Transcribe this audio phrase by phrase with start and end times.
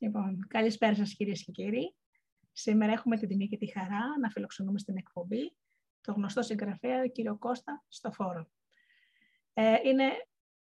[0.00, 1.94] Λοιπόν, καλησπέρα σας κυρίες και κύριοι.
[2.52, 5.56] Σήμερα έχουμε την τιμή και τη χαρά να φιλοξενούμε στην εκπομπή
[6.00, 8.50] το γνωστό συγγραφέα κύριο Κώστα Στοφόρο.
[9.52, 10.04] Ε, είναι,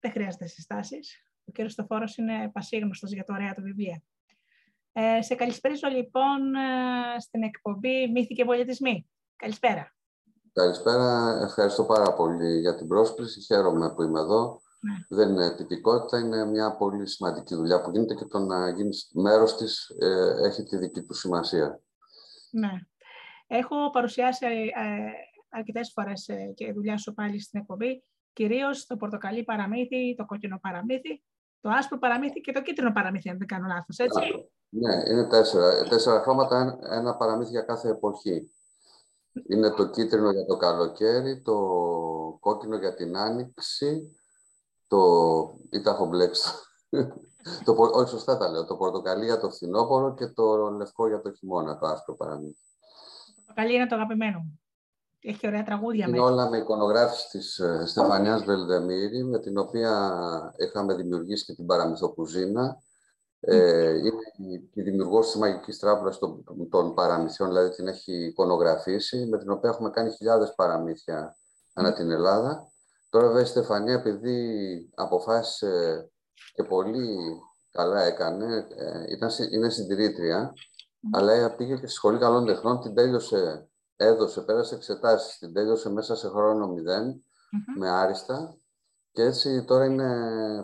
[0.00, 1.30] δεν χρειάζεται συστάσεις.
[1.44, 4.02] Ο κύριος Στοφόρος είναι πασίγνωστος για το ωραία του βιβλία.
[4.92, 9.10] Ε, σε καλησπέριζω λοιπόν ε, στην εκπομπή Μύθοι και Πολιτισμοί.
[9.36, 9.96] Καλησπέρα.
[10.52, 11.40] Καλησπέρα.
[11.42, 13.40] Ευχαριστώ πάρα πολύ για την πρόσκληση.
[13.40, 14.60] Χαίρομαι που είμαι εδώ.
[14.86, 15.16] Ναι.
[15.16, 19.56] Δεν είναι τυπικότητα, είναι μια πολύ σημαντική δουλειά που γίνεται και το να γίνεις μέρος
[19.56, 21.80] της ε, έχει τη δική του σημασία.
[22.50, 22.70] Ναι.
[23.46, 25.10] Έχω παρουσιάσει ε,
[25.48, 28.02] αρκετές φορές ε, και δουλειά σου πάλι στην εκπομπή,
[28.32, 31.22] κυρίως το πορτοκαλί παραμύθι, το κόκκινο παραμύθι,
[31.60, 34.50] το άσπρο παραμύθι και το κίτρινο παραμύθι, αν δεν κάνω λάθος, έτσι.
[34.68, 35.82] Ναι, είναι τέσσερα.
[35.88, 38.50] Τέσσερα χρώματα, ένα παραμύθι για κάθε εποχή.
[39.48, 41.56] Είναι το κίτρινο για το καλοκαίρι, το
[42.40, 44.16] κόκκινο για την άνοιξη,
[44.88, 44.98] το...
[45.70, 46.50] ή τα έχω μπλέξει.
[47.64, 48.64] το, όχι, σωστά τα λέω.
[48.64, 52.62] Το πορτοκαλί για το φθινόπωρο και το λευκό για το χειμώνα, το άσπρο παραμύθι.
[53.36, 54.60] Το πορτοκαλί είναι το αγαπημένο μου.
[55.20, 60.54] Έχει και ωραία τραγούδια Είναι όλα με εικονογράφηση της uh, Στεφανιάς Βελδεμίρη, με την οποία
[60.56, 62.78] είχαμε δημιουργήσει και την παραμυθοκουζίνα.
[63.40, 69.38] Ε, είναι η δημιουργός της Μαγικής Τράπουλας των, των παραμυθιών, δηλαδή την έχει εικονογραφήσει, με
[69.38, 71.36] την οποία έχουμε κάνει χιλιάδες παραμύθια
[71.74, 72.72] ανά την Ελλάδα.
[73.16, 76.10] Τώρα βέβαια η Στεφανία, επειδή αποφάσισε
[76.54, 77.16] και πολύ
[77.70, 80.52] καλά έκανε, ε, ήταν, είναι συντηρήτρια,
[81.12, 86.16] αλλά πήγε και στη Σχολή Καλών Τεχνών, την τέλειωσε, έδωσε, πέρασε εξετάσεις, την τέλειωσε μέσα
[86.16, 86.74] σε χρόνο
[87.78, 88.56] με άριστα
[89.12, 90.10] και έτσι τώρα είναι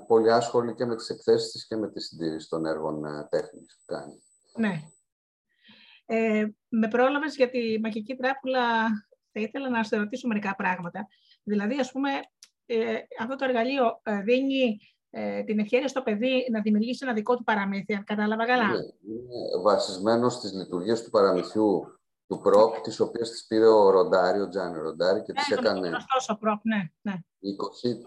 [0.07, 3.77] πολύ άσχολη και με τις εκθέσεις της και με τη συντήρηση των έργων ε, τέχνης
[3.79, 4.23] που κάνει.
[4.57, 4.83] Ναι.
[6.07, 8.89] Ε, με πρόλαβες για τη μαγική τράπουλα,
[9.33, 11.07] θα ήθελα να σε ρωτήσω μερικά πράγματα.
[11.43, 12.21] Δηλαδή, ας πούμε, ε,
[13.21, 14.79] αυτό το εργαλείο ε, δίνει
[15.11, 18.65] ε, την ευκαιρία στο παιδί να δημιουργήσει ένα δικό του παραμύθι, αν κατάλαβα καλά.
[18.65, 24.41] Είναι, είναι βασισμένος στις λειτουργίες του παραμυθιού του προπ, τις οποίες τις πήρε ο Ροντάρι,
[24.41, 25.91] ο Τζάνι Ροντάρι και τις ναι, έκανε...
[26.29, 26.91] ο προπ, ναι.
[27.03, 27.15] ναι.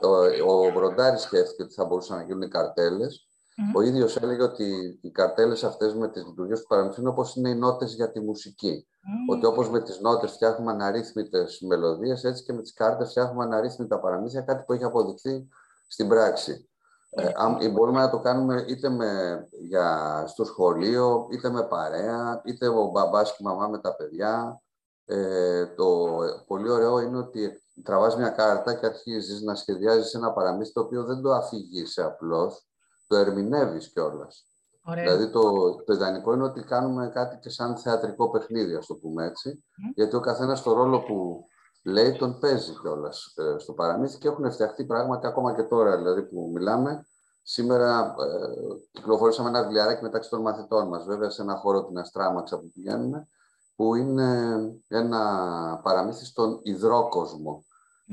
[0.03, 3.27] 20, ο, ο Ροντάρι σκέφτηκε ότι θα μπορούσαν να γίνουν καρτέλες.
[3.57, 3.75] Mm-hmm.
[3.75, 7.49] Ο ίδιος έλεγε ότι οι καρτέλες αυτές με τις λειτουργίες του παραμυθιού είναι όπως είναι
[7.49, 8.87] οι νότες για τη μουσική.
[8.89, 9.35] Mm.
[9.35, 13.99] Ότι όπως με τις νότες φτιάχνουμε αναρρύθμιτες μελωδίες, έτσι και με τις κάρτες φτιάχνουμε αναρρύθμιτα
[13.99, 15.47] παραμύθια, κάτι που έχει αποδειχθεί
[15.87, 16.69] στην πράξη.
[17.09, 22.67] Ε, αν, μπορούμε να το κάνουμε είτε με, για, στο σχολείο, είτε με παρέα, είτε
[22.67, 24.61] ο μπαμπάς και η μαμά με τα παιδιά.
[25.05, 26.17] Ε, το
[26.47, 31.03] πολύ ωραίο είναι ότι τραβάς μια κάρτα και αρχίζεις να σχεδιάζεις ένα παραμύθι το οποίο
[31.03, 32.67] δεν το αφηγείς απλώς,
[33.07, 34.47] το ερμηνεύεις κιόλας.
[34.93, 39.25] Δηλαδή το, το ιδανικό είναι ότι κάνουμε κάτι και σαν θεατρικό παιχνίδι, ας το πούμε
[39.25, 39.63] έτσι,
[39.95, 41.45] γιατί ο καθένας το ρόλο που
[41.83, 46.23] λέει τον παίζει κιόλας ε, στο παραμύθι και έχουν φτιαχτεί πράγματα ακόμα και τώρα δηλαδή
[46.23, 47.05] που μιλάμε.
[47.43, 52.59] Σήμερα ε, κυκλοφορήσαμε ένα βιβλιαράκι μεταξύ των μαθητών μας, βέβαια σε ένα χώρο την Αστράμαξα
[52.59, 53.27] που πηγαίνουμε,
[53.75, 57.65] που είναι ένα παραμύθι στον υδρόκοσμο.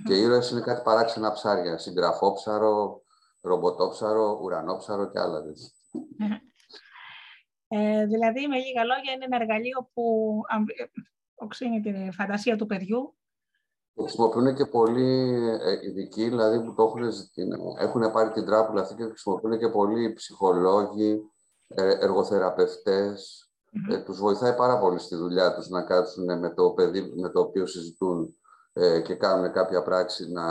[0.06, 3.01] Και οι ήρωες είναι κάτι παράξενα ψάρια, συγγραφόψαρο,
[3.42, 5.42] ρομποτόψαρο, ουρανόψαρο και άλλα
[7.75, 10.04] ε, δηλαδή, με λίγα λόγια, είναι ένα εργαλείο που
[11.34, 13.14] οξύνει τη φαντασία του παιδιού.
[13.94, 17.10] Το χρησιμοποιούν και πολλοί ε, ειδικοί, δηλαδή που το έχουν,
[17.78, 21.20] έχουν πάρει την τράπουλα αυτή και χρησιμοποιούν και πολλοί ψυχολόγοι,
[21.69, 23.47] ε, εργοθεραπευτές.
[23.72, 23.94] Mm-hmm.
[23.94, 27.41] Ε, τους βοηθάει πάρα πολύ στη δουλειά τους να κάτσουν με το παιδί με το
[27.41, 28.41] οποίο συζητούν ε,
[29.05, 30.44] και κάνουν κάποια πράξη, να,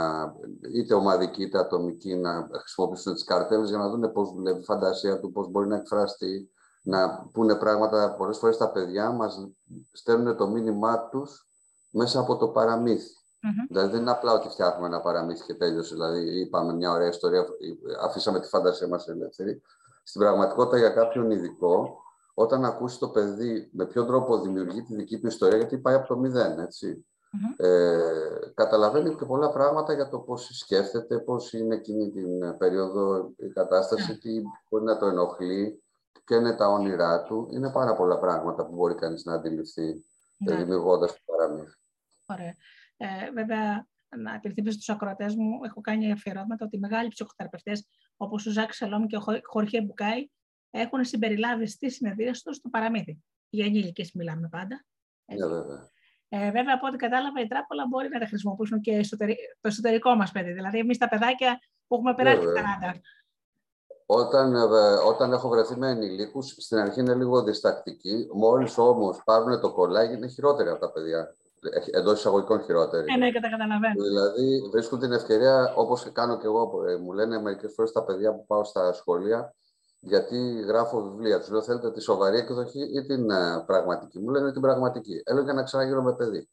[0.74, 5.20] είτε ομαδική είτε ατομική, να χρησιμοποιήσουν τις καρτέλες για να δουν πώς δουλεύει η φαντασία
[5.20, 6.50] του, πώς μπορεί να εκφραστεί,
[6.82, 8.14] να πούνε πράγματα.
[8.14, 9.48] Πολλές φορές τα παιδιά μας
[9.92, 11.48] στέλνουν το μήνυμά τους
[11.90, 13.10] μέσα από το παραμύθι.
[13.14, 13.66] Mm-hmm.
[13.68, 15.94] Δηλαδή δεν είναι απλά ότι φτιάχνουμε ένα παραμύθι και τέλειωσε.
[15.94, 17.46] Δηλαδή είπαμε μια ωραία ιστορία,
[18.02, 19.62] αφήσαμε τη φαντασία μας ελεύθερη.
[20.02, 21.96] Στην πραγματικότητα για κάποιον ειδικό,
[22.34, 26.06] όταν ακούσει το παιδί με ποιον τρόπο δημιουργεί τη δική του ιστορία, γιατί πάει από
[26.06, 27.06] το μηδέν, έτσι.
[27.32, 27.64] Mm-hmm.
[27.64, 33.48] Ε, καταλαβαίνει και πολλά πράγματα για το πώς σκέφτεται, πώς είναι εκείνη την περίοδο η
[33.48, 34.20] κατάσταση, mm-hmm.
[34.20, 35.82] τι μπορεί να το ενοχλεί,
[36.24, 37.48] ποια είναι τα όνειρά του.
[37.52, 40.04] Είναι πάρα πολλά πράγματα που μπορεί κανείς να αντιληφθεί
[40.36, 40.56] ναι.
[40.56, 41.76] δημιουργώντας το παραμύθι.
[42.26, 42.54] Ωραία.
[42.96, 43.86] Ε, βέβαια,
[44.16, 48.72] να επιθυμήσω στους ακροατές μου, έχω κάνει αφιερώματα ότι οι μεγάλοι ψυχοθεραπευτές, όπως ο Ζάκ
[48.72, 50.30] Σαλόμ και ο Χορχέ Μπουκάη,
[50.70, 53.22] έχουν συμπεριλάβει στη συνεδρία τους το παραμύθι.
[53.48, 54.84] Για ενήλικες μιλάμε πάντα.
[55.24, 55.90] Ναι, βέβαια.
[56.34, 59.00] Ε, βέβαια, από ό,τι κατάλαβα, η τράπουλα μπορεί να τα χρησιμοποιήσουν και
[59.60, 60.52] το εσωτερικό μας παιδί.
[60.52, 63.00] Δηλαδή, εμείς τα παιδάκια που έχουμε περάσει τα 40.
[64.06, 64.58] Όταν, ε,
[65.06, 68.28] όταν έχω βρεθεί με ενηλίκους, στην αρχή είναι λίγο διστακτική.
[68.32, 71.34] Μόλις όμως πάρουν το κολλάγι, είναι χειρότερη από τα παιδιά.
[71.92, 73.04] Εντός εισαγωγικών χειρότερη.
[73.04, 74.02] Ναι, ναι, καταλαβαίνω.
[74.02, 78.34] Δηλαδή, βρίσκουν την ευκαιρία, όπως κάνω και εγώ, ε, μου λένε μερικές φορές τα παιδιά
[78.34, 79.54] που πάω στα σχολεία,
[80.04, 81.38] γιατί γράφω βιβλία.
[81.38, 85.22] Τους λέω: Θέλετε τη σοβαρή εκδοχή ή την uh, πραγματική; Μου λένε την πραγματική.
[85.24, 86.48] Έλεγα για να ξαναγίνω με παιδί.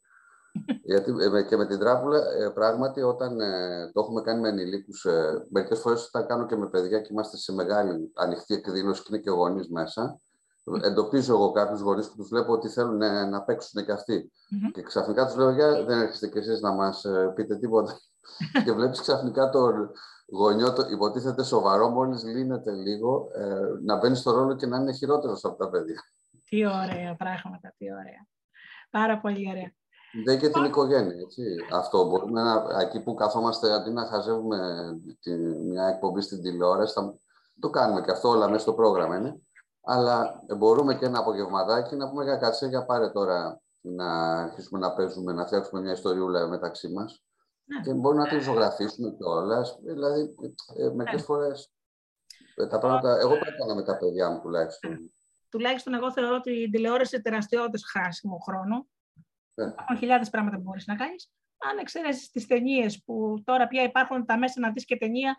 [0.90, 5.04] γιατί ε, και με την τράπουλα, ε, πράγματι, όταν ε, το έχουμε κάνει με ενηλίκους,
[5.04, 9.08] ε, μερικές φορές όταν κάνω και με παιδιά και είμαστε σε μεγάλη ανοιχτή εκδήλωση και
[9.10, 10.20] είναι και γονείς μέσα,
[10.82, 12.96] εντοπίζω εγώ κάποιους γονείς που τους βλέπω ότι θέλουν
[13.30, 14.32] να παίξουν και αυτοι
[14.72, 17.98] Και ξαφνικά τους λέω: Για δεν έρχεστε κι εσείς να μας πείτε τίποτα.
[18.64, 19.72] και βλέπεις ξαφνικά το
[20.32, 24.92] γονιό, το υποτίθεται σοβαρό, μόλις λύνεται λίγο, ε, να μπαίνει στο ρόλο και να είναι
[24.92, 26.02] χειρότερος από τα παιδιά.
[26.44, 28.26] Τι ωραία πράγματα, τι ωραία.
[28.90, 29.72] Πάρα πολύ ωραία.
[30.24, 31.42] Δεν και την οικογένεια, έτσι.
[31.72, 34.58] Αυτό μπορούμε να, εκεί που καθόμαστε, αντί να χαζεύουμε
[35.20, 37.14] τη, μια εκπομπή στην τηλεόραση, θα,
[37.60, 39.40] το κάνουμε και αυτό όλα μέσα στο πρόγραμμα είναι.
[39.82, 44.92] Αλλά μπορούμε και ένα απογευματάκι να πούμε για κάτσε για πάρε τώρα να αρχίσουμε να
[44.92, 47.24] παίζουμε, να φτιάξουμε μια ιστοριούλα μεταξύ μας
[47.70, 47.80] ναι.
[47.84, 49.78] Και μπορούμε να την ζωγραφίσουμε κιόλας.
[49.82, 50.34] Δηλαδή,
[50.76, 51.26] ε, μερικές ναι.
[51.26, 51.72] φορές
[52.54, 53.18] ε, τα πράγματα.
[53.18, 55.12] Εγώ το έκανα με τα παιδιά μου τουλάχιστον.
[55.48, 58.86] Τουλάχιστον εγώ θεωρώ ότι η τηλεόραση είναι τεραστιώδε χάσιμο χρόνο.
[59.54, 59.64] Ναι.
[59.64, 61.30] Υπάρχουν χιλιάδες πράγματα που μπορείς να κάνεις.
[61.58, 65.36] Αν εξαιρέσεις τις ταινίες που τώρα πια υπάρχουν τα μέσα να δεις και ταινία,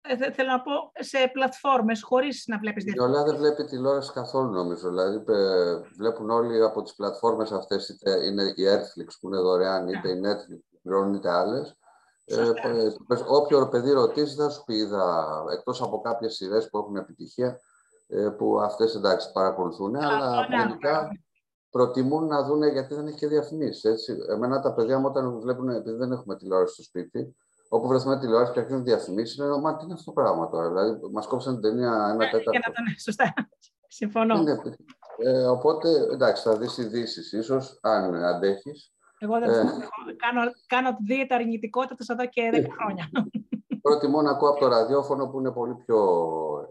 [0.00, 3.06] ε, θέλω να πω σε πλατφόρμες χωρίς να βλέπεις διαφορά.
[3.06, 4.88] Η Ελλάδα δεν βλέπει τηλεόραση καθόλου νομίζω.
[4.88, 5.18] Δηλαδή
[5.96, 10.20] βλέπουν όλοι από τις πλατφόρμες αυτές, είτε είναι η Netflix που είναι δωρεάν, είτε η
[10.24, 11.74] Netflix πληρώνουν είτε άλλες.
[12.24, 12.52] Ε,
[13.28, 17.60] όποιο παιδί ρωτήσει θα σου πει, είδα, εκτός από κάποιες σειρές που έχουν επιτυχία,
[18.06, 21.08] ε, που αυτές εντάξει παρακολουθούν, αλλά γενικά
[21.70, 24.08] προτιμούν να δουν γιατί δεν έχει και διαφημίσεις.
[24.28, 27.36] Εμένα τα παιδιά μου όταν βλέπουν, επειδή δεν έχουμε τηλεόραση στο σπίτι,
[27.68, 30.68] όπου βρεθούμε τηλεόραση και αρχίζουν διαφημίσεις, λένε Μα τι είναι αυτό το πράγμα τώρα.
[30.68, 32.50] Δηλαδή, μας κόψαν την ταινία ένα ε, τέταρτο.
[32.50, 33.34] Ναι, σωστά.
[33.88, 34.38] Συμφωνώ.
[34.38, 34.60] Είναι,
[35.18, 38.92] ε, οπότε, εντάξει, θα δεις ειδήσεις ίσως, αν αντέχεις.
[39.22, 39.82] Εγώ δεν ε.
[40.16, 42.66] κάνω, κάνω δίαιτα αρνητικότητα εδώ και 10 ε.
[42.68, 43.10] χρόνια.
[43.82, 45.98] Προτιμώ να ακούω από το ραδιόφωνο που είναι πολύ πιο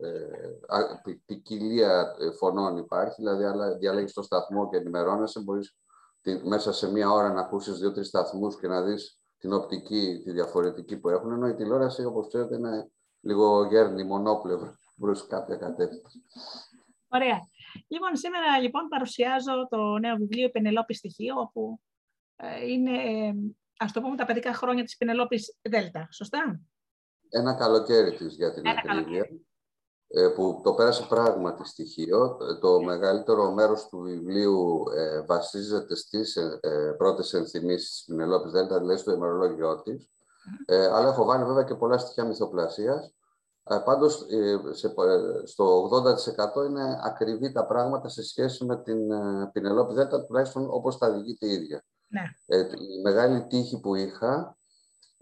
[0.01, 3.15] ε, ποικιλία ε, φωνών υπάρχει.
[3.21, 3.43] Δηλαδή,
[3.79, 5.39] διαλέγεις το σταθμό και ενημερώνεσαι.
[5.39, 5.77] Μπορείς
[6.43, 10.97] μέσα σε μία ώρα να ακούσεις δύο-τρεις σταθμούς και να δεις την οπτική, τη διαφορετική
[10.97, 11.31] που έχουν.
[11.31, 16.23] Ενώ η τηλεόραση, όπως ξέρετε, είναι λίγο γέρνη, μονόπλευρο προ κάποια κατεύθυνση.
[17.07, 17.39] Ωραία.
[17.87, 21.88] Λοιπόν, σήμερα λοιπόν παρουσιάζω το νέο βιβλίο «Πενελόπη Στοιχείο», όπου ε,
[22.67, 22.91] είναι,
[23.77, 26.07] ας το πούμε, τα παιδικά χρόνια της Πινελόπης Δέλτα.
[26.11, 26.61] Σωστά;
[27.29, 29.29] Ένα καλοκαίρι της για την ακρίβεια,
[30.11, 32.37] ε, που το πέρασε πράγματι στοιχείο.
[32.61, 38.99] Το μεγαλύτερο μέρος του βιβλίου ε, βασίζεται στις ε, πρώτες ενθυμίσεις της Πινελόπης Δέλτα, δηλαδή
[38.99, 40.09] στο ημερολόγιο της.
[40.65, 43.13] Ε, αλλά έχω βάλει βέβαια και πολλά στοιχεία μυθοπλασίας.
[43.63, 44.25] Ε, πάντως,
[44.71, 44.93] σε,
[45.43, 45.89] στο
[46.61, 49.07] 80% είναι ακριβή τα πράγματα σε σχέση με την
[49.51, 51.83] Πινελόπη Δέλτα, τουλάχιστον όπως τα διηγείται η ίδια.
[52.09, 52.21] Ναι.
[52.45, 54.57] Ε, η μεγάλη τύχη που είχα,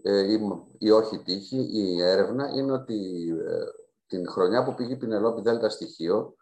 [0.02, 0.40] ε, ή,
[0.78, 3.64] ή, όχι τύχη, η έρευνα, είναι ότι ε,
[4.06, 6.34] την χρονιά που πήγε η Πινελόπη Δέλτα στοιχείο,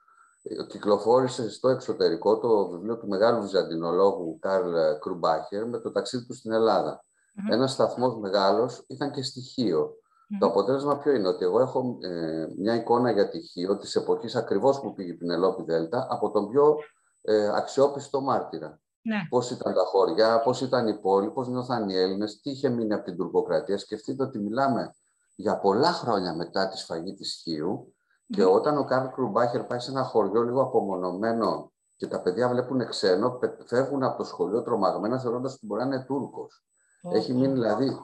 [0.43, 6.35] ε, κυκλοφόρησε στο εξωτερικό το βιβλίο του μεγάλου βυζαντινολόγου Καρλ Κρουμπάχερ με το ταξίδι του
[6.35, 7.01] στην Ελλάδα.
[7.01, 7.53] Mm-hmm.
[7.53, 9.97] Ένας σταθμός μεγάλος ήταν και στοιχείο.
[10.39, 14.81] Το αποτέλεσμα ποιο είναι, ότι εγώ έχω ε, μια εικόνα για τυχείο της εποχής ακριβώς
[14.81, 16.77] που πήγε η Πινελόπη Δέλτα από τον πιο
[17.23, 18.81] ε, αξιόπιστο μάρτυρα.
[19.07, 19.27] Ναι.
[19.29, 22.95] Πώς ήταν τα χωριά, πώς ήταν η πόλη, πώς νιώθαν οι Έλληνες, τι είχε μείνει
[22.95, 23.79] από την τουρκοκρατία.
[23.79, 24.95] Σκεφτείτε ότι μιλάμε
[25.37, 27.95] για πολλά χρόνια μετά τη σφαγή της Χίου
[28.27, 28.49] και ναι.
[28.49, 33.39] όταν ο Καρλ Κρουμπάχερ πάει σε ένα χωριό λίγο απομονωμένο και τα παιδιά βλέπουν ξένο,
[33.67, 36.65] φεύγουν από το σχολείο τρομαγμένα θεωρώντας ότι μπορεί να είναι Τούρκος.
[37.13, 37.99] Έχει μείνει δηλαδή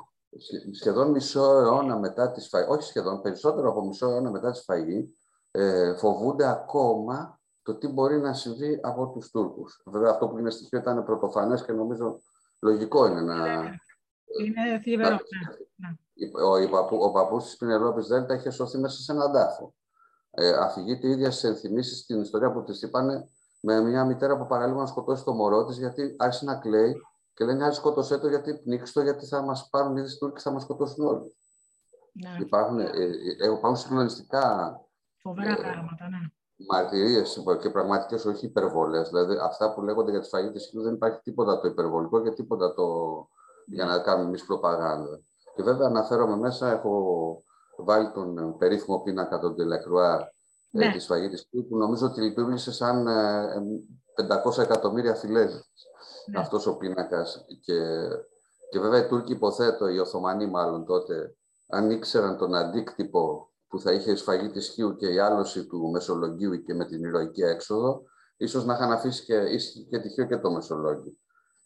[0.72, 5.16] σχεδόν μισό αιώνα μετά τη σφαγή, όχι σχεδόν, περισσότερο από μισό αιώνα μετά τη σφαγή,
[5.50, 9.82] ε, φοβούνται ακόμα το τι μπορεί να συμβεί από τους Τούρκους.
[9.86, 12.20] Βέβαια αυτό που είναι στοιχείο ήταν πρωτοφανές και νομίζω
[12.60, 13.62] λογικό είναι να...
[14.40, 15.18] Είναι θλιβερό.
[15.76, 15.88] Ναι.
[16.44, 19.74] Ο, ο, παππού, ο παππούς της Πινελόπης Δέλτα είχε σωθεί μέσα σε έναν τάφο.
[20.30, 23.28] Ε, αφηγείται ίδια σε ενθυμίσεις στην ιστορία που της είπανε
[23.60, 26.94] με μια μητέρα που παραλίγο να σκοτώσει το μωρό της γιατί άρχισε να κλαίει
[27.34, 30.42] και λένε άλλη σκότωσέ το γιατί πνίξει το γιατί θα μας πάρουν ήδη Τούρκοι και
[30.42, 31.36] θα μας σκοτώσουν όλοι.
[32.12, 32.36] Ναι.
[32.40, 33.04] Υπάρχουν, ε, ε,
[33.38, 34.76] ε υπάρχουν συγκλονιστικά
[35.22, 36.18] Φοβερά πράγματα, ναι
[36.68, 39.08] μαρτυρίες και πραγματικές, όχι υπερβολές.
[39.08, 42.30] Δηλαδή, αυτά που λέγονται για τη σφαγή της Χίλου δεν υπάρχει τίποτα το υπερβολικό και
[42.30, 42.86] τίποτα το
[43.66, 45.20] για να κάνουμε εμείς προπαγάνδα.
[45.54, 47.42] Και βέβαια, αναφέρομαι μέσα, έχω
[47.76, 50.32] βάλει τον περίφημο πίνακα των Τελεκρουά
[50.72, 50.92] ε, ναι.
[50.92, 53.06] τη σφαγή της Χίλου, που νομίζω ότι λειτουργήσε σαν
[54.44, 55.44] 500 ε, εκατομμύρια φυλέ.
[55.44, 56.38] Ναι.
[56.38, 57.44] Αυτός ο πίνακας.
[57.60, 58.08] Και,
[58.70, 61.36] και βέβαια, οι Τούρκοι, υποθέτω, οι Οθωμανοί μάλλον τότε,
[61.68, 66.62] αν ήξεραν τον αντίκτυπο που θα είχε σφαγή τη Χίου και η άλωση του Μεσολογγίου
[66.62, 68.02] και με την ηρωική έξοδο,
[68.36, 69.56] ίσως να είχαν αφήσει και,
[69.90, 71.12] και τυχαίο και το Μεσολόγγιο.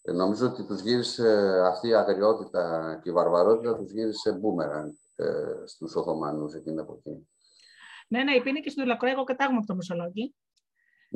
[0.02, 5.26] Ε, νομίζω ότι τους γύρισε αυτή η αγριότητα και η βαρβαρότητα, τους γύρισε μπούμεραν ε,
[5.64, 7.28] στους Οθωμανούς εκείνη την εποχή.
[8.08, 10.34] Ναι, ναι, υπήρχε και στο Ντολακρουά, εγώ κατάγομαι από το Μεσολόγγι.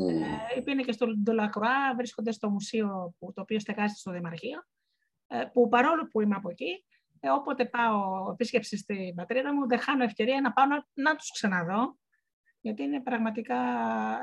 [0.00, 0.54] Mm.
[0.54, 4.64] Ε, υπήρχε και στο Ντολακρουά, βρίσκονται στο μουσείο που, το οποίο στεγάζεται στο Δημαρχείο,
[5.26, 6.84] ε, που παρόλο που είμαι από εκεί,
[7.20, 11.32] ε, όποτε πάω επίσκεψη στην πατρίδα μου, δεν χάνω ευκαιρία να πάω να, να τους
[11.32, 11.96] ξαναδώ,
[12.60, 13.56] γιατί είναι πραγματικά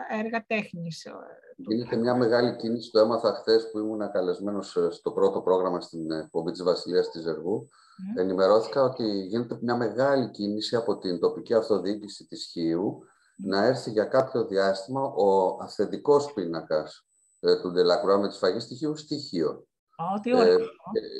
[0.09, 1.07] έργα τέχνης.
[1.55, 6.11] Γίνεται μια μεγάλη κίνηση, το έμαθα χθες που ήμουν καλεσμένος ε, στο πρώτο πρόγραμμα στην
[6.11, 7.69] εκπομπή της Βασιλείας της Ζεργού.
[7.69, 8.21] Mm.
[8.21, 13.03] Ενημερώθηκα ότι γίνεται μια μεγάλη κίνηση από την τοπική αυτοδιοίκηση της Χίου
[13.37, 17.07] να έρθει για κάποιο διάστημα ο αυθεντικός πίνακας
[17.39, 19.67] ε, του Ντελακρουά με τη σφαγή στοιχείου στοιχείο.
[19.99, 20.55] Oh, ε,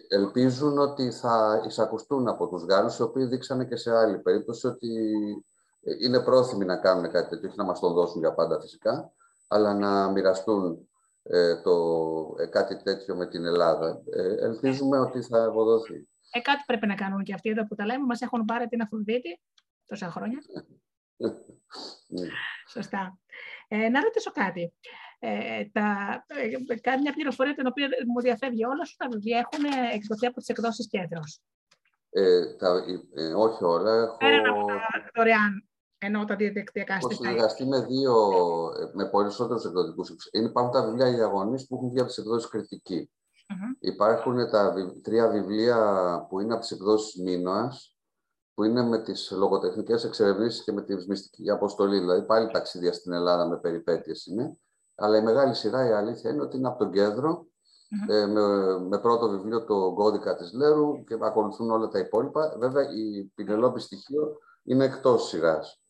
[0.08, 4.88] ελπίζουν ότι θα εισακουστούν από τους Γάλλους, οι οποίοι δείξανε και σε άλλη περίπτωση ότι
[6.02, 9.12] είναι πρόθυμοι να κάνουν κάτι τέτοιο, όχι να μας το δώσουν για πάντα φυσικά,
[9.48, 10.90] αλλά να μοιραστούν
[11.24, 11.76] ε, το,
[12.40, 14.02] ε, κάτι τέτοιο με την Ελλάδα.
[14.12, 16.08] Ε, ελπίζουμε ότι θα ευοδοθεί.
[16.32, 18.06] Ε, κάτι πρέπει να κάνουν και αυτοί εδώ που τα λέμε.
[18.06, 19.42] Μας έχουν πάρει την Αφροδίτη
[19.86, 20.40] τόσα χρόνια.
[22.08, 22.28] Ναι.
[22.70, 23.20] Σωστά.
[23.68, 24.74] Ε, να ρωτήσω κάτι.
[25.20, 25.86] Ε, τα,
[26.28, 30.48] ε, μια πληροφορία την οποία μου διαφεύγει όλα σου, τα βιβλία έχουν εκδοθεί από τις
[30.48, 31.42] εκδόσεις κέντρος.
[32.10, 32.84] Ε, τα,
[33.16, 33.94] ε, όχι όλα.
[34.04, 34.18] Έχω...
[34.18, 34.80] Πέραν από τα
[35.16, 38.14] δωρεάν ενώ τα διαδικτυακά Έχω συνεργαστεί με δύο,
[38.94, 40.20] με περισσότερους εκδοτικούς οίκου.
[40.32, 43.12] Υπάρχουν τα βιβλία διαγωνή που έχουν βγει από τις εκδόσεις κριτική.
[43.48, 43.76] Mm-hmm.
[43.80, 47.72] Υπάρχουν τα τρία βιβλία που είναι από τις εκδόσεις Μίνωα,
[48.54, 52.00] που είναι με τις λογοτεχνικές εξερευνήσεις και με τη μυστική αποστολή.
[52.00, 54.58] Δηλαδή, πάλι ταξίδια στην Ελλάδα με περιπέτειες είναι.
[55.00, 58.14] Αλλά η μεγάλη σειρά, η αλήθεια είναι ότι είναι από τον κεντρο mm-hmm.
[58.14, 62.56] ε, με, με, πρώτο βιβλίο το κώδικα της Λέρου και ακολουθούν όλα τα υπόλοιπα.
[62.58, 65.82] Βέβαια, η Πινελόπη στοιχείο είναι εκτός σειράς.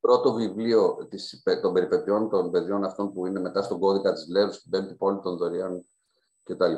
[0.00, 4.52] Πρώτο βιβλίο της, των περιπετειών των παιδιών αυτών που είναι μετά στον κώδικα της Λέρου,
[4.52, 5.86] στην πέμπτη πόλη των Δωριών
[6.42, 6.74] κτλ.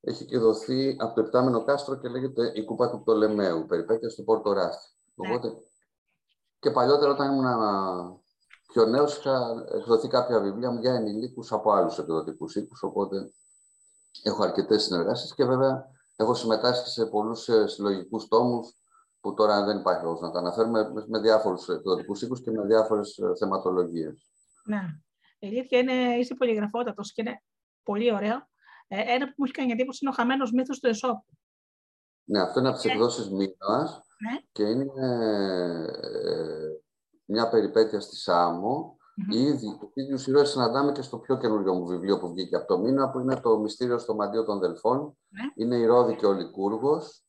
[0.00, 4.22] Έχει και δοθεί από το Επτάμενο Κάστρο και λέγεται Η Κούπα του Πτολεμαίου, περιπέτεια στο
[4.22, 4.88] Πόρτο Ράφι.
[5.14, 5.28] Ναι.
[5.28, 5.56] Οπότε,
[6.58, 7.46] και παλιότερα όταν ήμουν
[8.66, 13.30] πιο νέος είχα εκδοθεί κάποια βιβλία μου για ενηλίκους από άλλους εκδοτικούς οίκους, οπότε
[14.22, 15.84] έχω αρκετές συνεργάσεις και βέβαια
[16.16, 18.74] έχω συμμετάσχει σε πολλούς ε, συλλογικούς τόμους
[19.20, 23.18] που τώρα δεν υπάρχει λόγος να τα αναφέρουμε, με διάφορους εκδοτικούς οίκους και με διάφορες
[23.18, 24.30] ε, θεματολογίες.
[24.64, 24.82] Ναι.
[25.38, 27.42] Η αλήθεια είναι, είσαι πολυγραφότατος και είναι
[27.82, 28.48] πολύ ωραίο.
[28.88, 31.18] Ε, ένα που μου έχει κάνει εντύπωση είναι ο χαμένος μύθος του Εσώπ.
[32.24, 34.38] Ναι, αυτό είναι από τις εκδόσεις Μήνας ναι.
[34.52, 35.86] και είναι ε,
[37.26, 38.96] μια περιπέτεια στη Σάμο.
[38.98, 39.34] Mm-hmm.
[39.34, 42.78] Ήδη του ίδιου ήρωε συναντάμε και στο πιο καινούριο μου βιβλίο που βγήκε από το
[42.78, 44.98] μήνα, που είναι το Μυστήριο στο Μαντίο των Δελφών.
[45.28, 45.64] Ναι.
[45.64, 47.26] Είναι η Ρόδη και ο Λικούργος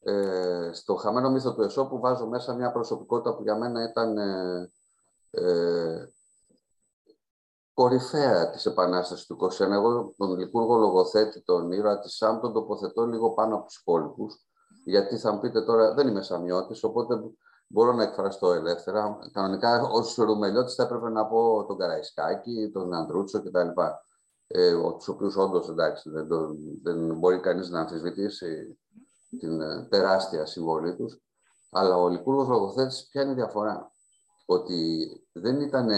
[0.00, 4.70] ε, στο χαμένο μύθο του Εσώπου βάζω μέσα μια προσωπικότητα που για μένα ήταν ε,
[5.30, 6.08] ε,
[7.74, 9.60] κορυφαία της Επανάστασης του 21.
[9.60, 14.46] Εγώ τον Λικούργο λογοθέτη, τον ήρωα της ΣΑΜ, τον τοποθετώ λίγο πάνω από τους υπόλοιπους.
[14.84, 17.14] Γιατί θα μου πείτε τώρα, δεν είμαι σαμιώτης, οπότε
[17.68, 19.18] μπορώ να εκφραστώ ελεύθερα.
[19.32, 23.68] Κανονικά, ω ρουμελιώτης, θα έπρεπε να πω τον Καραϊσκάκη, τον Ανδρούτσο κτλ.
[24.46, 26.26] Ε, τους οποίους όντως εντάξει, δεν,
[26.82, 28.78] δεν μπορεί κανείς να αμφισβητήσει
[29.38, 31.22] την ε, τεράστια συμβολή τους.
[31.70, 33.92] Αλλά ο Λικούργος Λογοθέτης ποια είναι η διαφορά;
[34.46, 35.88] Ότι δεν ήταν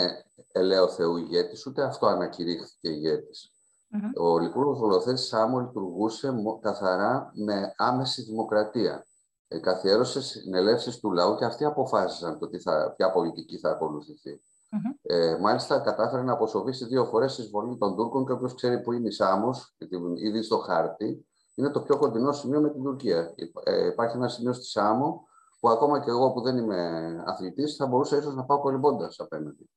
[0.53, 3.51] ελαίο Θεού ηγέτης, ούτε αυτό ανακηρύχθηκε ηγέτης.
[3.95, 4.23] Mm-hmm.
[4.23, 9.07] Ο Λικούργος Λογοθέτης Σάμο λειτουργούσε καθαρά με άμεση δημοκρατία.
[9.53, 14.41] Ε, καθιέρωσε συνελεύσεις του λαού και αυτοί αποφάσισαν το τι θα, ποια πολιτική θα ακολουθηθεί.
[14.41, 14.99] Mm-hmm.
[15.03, 18.93] Ε, μάλιστα, κατάφερε να αποσοβήσει δύο φορές τη εισβολή των Τούρκων και όποιος ξέρει που
[18.93, 19.77] είναι η Σάμος,
[20.17, 23.35] ήδη στο χάρτη, είναι το πιο κοντινό σημείο με την Τουρκία.
[23.65, 25.29] Ε, υπάρχει ένα σημείο στη Σάμο
[25.61, 29.71] που ακόμα και εγώ που δεν είμαι αθλητής θα μπορούσα ίσως να πάω κολυμπώντας απέναντι.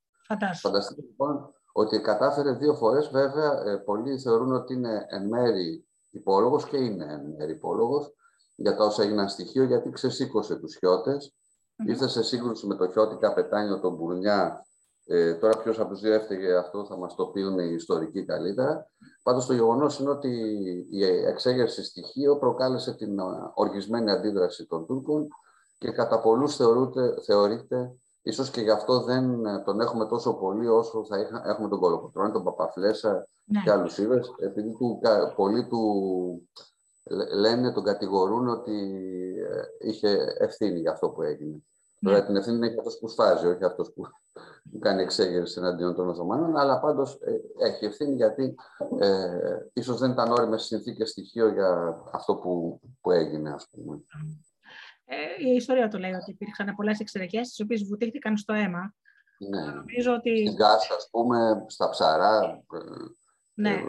[0.61, 3.09] Φανταστείτε λοιπόν ότι κατάφερε δύο φορές.
[3.09, 8.13] Βέβαια, ε, πολλοί θεωρούν ότι είναι εν μέρη υπόλογος και είναι εν μέρη υπόλογος
[8.55, 11.33] για τα όσα έγιναν στοιχείο, γιατί ξεσήκωσε τους χιώτες.
[11.33, 11.87] Mm-hmm.
[11.87, 14.65] Ήρθε σε σύγκρουση με το χιώτη καπετάνιο τον Μπουρνιά.
[15.05, 18.87] Ε, τώρα ποιος από τους δύο έφταιγε αυτό θα μας το πείουν οι ιστορικοί καλύτερα.
[19.23, 20.29] Πάντως το γεγονός είναι ότι
[20.91, 23.19] η εξέγερση στοιχείο προκάλεσε την
[23.53, 25.27] οργισμένη αντίδραση των Τούρκων
[25.77, 26.55] και κατά πολλούς
[27.25, 31.79] θεωρείται, ίσως και γι' αυτό δεν τον έχουμε τόσο πολύ όσο θα είχα, έχουμε τον
[31.79, 33.61] Κολοκοτρόνη, τον Παπαφλέσα ναι.
[33.63, 34.99] και άλλους είδε, επειδή του,
[35.35, 35.81] πολλοί του
[37.33, 38.71] λένε, τον κατηγορούν ότι
[39.49, 41.63] ε, είχε ευθύνη για αυτό που έγινε.
[41.99, 42.11] Ναι.
[42.11, 44.03] Βέβαια την ευθύνη έχει αυτός που σφάζει, όχι αυτός που
[44.79, 48.55] κάνει εξέγερση εναντίον των Οθωμανών, αλλά πάντως ε, έχει ευθύνη γιατί
[48.99, 54.03] ε, ίσως δεν ήταν όριμες συνθήκες στοιχείο για αυτό που, που έγινε, ας πούμε.
[55.05, 58.93] Ε, η ιστορία το λέει ότι υπήρξαν πολλές εξαιρεκές, τις οποίες βουτήχθηκαν στο αίμα.
[59.49, 59.61] Ναι.
[59.61, 60.37] Νομίζω ότι...
[60.37, 62.63] Στην Γκάστα, ας πούμε, στα ψαρά.
[62.73, 62.77] Ε,
[63.53, 63.73] ναι.
[63.73, 63.81] Ε,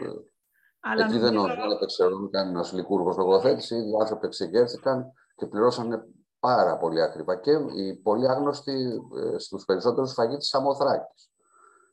[0.87, 1.55] αλλά εκεί νομίζω...
[1.55, 6.03] δεν έπαιξε κανένα λικούργος λογοθέτηση, οι άνθρωποι εξεγέρθηκαν και πληρώσανε
[6.39, 9.01] πάρα πολύ ακριβά και η πολύ άγνωστη
[9.33, 11.29] ε, στους περισσότερους φαγή της Σαμοθράκης.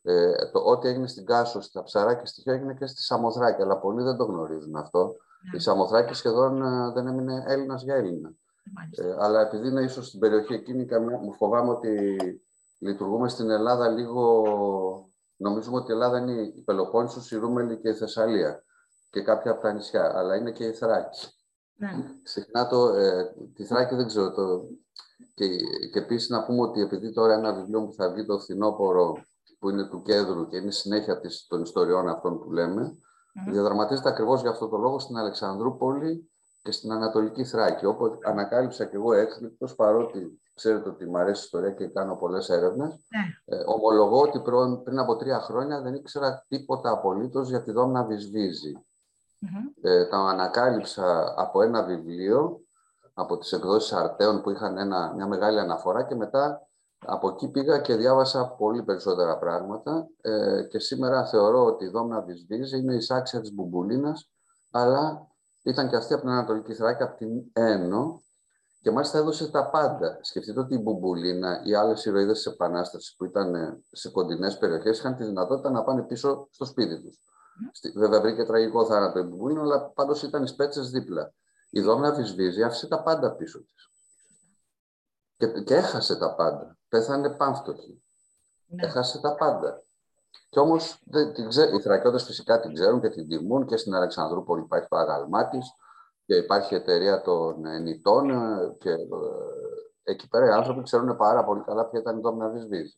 [0.03, 4.03] Ε, το, ό,τι έγινε στην Κάσο, στα ψαράκια στοιχείο έγινε και στη Σαμοθράκη, αλλά πολλοί
[4.03, 5.05] δεν το γνωρίζουν αυτό.
[5.07, 5.57] Ναι.
[5.57, 8.33] Η Σαμοθράκη σχεδόν ε, δεν έμεινε Έλληνας για Έλληνα.
[8.91, 10.87] Ε, αλλά επειδή είναι ίσως στην περιοχή εκείνη,
[11.23, 12.17] μου φοβάμαι ότι
[12.79, 14.45] λειτουργούμε στην Ελλάδα λίγο.
[15.37, 18.65] Νομίζουμε ότι η Ελλάδα είναι η Πελοπόννησος, η Ρούμελη και η Θεσσαλία
[19.13, 21.29] και κάποια από τα νησιά, αλλά είναι και η Θράκη.
[21.77, 21.89] Ναι.
[22.23, 24.33] Συχνά το, ε, τη Θράκη δεν ξέρω.
[24.33, 24.65] Το,
[25.35, 25.47] και,
[25.93, 29.17] και επίσης να πούμε ότι επειδή τώρα ένα βιβλίο που θα βγει το φθινόπωρο
[29.59, 33.53] που είναι του κέντρου και είναι συνέχεια της, των ιστοριών αυτών που λέμε, mm.
[33.53, 36.31] διαδραματίζεται ακριβώς για αυτό το λόγο στην Αλεξανδρούπολη
[36.63, 41.45] και στην Ανατολική Θράκη, όπου ανακάλυψα και εγώ έκπληκτος, παρότι ξέρετε ότι μου αρέσει η
[41.45, 43.55] ιστορία και κάνω πολλές έρευνες, mm.
[43.55, 44.41] ε, ομολογώ ότι
[44.85, 48.85] πριν από τρία χρόνια δεν ήξερα τίποτα απολύτως για τη Δόμνα Βυσβίζη.
[49.43, 49.73] Mm-hmm.
[49.81, 52.61] Ε, τα ανακάλυψα από ένα βιβλίο,
[53.15, 56.67] από τις εκδόσεις Αρτέων που είχαν ένα, μια μεγάλη αναφορά και μετά
[57.05, 62.21] από εκεί πήγα και διάβασα πολύ περισσότερα πράγματα ε, και σήμερα θεωρώ ότι η Δόμνα
[62.21, 64.31] Βυσβίζη είναι η σάξια της Μπουμπουλίνας,
[64.71, 65.27] αλλά
[65.63, 68.23] ήταν και αυτή από την Ανατολική Θράκη, από την Ένω
[68.81, 70.19] και μάλιστα έδωσε τα πάντα.
[70.21, 73.55] Σκεφτείτε ότι η Μπουμπουλίνα ή άλλες ηρωίδες της Επανάστασης που ήταν
[73.91, 77.19] σε κοντινές περιοχές είχαν τη δυνατότητα να πάνε πίσω στο σπίτι τους.
[77.63, 77.93] Mm.
[77.95, 81.35] Βέβαια, βρήκε τραγικό θάνατο η Μπουμπουλίνα, αλλά πάντως ήταν οι σπέτσε δίπλα.
[81.71, 83.91] Η Δόμνα Βυσβίζη άφησε τα πάντα πίσω της.
[85.37, 88.03] Και, και έχασε τα πάντα πέθανε πάμφτωχη.
[88.67, 88.87] Ναι.
[88.87, 89.83] Έχασε τα πάντα.
[90.49, 91.03] Κι όμως
[91.75, 95.73] οι Θρακιώτες φυσικά την ξέρουν και την τιμούν και στην Αλεξανδρούπολη υπάρχει το αγαλμά της
[96.25, 98.29] και υπάρχει η εταιρεία των ενητών
[98.79, 98.97] και ε,
[100.03, 102.97] εκεί πέρα οι άνθρωποι ξέρουν πάρα πολύ καλά ποια ήταν η Δόμνα Βυσβίζη.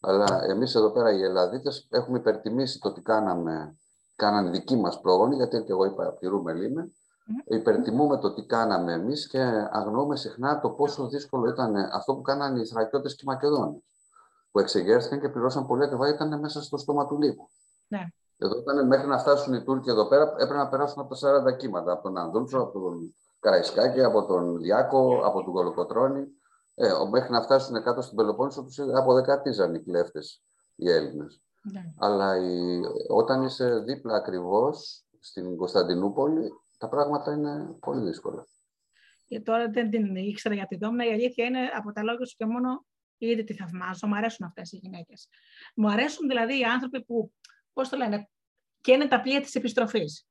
[0.00, 3.78] Αλλά εμείς εδώ πέρα οι Ελλαδίτες έχουμε υπερτιμήσει το τι κάναμε,
[4.24, 6.92] κάνανε δικοί μας πρόγονοι, γιατί και εγώ είπα από τη Ρούμελ είμαι,
[7.44, 12.60] Υπερτιμούμε το τι κάναμε εμείς και αγνοούμε συχνά το πόσο δύσκολο ήταν αυτό που κάνανε
[12.60, 13.82] οι Θρακιώτες και οι Μακεδόνες.
[14.50, 17.50] Που εξεγέρθηκαν και πληρώσαν πολύ ακριβά, ήταν μέσα στο στόμα του λύκου.
[17.88, 18.06] Ναι.
[18.38, 21.56] Εδώ ήταν μέχρι να φτάσουν οι Τούρκοι εδώ πέρα, έπρεπε να περάσουν από τα 40
[21.56, 21.92] κύματα.
[21.92, 26.26] Από τον Ανδρούτσο, από τον Καραϊσκάκη, από τον Διάκο, από τον Κολοκοτρόνη.
[26.74, 30.42] Ε, μέχρι να φτάσουν κάτω στην Πελοπόννησο, του αποδεκατίζαν οι κλέφτες
[30.74, 31.42] οι Έλληνες.
[31.62, 31.84] Ναι.
[31.98, 38.46] Αλλά η, όταν είσαι δίπλα ακριβώς στην Κωνσταντινούπολη, τα πράγματα είναι πολύ δύσκολα.
[39.24, 41.06] Και τώρα δεν την ήξερα για τη Δόμνα.
[41.06, 42.84] Η αλήθεια είναι από τα λόγια σου και μόνο
[43.18, 44.06] ήδη τη θαυμάζω.
[44.06, 45.28] Μου αρέσουν αυτές οι γυναίκες.
[45.74, 47.32] Μου αρέσουν δηλαδή οι άνθρωποι που,
[47.72, 48.28] πώς το λένε,
[48.80, 50.26] και είναι τα πλοία της επιστροφής.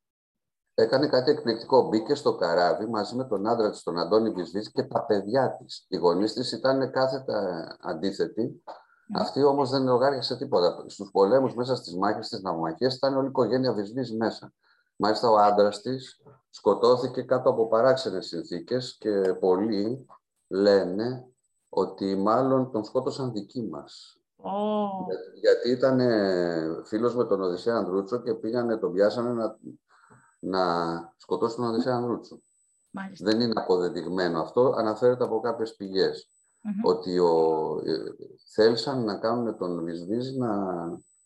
[0.74, 1.88] Έκανε κάτι εκπληκτικό.
[1.88, 5.86] Μπήκε στο καράβι μαζί με τον άντρα της, τον Αντώνη Βυσβή και τα παιδιά της.
[5.88, 8.64] Οι γονείς της ήταν κάθετα αντίθετοι.
[9.12, 9.20] Mm.
[9.20, 10.84] Αυτή όμως δεν λογάριασε τίποτα.
[10.88, 14.54] Στους πολέμους, μέσα στις μάχες, στις ναυμαχίες, ήταν όλη η οικογένεια Βυσβή μέσα.
[14.96, 20.06] Μάλιστα ο άντρας της σκοτώθηκε κάτω από παράξενες συνθήκες και πολλοί
[20.48, 21.26] λένε
[21.70, 24.16] ότι μάλλον τον σκότωσαν δικοί μας.
[24.44, 24.90] Oh.
[25.34, 26.00] γιατί ήταν
[26.86, 29.58] φίλος με τον Οδυσσέα Ανδρούτσο και πήγανε, τον πιάσανε να,
[30.40, 32.42] να σκοτώσουν τον Οδυσσέα Ανδρούτσο.
[33.20, 35.42] Δεν είναι αποδεδειγμένο αυτό, αναφέρεται από
[36.62, 37.32] κάποιες Ότι ο,
[37.86, 37.94] ε,
[38.54, 40.50] θέλησαν να κάνουν τον Βυσβίζη να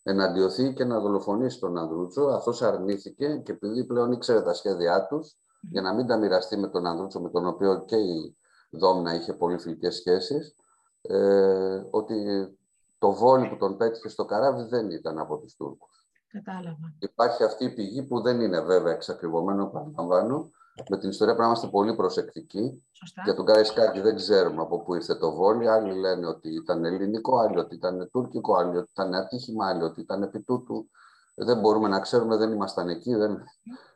[0.04, 2.22] εναντιωθεί και να δολοφονήσει τον Ανδρούτσο.
[2.22, 6.68] Αυτός αρνήθηκε και επειδή πλέον ήξερε τα σχέδιά τους, για να μην τα μοιραστεί με
[6.68, 8.38] τον Ανδρούτσο, με τον οποίο και η
[8.70, 10.56] Δόμνα είχε πολύ φιλικές σχέσεις,
[11.02, 12.48] ε, ότι
[12.98, 16.08] το βόλι που τον πέτυχε στο καράβι δεν ήταν από τους Τούρκους.
[16.28, 16.96] Κατάλαβα.
[17.00, 20.50] Υπάρχει αυτή η πηγή που δεν είναι βέβαια εξακριβωμένο, παραλαμβάνω,
[20.90, 22.86] με την ιστορία πρέπει να είμαστε πολύ προσεκτικοί.
[22.92, 23.22] Σωστά.
[23.24, 25.72] Για τον Καραϊσκάκη δεν ξέρουμε από πού ήρθε το βόλιο.
[25.72, 30.02] Άλλοι λένε ότι ήταν ελληνικό, άλλοι ότι ήταν τουρκικό, άλλοι ότι ήταν ατύχημα, άλλοι ότι
[30.02, 30.90] ήταν επί τούτου.
[31.36, 33.44] Δεν μπορούμε να ξέρουμε, δεν ήμασταν εκεί, δεν,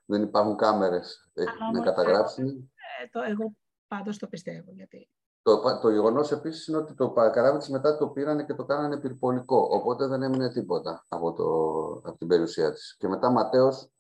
[0.05, 1.29] δεν υπάρχουν κάμερες
[1.73, 2.47] να καταγράψουν.
[2.47, 3.53] Ε, το, εγώ
[3.87, 4.71] πάντως το πιστεύω.
[4.71, 5.09] Γιατί...
[5.41, 8.97] Το, το γεγονός επίσης είναι ότι το καράβι τη μετά το πήρανε και το κάνανε
[8.97, 9.67] πυρπολικό.
[9.71, 11.43] Οπότε δεν έμεινε τίποτα από, το,
[12.09, 12.95] από την περιουσία της.
[12.99, 13.91] Και μετά Ματέος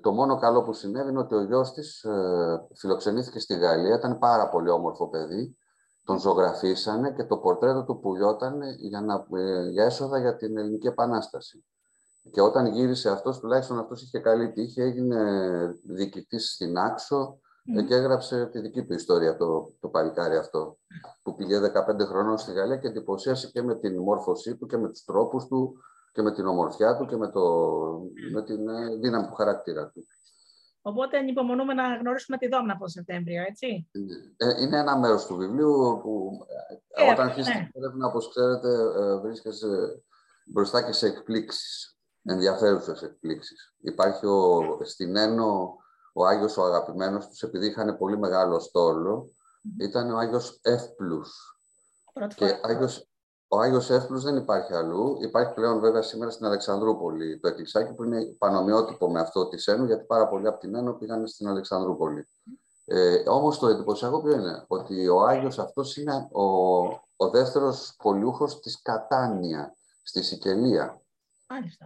[0.00, 4.18] το μόνο καλό που συνέβη είναι ότι ο γιος της ε, φιλοξενήθηκε στη Γαλλία, ήταν
[4.18, 5.56] πάρα πολύ όμορφο παιδί,
[6.04, 10.86] τον ζωγραφίσανε και το πορτρέτο του πουλιόταν για, να, ε, για έσοδα για την Ελληνική
[10.86, 11.64] Επανάσταση.
[12.30, 15.20] Και όταν γύρισε αυτός, τουλάχιστον αυτός είχε καλή τύχη, έγινε
[15.82, 17.38] διοικητής στην Άξο
[17.78, 17.86] mm.
[17.86, 20.78] και έγραψε τη δική του ιστορία το, το παλικάρι αυτό,
[21.22, 24.88] που πήγε 15 χρονών στη Γαλλία και εντυπωσίασε και με την μόρφωσή του και με
[24.88, 25.76] τους τρόπους του
[26.12, 27.42] και με την ομορφιά του και με, το,
[28.32, 30.06] με την ε, δύναμη του χαρακτήρα του.
[30.82, 33.90] Οπότε ανυπομονούμε να γνωρίσουμε τη Δόμνα από το Σεπτέμβριο, έτσι;
[34.36, 36.30] Ε, είναι ένα μέρος του βιβλίου που
[36.90, 37.68] ε, όταν αρχίσει ναι.
[37.72, 38.68] την έρευνα, όπως ξέρετε,
[39.20, 40.02] βρίσκεσαι
[40.46, 43.74] μπροστά και σε εκπλήξεις, ενδιαφέρουσες εκπλήξεις.
[43.80, 45.76] Υπάρχει ο, στην Ένω
[46.12, 49.32] ο Άγιος ο αγαπημένος τους, επειδή είχαν πολύ μεγάλο στόλο,
[49.80, 51.58] ήταν ο Άγιος Εύπλους.
[52.34, 53.11] Και Άγιος,
[53.54, 55.16] ο Άγιος Εύπλους δεν υπάρχει αλλού.
[55.20, 59.84] Υπάρχει πλέον βέβαια σήμερα στην Αλεξανδρούπολη το εκκλησάκι που είναι πανομοιότυπο με αυτό της Ένου,
[59.84, 62.28] γιατί πάρα πολλοί από την Ένω πήγαν στην Αλεξανδρούπολη.
[62.84, 66.44] Ε, όμως το εντυπωσιακό ποιο είναι, ότι ο Άγιος αυτός είναι ο,
[67.16, 71.00] ο δεύτερος πολιούχος της Κατάνια, στη Σικελία.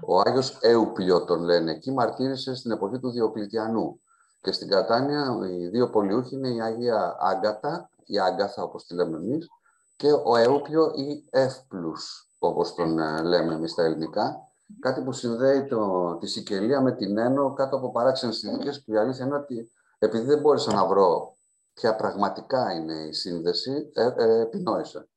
[0.06, 1.70] Ο Άγιος Έουπλιο τον λένε.
[1.72, 4.00] Εκεί μαρτύρησε στην εποχή του Διοκλητιανού.
[4.40, 9.16] Και στην Κατάνια οι δύο πολιούχοι είναι η Αγία Άγκατα, η Άγκαθα όπως τη λέμε
[9.16, 9.48] εμείς,
[9.96, 14.36] και ο Έουπλιο ή Εύπλους, όπως τον ε, λέμε εμείς στα ελληνικά.
[14.80, 18.98] Κάτι που συνδέει το, τη Σικελία με την Ένω κάτω από παράξενες συνθήκες που η
[18.98, 21.36] αλήθεια είναι ότι επειδή δεν μπόρεσα να βρω
[21.74, 25.08] ποια πραγματικά είναι η σύνδεση, ε, ε, επινόησα.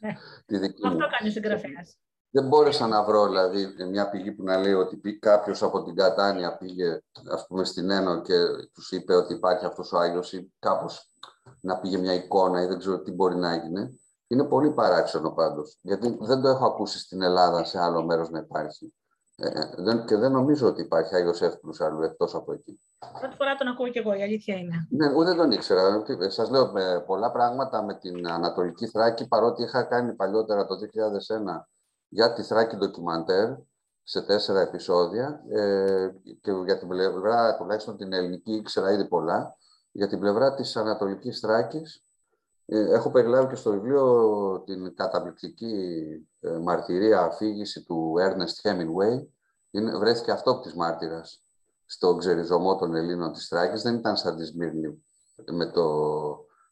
[0.00, 0.08] Ε,
[0.84, 1.98] αυτό κάνει ο συγγραφέας.
[2.30, 6.56] Δεν μπόρεσα να βρω δηλαδή μια πηγή που να λέει ότι κάποιος από την Κατάνια
[6.56, 8.34] πήγε ας πούμε στην Ένω και
[8.74, 11.12] τους είπε ότι υπάρχει αυτός ο Άγιος ή κάπως
[11.60, 13.98] να πήγε μια εικόνα ή δεν ξέρω τι μπορεί να έγινε.
[14.26, 15.78] Είναι πολύ παράξενο πάντως.
[15.82, 18.94] Γιατί δεν το έχω ακούσει στην Ελλάδα σε άλλο μέρος να υπάρχει.
[19.36, 22.80] Ε, δεν, και δεν νομίζω ότι υπάρχει Άγιος Εύκολος αλλού εκτός από εκεί.
[23.20, 24.86] Πρώτη φορά τον ακούω κι εγώ, η αλήθεια είναι.
[24.90, 26.04] Ναι, ούτε τον ήξερα.
[26.28, 31.68] Σας λέω με πολλά πράγματα με την Ανατολική Θράκη, παρότι είχα κάνει παλιότερα το 2001
[32.08, 33.50] για τη Θράκη ντοκιμαντέρ
[34.02, 36.08] σε τέσσερα επεισόδια ε,
[36.40, 39.56] και για την πλευρά, τουλάχιστον την ελληνική, ήξερα ήδη πολλά.
[39.92, 42.05] Για την πλευρά της Ανατολικής Θράκης ε,
[42.66, 46.04] έχω περιλάβει και στο βιβλίο την καταπληκτική
[46.40, 49.26] ε, μαρτυρία αφήγηση του Ernest Hemingway.
[49.70, 51.42] Είναι, βρέθηκε αυτόπτης μάρτυρας
[51.86, 53.82] στο ξεριζωμό των Ελλήνων της Θράκης.
[53.82, 55.04] Δεν ήταν σαν τη Σμύρνη
[55.52, 55.84] με, το,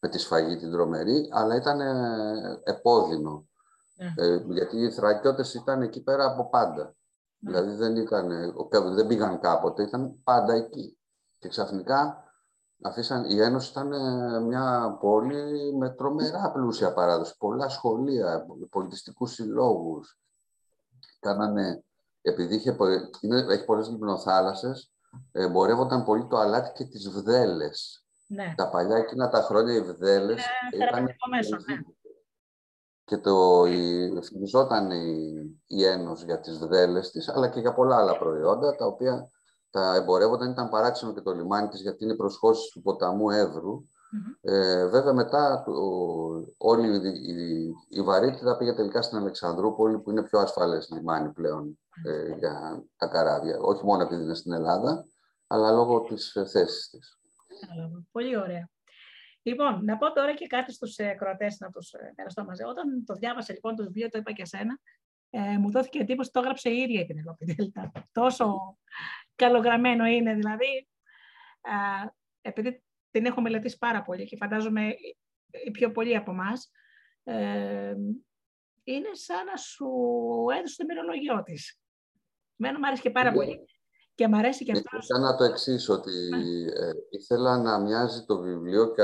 [0.00, 3.48] με τη σφαγή την τρομερή, αλλά ήταν ε, επώδυνο.
[3.96, 4.26] Ναι.
[4.26, 6.96] Ε, γιατί οι Θρακιώτες ήταν εκεί πέρα από πάντα.
[7.38, 7.50] Ναι.
[7.50, 8.54] Δηλαδή δεν, ήταν,
[8.94, 10.98] δεν πήγαν κάποτε, ήταν πάντα εκεί.
[11.38, 12.23] Και ξαφνικά
[12.86, 17.36] αφήσαν, η Ένωση ήταν ε, μια πόλη με τρομερά πλούσια παράδοση.
[17.38, 20.18] Πολλά σχολεία, πολιτιστικούς συλλόγους.
[21.20, 21.84] Κάνανε,
[22.22, 22.76] επειδή είχε,
[23.20, 24.92] είναι, έχει πολλές λιμνοθάλασσες,
[25.32, 28.04] εμπορεύονταν πολύ το αλάτι και τις βδέλες.
[28.26, 28.54] Ναι.
[28.56, 30.44] Τα παλιά εκείνα τα χρόνια οι βδέλες
[30.76, 31.08] ναι, ήταν...
[31.30, 31.78] Μέσο, ναι.
[33.04, 34.04] Και το, η,
[34.90, 39.30] η, η Ένωση για τις βδέλες της, αλλά και για πολλά άλλα προϊόντα, τα οποία
[39.74, 43.30] τα εμπορεύονταν, ήταν παράξενο και το λιμάνι της, γιατί είναι προσχώσεις του ποταμού
[44.40, 45.72] Ε, βέβαια μετά το,
[46.56, 51.78] όλη η, η, η, βαρύτητα πήγε τελικά στην Αλεξανδρούπολη που είναι πιο ασφαλές λιμάνι πλέον
[52.04, 53.58] ε, για τα καράβια.
[53.60, 55.04] Όχι μόνο επειδή είναι στην Ελλάδα,
[55.46, 57.18] αλλά λόγω της ε, θέσης της.
[58.12, 58.68] Πολύ ωραία.
[59.42, 62.62] Λοιπόν, να πω τώρα και κάτι στους ε, κροατές να τους ε, μοιραστώ μαζί.
[62.62, 64.78] Όταν το διάβασα λοιπόν το βιβλίο, το είπα και σένα,
[65.30, 67.72] ε, μου δόθηκε εντύπωση το έγραψε η ίδια η Πενελόπη
[68.12, 68.76] Τόσο
[69.34, 70.88] καλογραμμένο είναι δηλαδή.
[71.60, 71.72] Α,
[72.40, 74.94] επειδή την έχω μελετήσει πάρα πολύ και φαντάζομαι
[75.64, 76.70] οι πιο πολλοί από εμάς,
[77.24, 77.94] ε,
[78.84, 79.86] είναι σαν να σου
[80.56, 81.80] έδωσε το μυρολογιό της.
[82.56, 83.36] Μένω μου άρεσε και πάρα ναι.
[83.36, 83.64] πολύ.
[84.14, 84.98] Και μου αρέσει και αυτό.
[85.02, 86.12] Έκανα το εξή, ότι
[86.74, 89.02] ε, ήθελα να μοιάζει το βιβλίο και,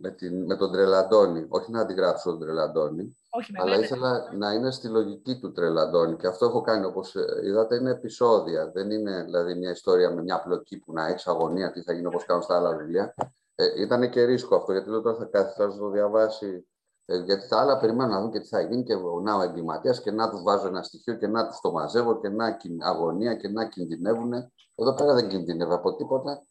[0.00, 1.46] με, την, με τον Τρελαντώνη.
[1.48, 6.16] Όχι να αντιγράψω τον Τρελαντώνη, όχι, αλλά ήθελα να είναι στη λογική του Τρελαντώνη.
[6.16, 8.70] Και αυτό έχω κάνει, όπως ε, είδατε, είναι επεισόδια.
[8.70, 12.06] Δεν είναι δηλαδή μια ιστορία με μια πλοκή που να έχεις αγωνία, τι θα γίνει
[12.06, 13.14] όπως κάνουν στα άλλα βιβλία.
[13.54, 16.77] Ε, ήταν και ρίσκο αυτό, γιατί λέω τώρα θα κάθεται να το διαβάσει ε,
[17.24, 20.10] γιατί τα άλλα περιμένουν να δουν και τι θα γίνει και να ο εγκληματίας και
[20.10, 23.68] να τους βάζω ένα στοιχείο και να τους το μαζεύω και να αγωνία και να
[23.68, 24.32] κινδυνεύουν.
[24.74, 26.42] Εδώ πέρα δεν κινδυνεύει από τίποτα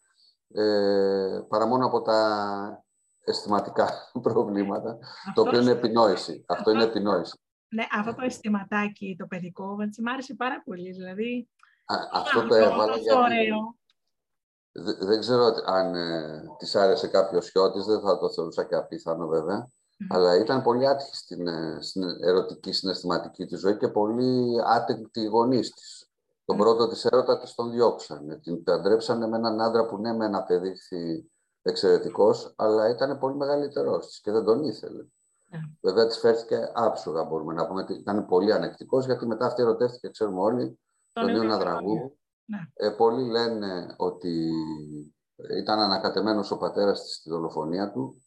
[0.54, 2.84] ε, παρά μόνο από τα
[3.24, 3.90] αισθηματικά
[4.22, 4.98] προβλήματα,
[5.34, 6.46] το οποίο είναι επινόηση.
[6.48, 7.40] Αυτό, είναι επινόηση.
[7.70, 10.92] Ναι, αυτό το αισθηματάκι, το παιδικό, μ' άρεσε πάρα πολύ.
[10.92, 11.50] Δηλαδή,
[11.86, 13.16] Α, αυτό το έβαλα γιατί...
[15.00, 19.70] Δεν ξέρω αν ε, της άρεσε κάποιος σιώτης, δεν θα το θεωρούσα και απίθανο βέβαια.
[20.10, 25.72] Αλλά ήταν πολύ άτυχη στην, ε, στην ερωτική συναισθηματική της ζωή και πολύ άτεκτη γονείς
[25.72, 26.10] της.
[26.46, 28.36] Τον πρώτο της έρωτα της τον διώξανε.
[28.38, 31.32] Την παντρέψανε με έναν άντρα που ναι, με ένα απεδείχθη
[31.62, 35.06] εξαιρετικός, αλλά ήταν πολύ μεγαλύτερός της και δεν τον ήθελε.
[35.52, 35.78] Yeah.
[35.82, 37.86] Βέβαια, της φέρθηκε άψογα, μπορούμε να πούμε.
[37.90, 40.80] Ήταν πολύ ανεκτικός, γιατί μετά αυτή ερωτεύτηκε, ξέρουμε όλοι,
[41.14, 42.18] τον Ιωνα Ναδραγού.
[42.18, 42.72] Yeah.
[42.74, 44.52] Ε, πολλοί λένε ότι
[45.58, 48.24] ήταν ανακατεμένος ο πατέρας της στη δολοφονία του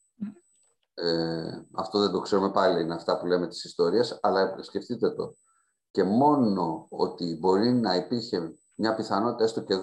[0.95, 5.35] ε, αυτό δεν το ξέρουμε πάλι, είναι αυτά που λέμε της ιστορίας, αλλά σκεφτείτε το.
[5.91, 9.81] Και μόνο ότι μπορεί να υπήρχε μια πιθανότητα έστω και 10%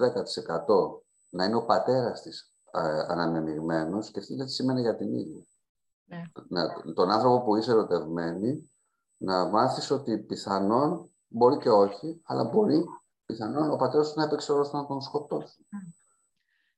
[1.30, 5.46] να είναι ο πατέρας της ε, σκεφτείτε τι σημαίνει για την ίδια.
[6.06, 6.22] Ναι.
[6.48, 8.72] Να, τον άνθρωπο που είσαι ερωτευμένη,
[9.18, 12.86] να μάθεις ότι πιθανόν, μπορεί και όχι, αλλά μπορεί
[13.26, 15.68] πιθανόν ο πατέρας σου να έπαιξε όλο να τον σκοτώσει.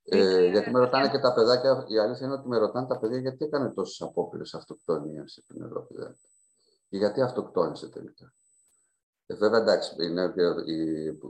[0.04, 3.18] Ε, γιατί με ρωτάνε και τα παιδάκια, η αλήθεια είναι ότι με ρωτάνε τα παιδιά
[3.18, 5.94] γιατί έκανε τόσες απόπειρες αυτοκτονία η Πινελόπη
[6.88, 8.32] Και γιατί αυτοκτόνησε τελικά.
[9.26, 10.34] Ε, βέβαια, εντάξει, είναι,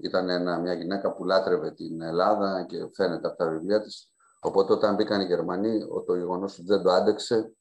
[0.03, 4.13] ήταν ένα, μια γυναίκα που λάτρευε την Ελλάδα και φαίνεται από τα βιβλία της.
[4.41, 7.53] Οπότε, όταν μπήκαν οι Γερμανοί, το γεγονός ότι δεν το άντεξε,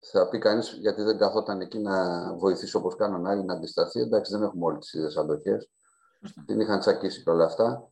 [0.00, 1.94] θα πει κανείς γιατί δεν καθόταν εκεί να
[2.34, 4.00] βοηθήσει όπως κάνουν άλλοι να αντισταθεί.
[4.00, 5.70] Εντάξει, δεν έχουμε όλες τις ίδιες αντοχές.
[6.46, 7.89] Την είχαν τσακίσει και όλα αυτά.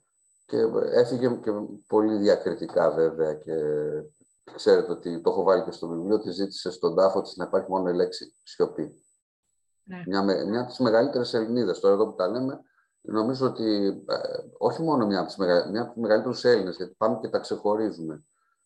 [0.49, 0.57] Και
[0.93, 1.51] έφυγε και
[1.87, 3.35] πολύ διακριτικά βέβαια.
[3.35, 3.55] Και
[4.55, 7.71] ξέρετε ότι το έχω βάλει και στο βιβλίο ότι ζήτησε στον τάφο της να υπάρχει
[7.71, 9.03] μόνο η λέξη σιωπή.
[9.85, 10.03] Ναι.
[10.07, 12.61] Μια, μια από τις μεγαλύτερες Ελληνίδες, τώρα εδώ που τα λέμε,
[13.01, 14.17] νομίζω ότι ε,
[14.59, 18.25] όχι μόνο μια από τις μεγα, μεγαλύτερους Έλληνες, γιατί πάμε και τα ξεχωρίζουμε.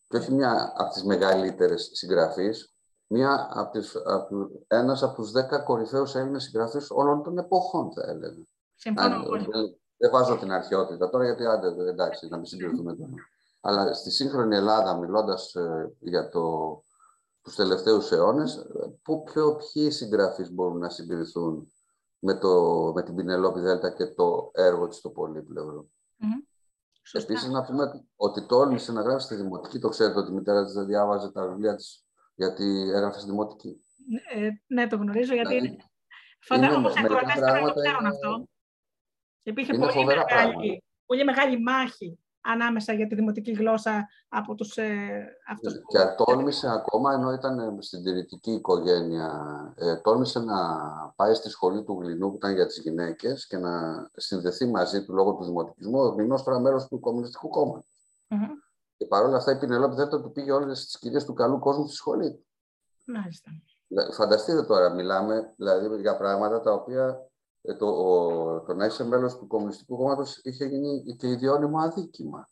[0.09, 2.75] Και όχι μια από τις μεγαλύτερες συγγραφείς,
[3.07, 8.11] μια από τις, από, ένας από τους δέκα κορυφαίους Έλληνες συγγραφείς όλων των εποχών, θα
[8.11, 8.47] έλεγα.
[8.75, 9.25] Συμφωνώ
[10.03, 13.13] Δεν βάζω την αρχαιότητα τώρα, γιατί άντε, εντάξει, να μην συγκριθούμε τώρα.
[13.61, 16.85] Αλλά στη σύγχρονη Ελλάδα, μιλώντας ε, για το,
[17.43, 18.67] τους τελευταίους αιώνες,
[19.03, 21.73] που, ποιο, ποιοι συγγραφείς μπορούν να συγκριθούν
[22.19, 22.51] με, το,
[22.95, 25.87] με την Πινελόπη Δέλτα και το έργο της στο πολύπλευρο;
[26.23, 27.21] Mm-hmm.
[27.21, 30.73] Επίσης, να πούμε ότι τόλμησε να γράψει στη Δημοτική, το ξέρετε ότι η μητέρα της
[30.73, 33.81] δεν διάβαζε τα βιβλία της γιατί έγραφε στη Δημοτική.
[34.35, 35.55] Ε, ναι, το γνωρίζω γιατί.
[35.55, 35.77] Δηλαδή,
[36.41, 38.49] Φαντάζομαι όμω οι ακροατές δεν το ξέρουν αυτό.
[39.43, 45.73] Υπήρχε πολύ μεγάλη, πολύ μεγάλη μάχη ανάμεσα για τη δημοτική γλώσσα από τους ε, αυτούς
[45.73, 49.29] Και τόλμησε ακόμα, ενώ ήταν στην τηρητική οικογένεια,
[49.77, 50.57] ε, τόλμησε να
[51.17, 53.71] πάει στη σχολή του Γλυνού που ήταν για τις γυναίκες και να
[54.17, 55.99] συνδεθεί μαζί του λόγω του δημοτικισμού.
[55.99, 57.87] Ο Γλυνός τώρα μέρος του Κομμουνιστικού Κόμματος.
[58.29, 58.51] Mm-hmm.
[58.97, 61.95] Και παρόλα αυτά η Πινελόπη δεν του πήγε όλες τις κυρίες του καλού κόσμου στη
[61.95, 62.45] σχολή.
[63.05, 63.51] Μάλιστα.
[64.13, 67.32] Φανταστείτε τώρα, μιλάμε δηλαδή για πράγματα τα οποία ε,
[67.79, 72.49] το, ο, το να είσαι μέλος του Κομμουνιστικού Κόμματος είχε γίνει και ιδιώνυμο αδίκημα.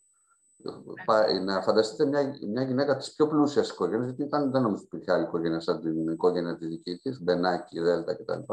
[1.45, 5.13] Να φανταστείτε μια, μια γυναίκα της πιο πλούσιας οικογένειας, γιατί ήταν, δεν νομίζω ότι υπήρχε
[5.13, 8.53] άλλη οικογένεια σαν την οικογένεια τη δική της, Μπενάκη, Δέλτα κτλ.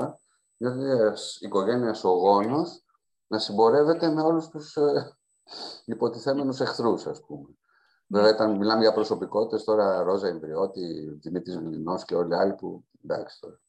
[0.58, 2.86] Μια οικογένειας ο γόνος
[3.28, 5.18] να συμπορεύεται με όλους τους ε,
[5.86, 7.48] υποτιθέμενους εχθρούς, ας πούμε.
[8.08, 12.84] Βέβαια, όταν μιλάμε για προσωπικότητες, τώρα Ρόζα Εμβριώτη, Δημήτρης Μιλινό και όλοι οι άλλοι που
[13.04, 13.60] εντάξει τώρα.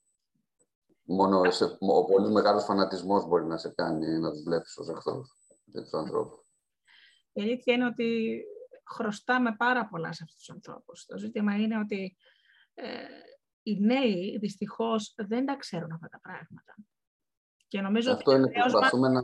[1.11, 5.29] Μόνο σε, ο πολύ μεγάλος φανατισμός μπορεί να σε κάνει να τους βλέπεις ως εχθρούς
[5.73, 6.38] τους ανθρώπους.
[7.33, 8.40] Η αλήθεια είναι ότι
[8.94, 11.05] χρωστάμε πάρα πολλά σε αυτούς τους ανθρώπους.
[11.07, 12.16] Το ζήτημα είναι ότι
[12.75, 12.87] ε,
[13.62, 16.75] οι νέοι δυστυχώς δεν τα ξέρουν αυτά τα πράγματα.
[17.68, 19.21] Και νομίζω Αυτό ότι είναι που προσπαθούμε να,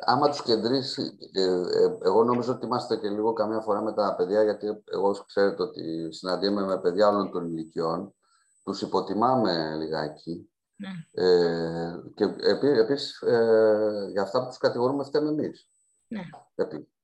[0.00, 4.14] άμα τους κεντρήσει, ε, ε, εγώ νομίζω ότι είμαστε και λίγο καμιά φορά με τα
[4.16, 8.14] παιδιά, γιατί εγώ ξέρετε ότι συναντιέμαι με παιδιά όλων των ηλικιών,
[8.62, 10.48] τους υποτιμάμε λιγάκι.
[10.76, 11.24] Ναι.
[11.24, 15.68] Ε, και επί, επίσης, ε, για αυτά που τους κατηγορούμε φταίμε εμείς.
[16.08, 16.22] Ναι.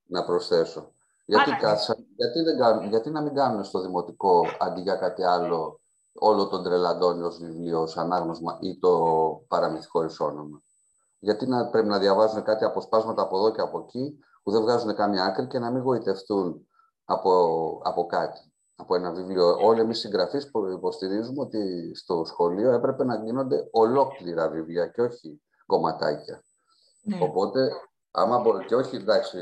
[0.07, 0.93] να προσθέσω.
[1.25, 5.81] Γιατί, κάτσα, γιατί, δεν κάνουν, γιατί να μην κάνουν στο δημοτικό, αντί για κάτι άλλο,
[6.13, 8.91] όλο τον τρελαντώνει ως βιβλίο, ως ανάγνωσμα ή το
[9.49, 10.63] παραμυθικό όνομα.
[11.19, 14.95] Γιατί να, πρέπει να διαβάζουν κάτι αποσπάσματα από εδώ και από εκεί, που δεν βγάζουν
[14.95, 16.67] καμία άκρη και να μην γοητευτούν
[17.05, 17.33] από,
[17.85, 18.50] από κάτι,
[18.81, 19.57] από ένα βιβλίο.
[19.61, 25.43] Όλοι εμείς συγγραφείς που υποστηρίζουμε ότι στο σχολείο έπρεπε να γίνονται ολόκληρα βιβλία και όχι
[25.67, 26.45] κομματάκια.
[27.03, 27.19] Ναι.
[27.23, 27.71] Οπότε,
[28.11, 29.39] άμα μπορεί, και όχι εντάξει,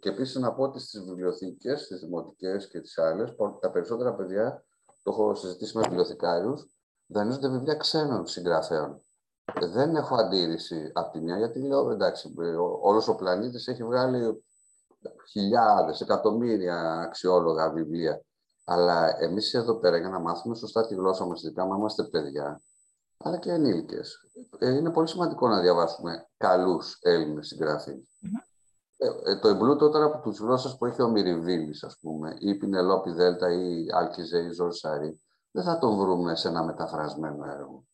[0.00, 4.64] και επίσης να πω ότι στις βιβλιοθήκες, στις δημοτικές και τις άλλες, τα περισσότερα παιδιά,
[5.02, 6.66] το έχω συζητήσει με βιβλιοθηκάριους,
[7.06, 9.04] δανείζονται βιβλία ξένων συγγραφέων
[9.52, 12.34] δεν έχω αντίρρηση από τη μια, γιατί λέω εντάξει,
[12.82, 14.44] όλος ο πλανήτης έχει βγάλει
[15.30, 18.24] χιλιάδες, εκατομμύρια αξιόλογα βιβλία.
[18.64, 22.62] Αλλά εμείς εδώ πέρα για να μάθουμε σωστά τη γλώσσα μας, ειδικά μα είμαστε παιδιά,
[23.16, 24.16] αλλά και ενήλικες.
[24.58, 27.52] Ε, είναι πολύ σημαντικό να διαβάσουμε καλούς Έλληνες
[28.96, 32.48] Ε, ε, το εμπλούτο τώρα από τις γλώσσες που έχει ο Μυριβίλης, ας πούμε, ή
[32.48, 36.64] η Πινελόπη Δέλτα ή η Άλκιζε ή η Ζορσαρή, δεν θα το βρούμε σε ένα
[36.64, 37.84] μεταφρασμένο έργο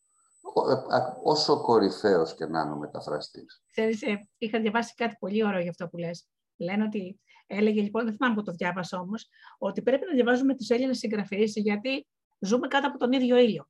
[1.23, 3.63] όσο κορυφαίος και να είναι ο μεταφραστής.
[3.71, 6.27] Ξέρεις, ε, είχα διαβάσει κάτι πολύ ωραίο για αυτό που λες.
[6.57, 7.19] Λένε ότι,
[7.51, 11.53] έλεγε λοιπόν, δεν θυμάμαι που το διάβασα όμως, ότι πρέπει να διαβάζουμε τους Έλληνες συγγραφείς
[11.55, 12.07] γιατί
[12.39, 13.67] ζούμε κάτω από τον ίδιο ήλιο.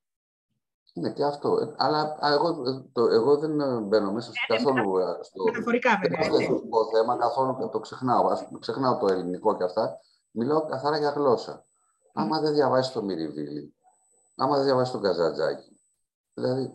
[0.93, 1.57] Ναι, και αυτό.
[1.57, 6.89] Ε, αλλά εγώ, το, εγώ δεν μπαίνω μέσα στο, ε, καθόλου στο μεταφορικά, βέβαια, στο
[6.93, 8.27] θέμα, καθόλου το ξεχνάω.
[8.27, 9.99] Ας, ξεχνάω το ελληνικό και αυτά.
[10.31, 11.65] Μιλάω καθαρά για γλώσσα.
[12.13, 13.75] Άμα δεν διαβάσεις το Μυριβίλι,
[14.35, 15.79] άμα δεν διαβάσεις τον Καζατζάκη,
[16.33, 16.71] Δηλαδή, ε,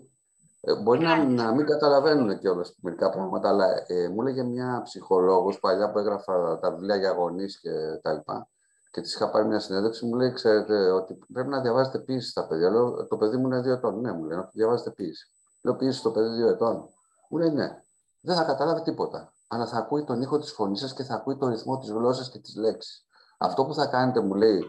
[0.82, 5.60] μπορεί να, να μην καταλαβαίνουν και όλα μερικά πράγματα, αλλά ε, μου έλεγε μια ψυχολόγος
[5.60, 7.70] παλιά που έγραφα τα βιβλία για γονείς και
[8.02, 8.48] τα λοιπά.
[8.90, 12.46] Και της είχα πάρει μια συνέντευξη, μου λέει: Ξέρετε, ότι πρέπει να διαβάζετε ποιήση στα
[12.46, 12.70] παιδιά.
[12.70, 14.00] Λέω: Το παιδί μου είναι δύο ετών.
[14.00, 15.30] Ναι, μου λέει: Να διαβάζετε ποιήση.
[15.62, 16.88] Λέω: Ποιήση στο παιδί δύο ετών.
[17.28, 17.82] Μου λέει: Ναι,
[18.20, 19.32] δεν θα καταλάβει τίποτα.
[19.48, 22.30] αλλά θα ακούει τον ήχο της φωνής σας και θα ακούει τον ρυθμό της γλώσσας
[22.30, 23.06] και της λέξης.
[23.38, 24.64] Αυτό που θα κάνετε, μου λέει,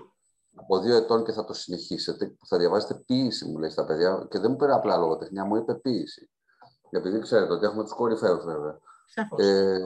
[0.59, 4.27] από δύο ετών και θα το συνεχίσετε, που θα διαβάσετε ποίηση, μου λέει στα παιδιά,
[4.29, 6.29] και δεν μου πήρε απλά λογοτεχνία, μου είπε ποίηση.
[6.89, 8.79] Επειδή ξέρετε ότι έχουμε τους κορυφαίους βέβαια.
[9.35, 9.79] Ε,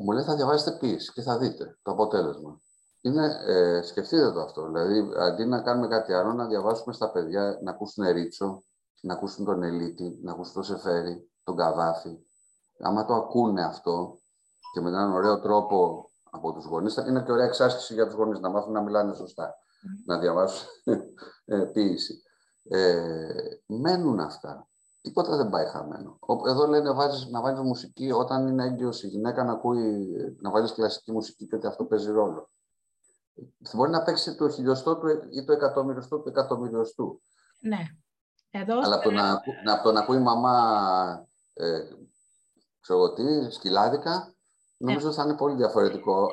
[0.00, 2.60] μου λέει θα διαβάσετε ποίηση και θα δείτε το αποτέλεσμα.
[3.00, 4.66] Είναι, ε, σκεφτείτε το αυτό.
[4.66, 8.64] Δηλαδή, αντί να κάνουμε κάτι άλλο, να διαβάσουμε στα παιδιά να ακούσουν Ρίτσο,
[9.00, 12.18] να ακούσουν τον Ελίτη, να ακούσουν τον Σεφέρι, τον Καβάφη.
[12.78, 14.18] Άμα το ακούνε αυτό
[14.72, 18.40] και με έναν ωραίο τρόπο από τους γονείς, είναι και ωραία εξάσκηση για τους γονείς,
[18.40, 19.54] να μάθουν να μιλάνε σωστά,
[20.06, 20.68] να διαβάσουν
[21.44, 22.22] ε, ποίηση.
[22.68, 23.32] Ε,
[23.66, 24.68] μένουν αυτά.
[25.00, 26.18] Τίποτα δεν πάει χαμένο.
[26.48, 30.08] Εδώ λένε βάζεις, να βάλεις μουσική όταν είναι έγκυος η γυναίκα να ακούει,
[30.40, 32.50] να βάλεις κλασική μουσική και ότι αυτό παίζει ρόλο.
[33.74, 37.22] Μπορεί να παίξει το χιλιοστό του ή το εκατομμυριστό του εκατομμυριωστού.
[37.60, 37.78] Ναι.
[38.50, 39.32] Εδώ, Αλλά από το, να,
[39.72, 41.82] από το να ακούει η μαμά ε,
[42.80, 44.34] ξέρω τι, σκυλάδικα,
[44.78, 45.14] νομίζω ναι.
[45.14, 46.32] θα είναι πολύ διαφορετικό.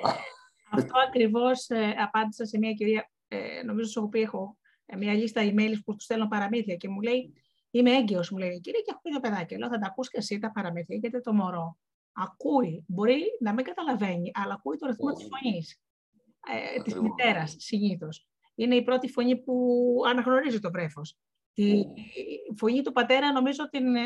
[0.71, 5.41] Αυτό ακριβώς ε, απάντησα σε μια κυρία, ε, νομίζω στο οποίο έχω ε, μια λίστα
[5.43, 7.33] email που τους στέλνω παραμύθια και μου λέει
[7.75, 9.57] Είμαι έγκυος, μου λέει η κυρία, και έχω δύο παιδάκια.
[9.57, 11.77] Λέω, θα τα ακούς και εσύ τα παραμύθια, γιατί το μωρό
[12.13, 12.85] ακούει.
[12.87, 15.81] Μπορεί να μην καταλαβαίνει, αλλά ακούει το ρυθμό της φωνής
[16.77, 18.27] ε, της μητέρας συνήθως.
[18.55, 19.55] Είναι η πρώτη φωνή που
[20.07, 21.17] αναγνωρίζει το βρέφος.
[21.53, 21.83] Τη
[22.57, 23.99] φωνή του πατέρα, νομίζω, την, ε,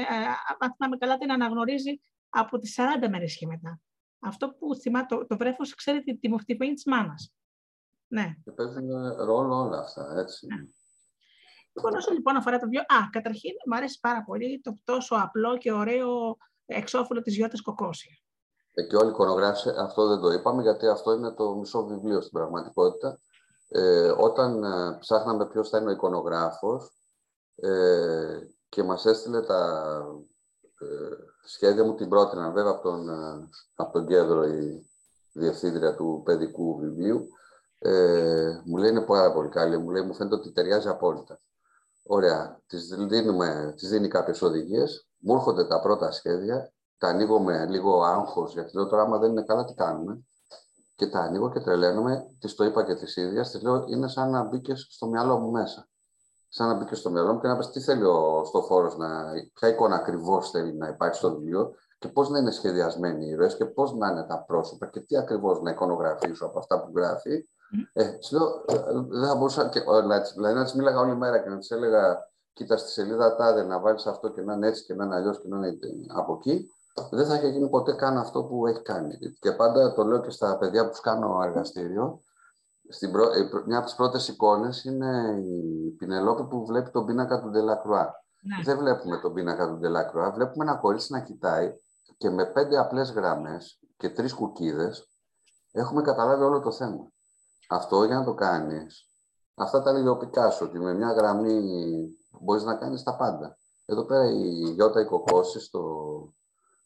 [0.60, 3.82] αν θυμάμαι καλά, την αναγνωρίζει από τις 40 μέρες και μετά.
[4.20, 7.34] Αυτό που θυμά το, το βρέφος ξέρει τη, τη, τη φωνή της μάνας.
[8.08, 8.36] Ναι.
[8.44, 10.48] Και παίζουν ρόλο όλα αυτά, έτσι.
[10.48, 10.68] Ναι.
[11.74, 15.58] Λοιπόν, όσο λοιπόν αφορά το βιβλίο, α, καταρχήν μου αρέσει πάρα πολύ το τόσο απλό
[15.58, 18.18] και ωραίο εξώφυλλο της Γιώτας Κοκόσια.
[18.74, 19.44] Ε, και όλοι οι
[19.80, 23.20] αυτό δεν το είπαμε, γιατί αυτό είναι το μισό βιβλίο στην πραγματικότητα.
[23.68, 26.92] Ε, όταν ε, ψάχναμε ποιος θα είναι ο εικονογράφος
[27.56, 30.26] ε, και μας έστειλε τα ε,
[31.46, 34.90] σχέδια μου, την πρότεινα βέβαια από τον, ε, από τον κέντρο η
[35.34, 37.28] διευθύντρια του παιδικού βιβλίου,
[37.80, 41.40] ε, μου λέει είναι πάρα πολύ καλή, μου λέει μου φαίνεται ότι ταιριάζει απόλυτα.
[42.04, 47.66] Ωραία, τις, δίνουμε, τις δίνει κάποιες οδηγίες, μου έρχονται τα πρώτα σχέδια, τα ανοίγω με
[47.66, 50.26] λίγο άγχος, γιατί λέω τώρα άμα δεν είναι καλά τι κάνουμε;
[50.96, 54.30] Και τα ανοίγω και τρελαίνομαι, τη το είπα και της ίδιας, της λέω είναι σαν
[54.30, 55.90] να μπήκες στο μυαλό μου μέσα.
[56.50, 59.68] Σαν να μπήκε στο μυαλό μου και να πει τι θέλει ο στο να, ποια
[59.68, 63.66] εικόνα ακριβώς θέλει να υπάρχει στο βιβλίο και πώς να είναι σχεδιασμένοι οι ήρωες και
[63.66, 67.48] πώς να είναι τα πρόσωπα και τι ακριβώς να εικονογραφήσω από αυτά που γράφει
[67.94, 68.76] ε, λέω, ε,
[69.10, 69.80] δεν θα μπορούσα και,
[70.36, 73.80] δηλαδή να της μίλαγα όλη μέρα και να της έλεγα κοίτα στη σελίδα τάδε να
[73.80, 76.70] βάλεις αυτό και να είναι έτσι και να είναι αλλιώς και να είναι από εκεί,
[77.12, 79.18] δεν θα είχε γίνει ποτέ καν αυτό που έχει κάνει.
[79.40, 82.22] Και πάντα το λέω και στα παιδιά που κάνω εργαστήριο.
[82.90, 83.26] Στην προ...
[83.66, 88.24] Μια από τις πρώτες εικόνες είναι η Πινελόπη που βλέπει τον πίνακα του Ντελακρουά.
[88.42, 88.64] Ναι.
[88.64, 91.74] Δεν βλέπουμε τον πίνακα του Ντελακρουά, βλέπουμε ένα κορίτσι να κοιτάει
[92.18, 95.10] και με πέντε απλές γραμμές και τρεις κουκίδες
[95.72, 97.12] έχουμε καταλάβει όλο το θέμα.
[97.70, 99.10] Αυτό για να το κάνεις,
[99.56, 101.62] αυτά τα λέει ο Πικάσο, ότι με μια γραμμή
[102.42, 103.58] μπορείς να κάνεις τα πάντα.
[103.86, 105.82] Εδώ πέρα η Γιώτα Οικοκώση στο...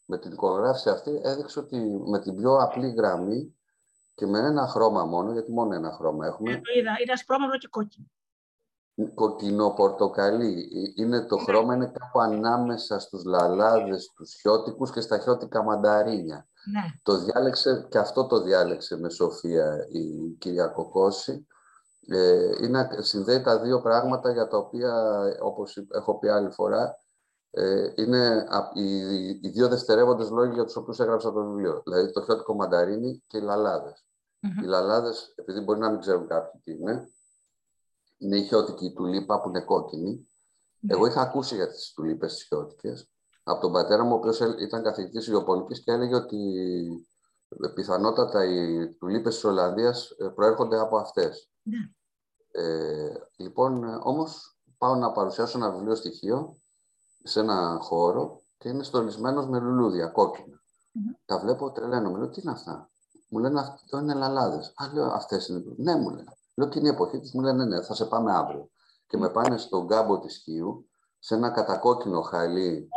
[0.06, 3.58] με την εικογράφηση αυτή έδειξε ότι με την πιο απλή γραμμή
[4.16, 6.52] και με ένα χρώμα μόνο, γιατί μόνο ένα χρώμα έχουμε.
[6.52, 8.06] Ε, το είδα, είναι ασπρόμαυρο και κόκκινο.
[9.14, 10.70] Κοκκινό-πορτοκαλί.
[10.96, 11.44] Είναι το ναι.
[11.44, 16.48] χρώμα είναι κάπου ανάμεσα στους λαλάδες, τους χιώτικους και στα χιώτικα μανταρίνια.
[16.72, 17.00] Ναι.
[17.04, 21.48] Το διάλεξε και αυτό το διάλεξε με Σοφία η κυρία Κοκόση.
[22.08, 27.03] Ε, είναι, συνδέει τα δύο πράγματα για τα οποία, όπως έχω πει άλλη φορά, ε,
[27.96, 31.82] είναι οι, οι δύο δευτερεύοντες λόγοι για τους οποίους έγραψα το βιβλίο.
[31.86, 34.06] Δηλαδή το χιώτικο μανταρίνι και οι λαλαδες
[34.40, 37.10] Οι λαλάδες, επειδή μπορεί να μην ξέρουν κάποιοι τι είναι,
[38.18, 40.28] είναι η χιώτικη τουλίπα που είναι κόκκινη.
[40.80, 40.94] Ναι.
[40.94, 43.12] Εγώ είχα ακούσει για τις τουλίπες τις χιώτικες
[43.44, 46.38] από τον πατέρα μου, ο οποίος ήταν καθηγητής Ιωπωνικής και έλεγε ότι
[47.74, 51.52] πιθανότατα οι τουλίπες της Ολλανδίας ε, προέρχονται από αυτές.
[51.62, 51.78] Ναι.
[52.52, 56.63] Ε, λοιπόν, όμως πάω να παρουσιάσω ένα βιβλίο στοιχείο
[57.24, 60.62] σε ένα χώρο και είναι στολισμένος με λουλούδια, κόκκινα.
[61.26, 62.90] Τα βλέπω, τρελαίνω, μου λέω, τι είναι αυτά;
[63.30, 64.74] Μου λένε, αυτό είναι λαλάδες.
[64.76, 65.64] Α, λέω, αυτές είναι.
[65.78, 66.38] Ναι, μου λένε.
[66.56, 68.70] Λέω, και είναι η εποχή της, μου λένε, ναι, θα σε πάμε αύριο.
[69.08, 70.90] Και με πάνε στον κάμπο της Χίου,
[71.20, 72.90] σε ένα κατακόκκινο χαλί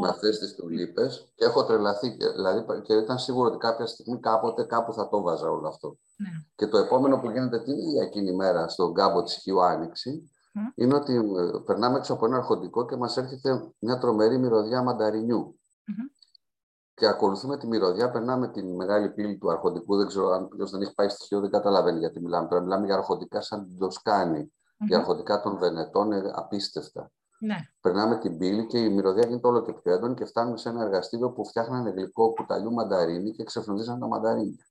[0.00, 2.08] με αυτές τις τουλίπες και έχω τρελαθεί.
[2.08, 5.88] Δηλαδή, και ήταν σίγουρο ότι κάποια στιγμή κάποτε κάπου θα το βάζα όλο αυτό.
[6.16, 6.28] Ναι.
[6.56, 10.30] Και το επόμενο που γίνεται την ίδια εκείνη μέρα στον κάμπο της Χιού Άνοιξη
[10.74, 14.82] είναι ότι ε, περνάμε έξω από ένα αρχοντικό και μας έρχεται μια τρομερή μυρωδιά
[16.94, 19.96] Και ακολουθούμε τη μυρωδιά, περνάμε τη μεγάλη πύλη του αρχοντικού.
[19.96, 22.48] Δεν ξέρω αν ποιος δεν έχει πάει στοιχείο, δεν καταλαβαίνει γιατί μιλάμε.
[22.48, 24.52] Τώρα μιλάμε για αρχοντικά σαν την Τοσκάνη.
[24.86, 27.10] Για αρχοντικά των Βενετών, απίστευτα.
[27.40, 27.56] Ναι.
[27.80, 30.82] Περνάμε την πύλη και η μυρωδιά γίνεται όλο και πιο έντονη και φτάνουμε σε ένα
[30.82, 34.66] εργαστήριο που φτιάχνανε γλυκό κουταλιού μανταρίνι και ξεφροντίζαν τα μανταρίνια.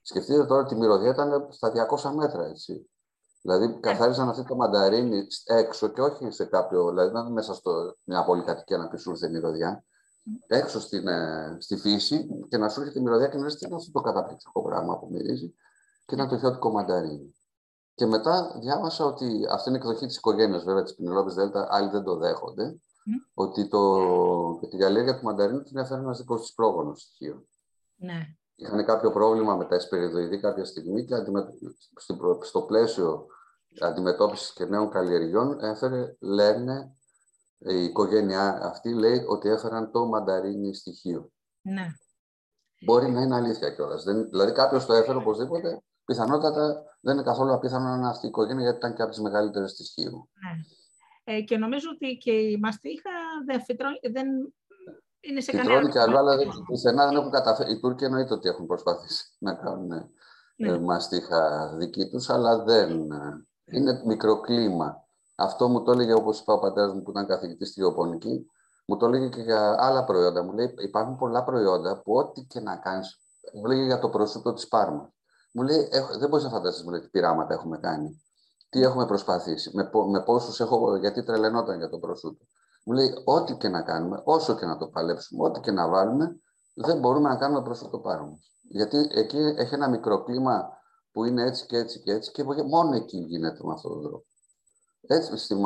[0.00, 1.72] Σκεφτείτε τώρα ότι η μυρωδιά ήταν στα
[2.02, 2.90] 200 μέτρα, έτσι.
[3.44, 3.80] Δηλαδή, ναι.
[3.80, 6.88] καθάριζαν αυτή το μανταρίνι έξω και όχι σε κάποιο.
[6.88, 9.84] Δηλαδή, ήταν μέσα στο μια πολυκατοικία να πει σου ήρθε η μυρωδιά.
[10.46, 13.66] Έξω στην, ε, στη φύση και να σου έρχεται η μυρωδιά και να λες τι
[13.66, 15.54] είναι αυτό το καταπληκτικό πράγμα που μυρίζει.
[16.06, 17.34] Και ήταν το χιώτικο μανταρίνι.
[17.94, 21.68] Και μετά διάβασα ότι αυτή είναι η εκδοχή της οικογένειας, βέβαια, της Πινελόπη Δέλτα.
[21.70, 22.76] Άλλοι δεν το δέχονται.
[23.34, 23.80] Ότι το,
[24.60, 27.46] και τη γαλέρια του μανταρίνου την έφερε ένας δικός της πρόγονος στοιχείο.
[27.96, 28.36] Ναι.
[28.56, 31.14] Είχαν κάποιο πρόβλημα με τα εσπεριδοειδή κάποια στιγμή και
[32.42, 33.26] στο πλαίσιο
[33.80, 36.96] αντιμετώπισης και νέων καλλιεργιών έφερε, λένε,
[37.58, 41.30] η οικογένειά αυτή λέει ότι έφεραν το μανταρίνι στοιχείο.
[41.60, 41.86] Ναι.
[42.84, 44.04] Μπορεί να είναι αλήθεια κιόλας.
[44.04, 48.62] Δηλαδή κάποιος το έφερε οπωσδήποτε πιθανότατα δεν είναι καθόλου απίθανο να είναι αυτή η οικογένεια,
[48.62, 50.30] γιατί ήταν και από τις μεγαλύτερες της Χίου.
[50.32, 50.56] Ναι.
[51.24, 53.10] Ε, και νομίζω ότι και η μαστίχα
[53.46, 53.60] δεν,
[54.12, 54.26] δεν
[55.28, 55.68] είναι σε κανένα...
[55.68, 57.72] Φυτρώνει και άλλο, αλλά δεν, πουθενά δεν έχουν καταφέρει.
[57.72, 60.10] Οι Τούρκοι εννοείται ότι έχουν προσπαθήσει να κάνουν ε,
[60.56, 60.78] ναι.
[60.78, 63.10] μαστίχα δική τους, αλλά δεν.
[63.10, 65.02] Ε, είναι μικροκλίμα.
[65.34, 68.46] Αυτό μου το έλεγε, όπως είπα ο πατέρας μου που ήταν καθηγητής στη γεωπονική,
[68.86, 70.42] μου το έλεγε και για άλλα προϊόντα.
[70.42, 73.18] Μου λέει: Υπάρχουν πολλά προϊόντα που ό,τι και να κάνεις.
[73.54, 75.08] Μου λέγε για το προσούτο της Πάρμας.
[75.52, 78.22] Μου λέει, δεν μπορείς να φανταστείς τι πειράματα έχουμε κάνει.
[78.68, 82.44] Τι έχουμε προσπαθήσει, με, με πόσους έχω, γιατί τρελαινόταν για το προσούτο.
[82.84, 86.40] Μου λέει, ό,τι και να κάνουμε, όσο και να το παλέψουμε, ό,τι και να βάλουμε,
[86.74, 88.38] δεν μπορούμε να κάνουμε προσούτο πάρουμε.
[88.62, 90.68] Γιατί εκεί έχει ένα μικροκλίμα
[91.12, 94.24] που είναι έτσι και έτσι και έτσι και μόνο εκεί γίνεται με αυτόν τον τρόπο.
[95.06, 95.56] Έτσι, στη,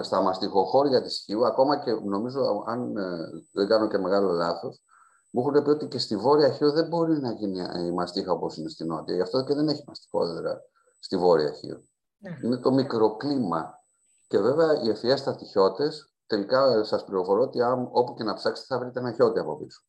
[0.00, 4.84] στα μαστιχοχώρια της Χίου, ακόμα και νομίζω, αν ε, δεν κάνω και μεγάλο λάθος,
[5.30, 8.56] μου έχουν πει ότι και στη Βόρεια Χίο δεν μπορεί να γίνει η μαστίχα όπως
[8.56, 9.14] είναι στη Νότια.
[9.14, 10.60] Γι' αυτό και δεν έχει μαστιχόδερα
[10.98, 11.82] στη Βόρεια Χίο.
[12.18, 12.38] Ναι.
[12.42, 13.78] Είναι το μικροκλίμα.
[14.26, 18.78] Και βέβαια οι ευφιέστατοι χιώτες, τελικά σας πληροφορώ ότι αν, όπου και να ψάξετε θα
[18.78, 19.82] βρείτε ένα χιώτη από πίσω.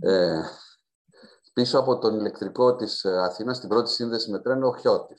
[0.00, 0.42] Ε,
[1.52, 5.14] πίσω από τον ηλεκτρικό της Αθήνας, στην πρώτη σύνδεση με τρένο, ο χιώτη.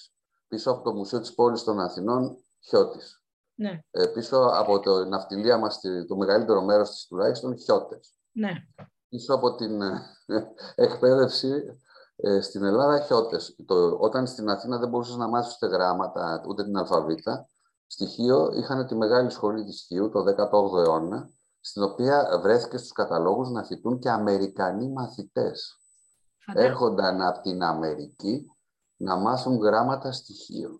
[0.47, 2.99] Πίσω από το Μουσείο της Πόλης των Αθηνών, χιώτη.
[3.55, 3.79] Ναι.
[3.91, 7.99] Ε, πίσω από το ναυτιλία μας, το μεγαλύτερο μέρος της τουλάχιστον, χιώτε.
[8.31, 8.51] Ναι
[9.09, 10.01] πίσω από την ε,
[10.75, 11.79] εκπαίδευση
[12.15, 13.55] ε, στην Ελλάδα χιώτες.
[13.65, 17.49] Το, όταν στην Αθήνα δεν μπορούσες να μάθεις ούτε γράμματα, ούτε την αλφαβήτα,
[17.89, 21.29] στοιχείο είχαν τη μεγάλη σχολή της Χίου το 18ο αιώνα,
[21.59, 25.77] στην οποία βρέθηκες στους καταλόγους να φοιτούν και Αμερικανοί μαθητές.
[26.53, 28.45] Έρχονταν από την Αμερική
[28.95, 30.79] να μάθουν γράμματα στοιχείο.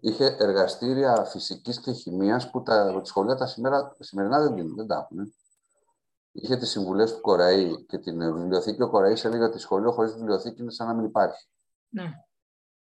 [0.00, 5.32] Είχε εργαστήρια φυσικής και χημίας που τα σχολεία τα σήμερα, σημερινά δεν, δεν τα έχουν
[6.32, 8.82] είχε τις συμβουλές του Κοραή και την βιβλιοθήκη.
[8.82, 11.48] Ο Κοραής έλεγε ότι σχολείο χωρίς βιβλιοθήκη είναι σαν να μην υπάρχει.
[11.88, 12.10] Ναι.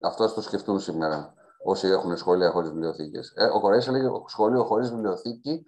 [0.00, 1.34] Αυτό το σκεφτούν σήμερα
[1.64, 3.32] όσοι έχουν σχολεία χωρίς βιβλιοθήκες.
[3.36, 5.64] Ε, ο Κοραής έλεγε σχολείο χωρίς βιβλιοθήκη,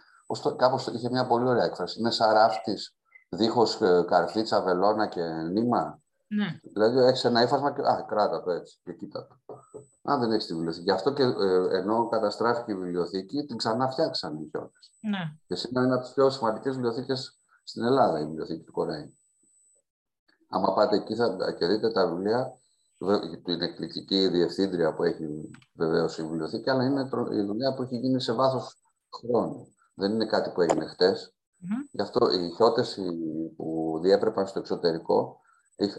[0.57, 2.01] κάπως είχε μια πολύ ωραία έκφραση.
[2.01, 2.95] Είναι σαν ράφτης
[3.29, 6.01] δίχως ε, καρφίτσα, βελόνα και νήμα.
[6.27, 6.61] Ναι.
[6.73, 7.83] Δηλαδή έχεις ένα ύφασμα και.
[7.83, 9.55] Α, κράτα το έτσι και κοίτα το.
[10.03, 10.85] Αν δεν έχεις τη βιβλιοθήκη.
[10.85, 14.71] Γι' αυτό και ε, ενώ καταστράφηκε η βιβλιοθήκη, την ξανά φτιάξαν οι χιόνε.
[15.01, 15.37] Ναι.
[15.47, 19.19] Και σήμερα είναι από τις πιο σημαντικές βιβλιοθήκες στην Ελλάδα η Βιβλιοθήκη του Κορέη.
[20.49, 22.59] Άμα πάτε εκεί θα, και δείτε τα βιβλία,
[23.45, 28.21] την εκπληκτική διευθύντρια που έχει βεβαίως η βιβλιοθήκη, αλλά είναι η δουλειά που έχει γίνει
[28.21, 28.77] σε βάθος
[29.19, 29.67] χρόνου.
[29.95, 31.35] Δεν είναι κάτι που έγινε χτες.
[31.35, 31.89] Mm-hmm.
[31.91, 32.99] Γι' αυτό οι χιώτες
[33.57, 35.41] που διέπρεπαν στο εξωτερικό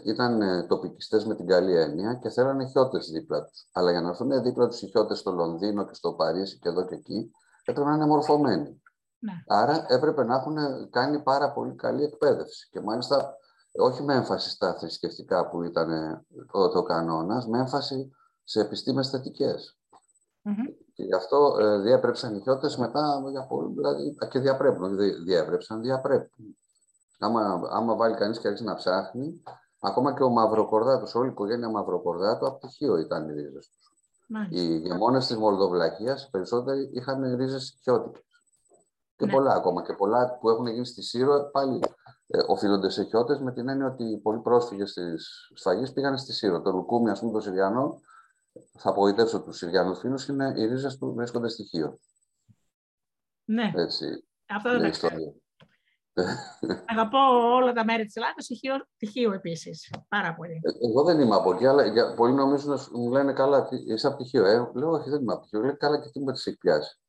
[0.04, 3.68] ήταν ε, τοπικιστές με την καλή έννοια και θέλανε χιώτες δίπλα τους.
[3.72, 6.84] Αλλά για να έρθουν δίπλα τους οι χιώτες στο Λονδίνο και στο Παρίσι και εδώ
[6.84, 7.30] και εκεί,
[7.64, 8.82] έπρεπε να είναι μορφωμένοι.
[9.18, 9.32] Ναι.
[9.46, 10.56] Άρα έπρεπε να έχουν
[10.90, 12.68] κάνει πάρα πολύ καλή εκπαίδευση.
[12.70, 13.36] Και μάλιστα
[13.72, 15.88] όχι με έμφαση στα θρησκευτικά που ήταν
[16.52, 18.10] το, το κανόνα, με έμφαση
[18.44, 19.78] σε επιστήμες θετικές.
[20.44, 20.74] Mm-hmm.
[20.94, 26.56] Και γι' αυτό ε, διέπρεψαν οι χιώτες μετά για πολύ, δηλαδή, και διαπρέπουν, διέπρεψαν, διαπρέπουν.
[27.18, 29.42] Άμα, άμα βάλει κανείς και αρχίσει να ψάχνει,
[29.80, 33.90] ακόμα και ο Μαυροκορδάτος, όλη η οικογένεια Μαυροκορδάτου, από τυχείο ήταν οι ρίζες τους.
[34.50, 38.22] Οι γεμόνες της Μολδοβλακίας, περισσότεροι είχαν ρίζες χιώτικες
[39.22, 39.32] και ναι.
[39.32, 39.82] πολλά ακόμα.
[39.82, 41.88] Και πολλά που έχουν γίνει στη Σύρο πάλι ε,
[42.46, 46.62] οφείλονται σε χιώτες με την έννοια ότι πολλοί πρόσφυγες της σφαγής πήγαν στη Σύρο.
[46.62, 48.00] Το Λουκούμι, ας πούμε, το Συριανό,
[48.78, 51.98] θα απογοητεύσω τους Συριανούς φίλους, είναι οι ρίζες που βρίσκονται στη Χίο.
[53.44, 53.72] Ναι.
[53.74, 55.34] Έτσι, Αυτό δεν ξέρω.
[56.92, 57.18] Αγαπώ
[57.54, 58.46] όλα τα μέρη της Ελλάδας,
[58.96, 59.90] τη Χίο επίσης.
[60.08, 60.60] Πάρα πολύ.
[60.62, 64.16] Ε, εγώ δεν είμαι από εκεί, αλλά για, πολλοί νομίζουν μου λένε καλά, είσαι από
[64.16, 64.44] τη Χίο.
[64.44, 65.60] Ε, λέω, Όχι, δεν είμαι από τη Χίο.
[65.60, 67.00] Λέει καλά και τι με τη έχει πιάσει.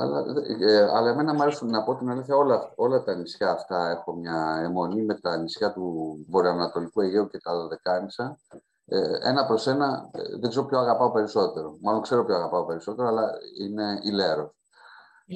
[0.00, 0.24] Αλλά,
[0.60, 3.88] ε, αλλά εμένα μου αρέσουν να πω την αλήθεια όλα, όλα τα νησιά αυτά.
[3.88, 8.38] Έχω μια αιμονή με τα νησιά του Βορειοανατολικού Αιγαίου και τα Δωδεκάνησα.
[8.86, 11.78] Ε, ένα προς ένα, ε, δεν ξέρω ποιο αγαπάω περισσότερο.
[11.80, 13.30] Μάλλον ξέρω ποιο αγαπάω περισσότερο, αλλά
[13.60, 14.54] είναι η Λέρο.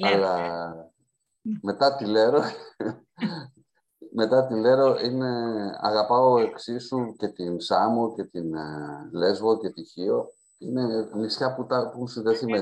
[0.03, 0.37] Αλλά
[1.61, 2.41] μετά τη Λέρο,
[4.19, 5.29] μετά τη Λέρο είναι,
[5.81, 10.27] αγαπάω εξίσου και την Σάμο και την uh, Λέσβο και τη Χίο.
[10.65, 12.57] Είναι νησιά που, τα, που έχουν συνδεθεί με...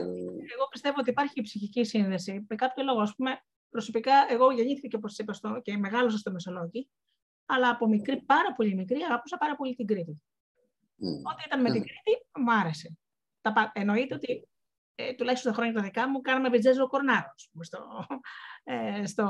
[0.56, 2.46] Εγώ πιστεύω ότι υπάρχει και ψυχική σύνδεση.
[2.50, 3.32] Με κάποιο λόγο, ας πούμε,
[3.70, 6.90] προσωπικά εγώ γεννήθηκα, όπως είπα, στο, και μεγάλωσα στο Μεσολόγγι,
[7.46, 10.22] αλλά από μικρή, πάρα πολύ μικρή, αγαπούσα πάρα πολύ την Κρήτη.
[11.02, 11.32] Mm.
[11.32, 12.98] Ό,τι ήταν με την Κρήτη, μου άρεσε.
[13.42, 14.48] Τα, εννοείται ότι
[14.96, 17.34] ε, τουλάχιστον τα χρόνια τα δικά μου, κάναμε βιτζέζο κορνάρο.
[17.60, 17.80] Στο,
[18.64, 19.26] ε, στο...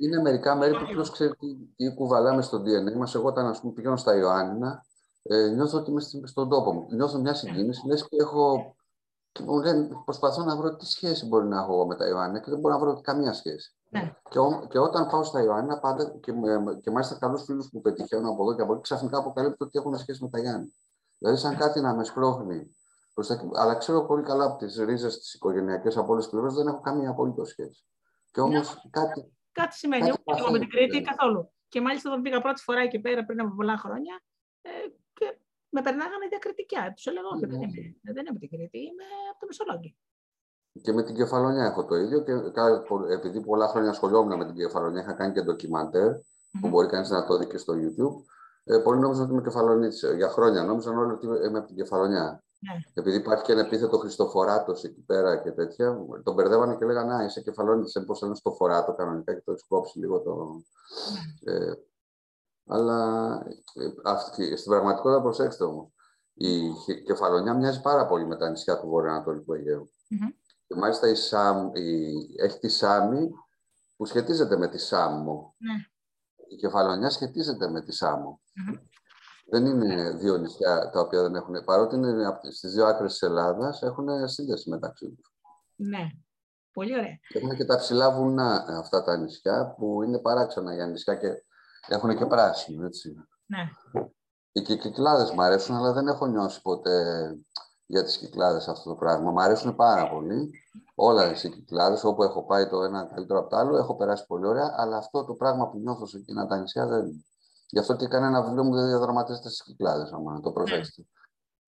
[0.00, 3.14] Είναι μερικά μέρη που ποιος ξέρει τι, τι κουβαλάμε στο DNA μας.
[3.14, 4.84] Εγώ όταν ας πούμε, πηγαίνω στα Ιωάννινα,
[5.26, 6.86] ε, νιώθω ότι είμαι στον τόπο μου.
[6.90, 8.76] Νιώθω μια συγκίνηση, λες και έχω...
[9.40, 12.50] Μου λένε, προσπαθώ να βρω τι σχέση μπορεί να έχω εγώ με τα Ιωάννινα και
[12.50, 13.74] δεν μπορώ να βρω καμία σχέση.
[13.90, 14.16] Ναι.
[14.30, 16.32] Και, ό, και, όταν πάω στα Ιωάννινα, πάντα και,
[16.82, 19.98] και μάλιστα καλούς φίλους που πετυχαίνω από εδώ και από εκεί, ξαφνικά αποκαλύπτω ότι έχουν
[19.98, 20.74] σχέση με τα Γιάννη.
[21.18, 22.74] Δηλαδή, σαν κάτι να με σπρώχνει
[23.52, 26.80] αλλά ξέρω πολύ καλά από τις ρίζες τη οικογενειακή από όλες τις πλευρές δεν έχω
[26.80, 27.84] καμία απολύτω σχέση.
[28.30, 29.32] Και όμως κάτι.
[29.52, 30.08] Κάτι σημαίνει.
[30.08, 31.52] Κάτι εγώ με την Κρήτη καθόλου.
[31.68, 34.22] Και μάλιστα όταν πήγα πρώτη φορά εκεί πέρα πριν από πολλά χρόνια
[34.60, 35.03] ε, και
[35.74, 36.82] με περνάγανε διακριτικά.
[36.94, 37.82] Τους έλεγα ότι δεν, είμαι,
[38.16, 39.90] δεν είμαι από την Κρήτη, είμαι από το Μεσολόγγι.
[40.84, 42.18] Και με την κεφαλονιά έχω το ίδιο.
[42.22, 42.32] Και
[43.18, 46.58] επειδή πολλά χρόνια ασχολιόμουν με την κεφαλονιά, είχα κάνει και ντοκιμαντέρ, mm-hmm.
[46.60, 48.16] που μπορεί κανείς να το δει και στο YouTube.
[48.64, 50.04] Ε, πολλοί νόμιζαν ότι είμαι κεφαλονίτης.
[50.16, 52.44] Για χρόνια νόμιζαν όλοι ότι είμαι από την κεφαλονιά.
[52.58, 52.76] Ναι.
[52.94, 57.24] Επειδή υπάρχει και ένα επίθετο Χριστοφοράτος εκεί πέρα και τέτοια, τον μπερδεύανε και λέγανε Α,
[57.24, 60.34] είσαι κεφαλόνι, πώς είναι στο φοράτο κανονικά και το έχει κόψει λίγο το.
[61.44, 61.52] Ναι.
[61.52, 61.72] Ε,
[62.66, 63.30] αλλά
[63.74, 65.92] ε, αυτή, στην πραγματικότητα, προσέξτε όμως,
[66.34, 66.70] η
[67.06, 69.90] κεφαλονιά μοιάζει πάρα πολύ με τα νησιά του Βορειοανατολικού Αιγαίου.
[69.90, 70.34] Mm-hmm.
[70.66, 72.12] Και μάλιστα η Σάμ, η,
[72.42, 73.30] έχει τη Σάμι
[73.96, 75.54] που σχετίζεται με τη Σάμμο.
[75.58, 75.74] Ναι.
[76.48, 78.40] Η κεφαλονιά σχετίζεται με τη Σάμμο.
[78.42, 78.80] Mm-hmm.
[79.50, 83.82] Δεν είναι δύο νησιά τα οποία δεν έχουν, παρότι είναι στις δύο άκρες της Ελλάδας,
[83.82, 85.34] έχουν σύνδεση μεταξύ τους.
[85.76, 86.10] Ναι,
[86.72, 87.18] πολύ ωραία.
[87.32, 91.44] Έχουν και τα ψηλά βουνά αυτά τα νησιά που είναι παράξενα για νησιά και
[91.88, 93.14] έχουν και πράσινο, έτσι.
[93.46, 93.68] Ναι.
[94.52, 97.28] Οι κυκλάδες μου αρέσουν, αλλά δεν έχω νιώσει ποτέ
[97.86, 99.30] για τις κυκλάδες αυτό το πράγμα.
[99.30, 100.50] Μ' αρέσουν πάρα πολύ.
[100.94, 104.46] Όλα οι κυκλάδες, όπου έχω πάει το ένα καλύτερο από το άλλο, έχω περάσει πολύ
[104.46, 107.24] ωραία, αλλά αυτό το πράγμα που νιώθω σε εκείνα τα νησιά δεν,
[107.74, 111.00] Γι' αυτό και κανένα βιβλίο μου δεν διαδραματίζεται στις κυκλάδες, άμα το προσέξετε.
[111.00, 111.06] Ναι.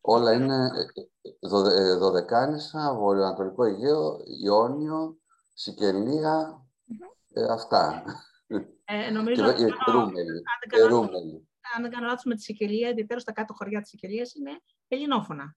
[0.01, 0.71] Όλα είναι
[1.41, 5.17] δωδε, ε, Δωδεκάνησα, Βορειοανατολικό Αιγαίο, Ιόνιο,
[5.55, 6.67] Σικελία,
[7.33, 8.05] ε, αυτά.
[8.85, 9.63] Ε, νομίζω ότι
[11.77, 14.51] αν δεν κάνω λάθος με τη Σικελία, ιδιαίτερα στα κάτω χωριά της Σικελίας, είναι
[14.89, 15.57] ελληνόφωνα.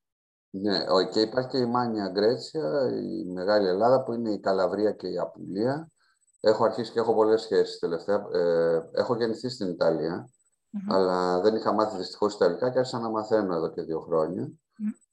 [0.50, 5.08] Ναι, και υπάρχει και η Μάνια Γκρέτσια, η Μεγάλη Ελλάδα, που είναι η Καλαβρία και
[5.08, 5.92] η Απουλία.
[6.40, 8.26] Έχω αρχίσει και έχω πολλές σχέσεις τελευταία.
[8.34, 10.30] Ε, έχω γεννηθεί στην Ιταλία
[10.74, 14.52] hmm Αλλά δεν είχα μάθει δυστυχώς Ιταλικά και άρχισα να μαθαίνω εδώ και δύο χρόνια.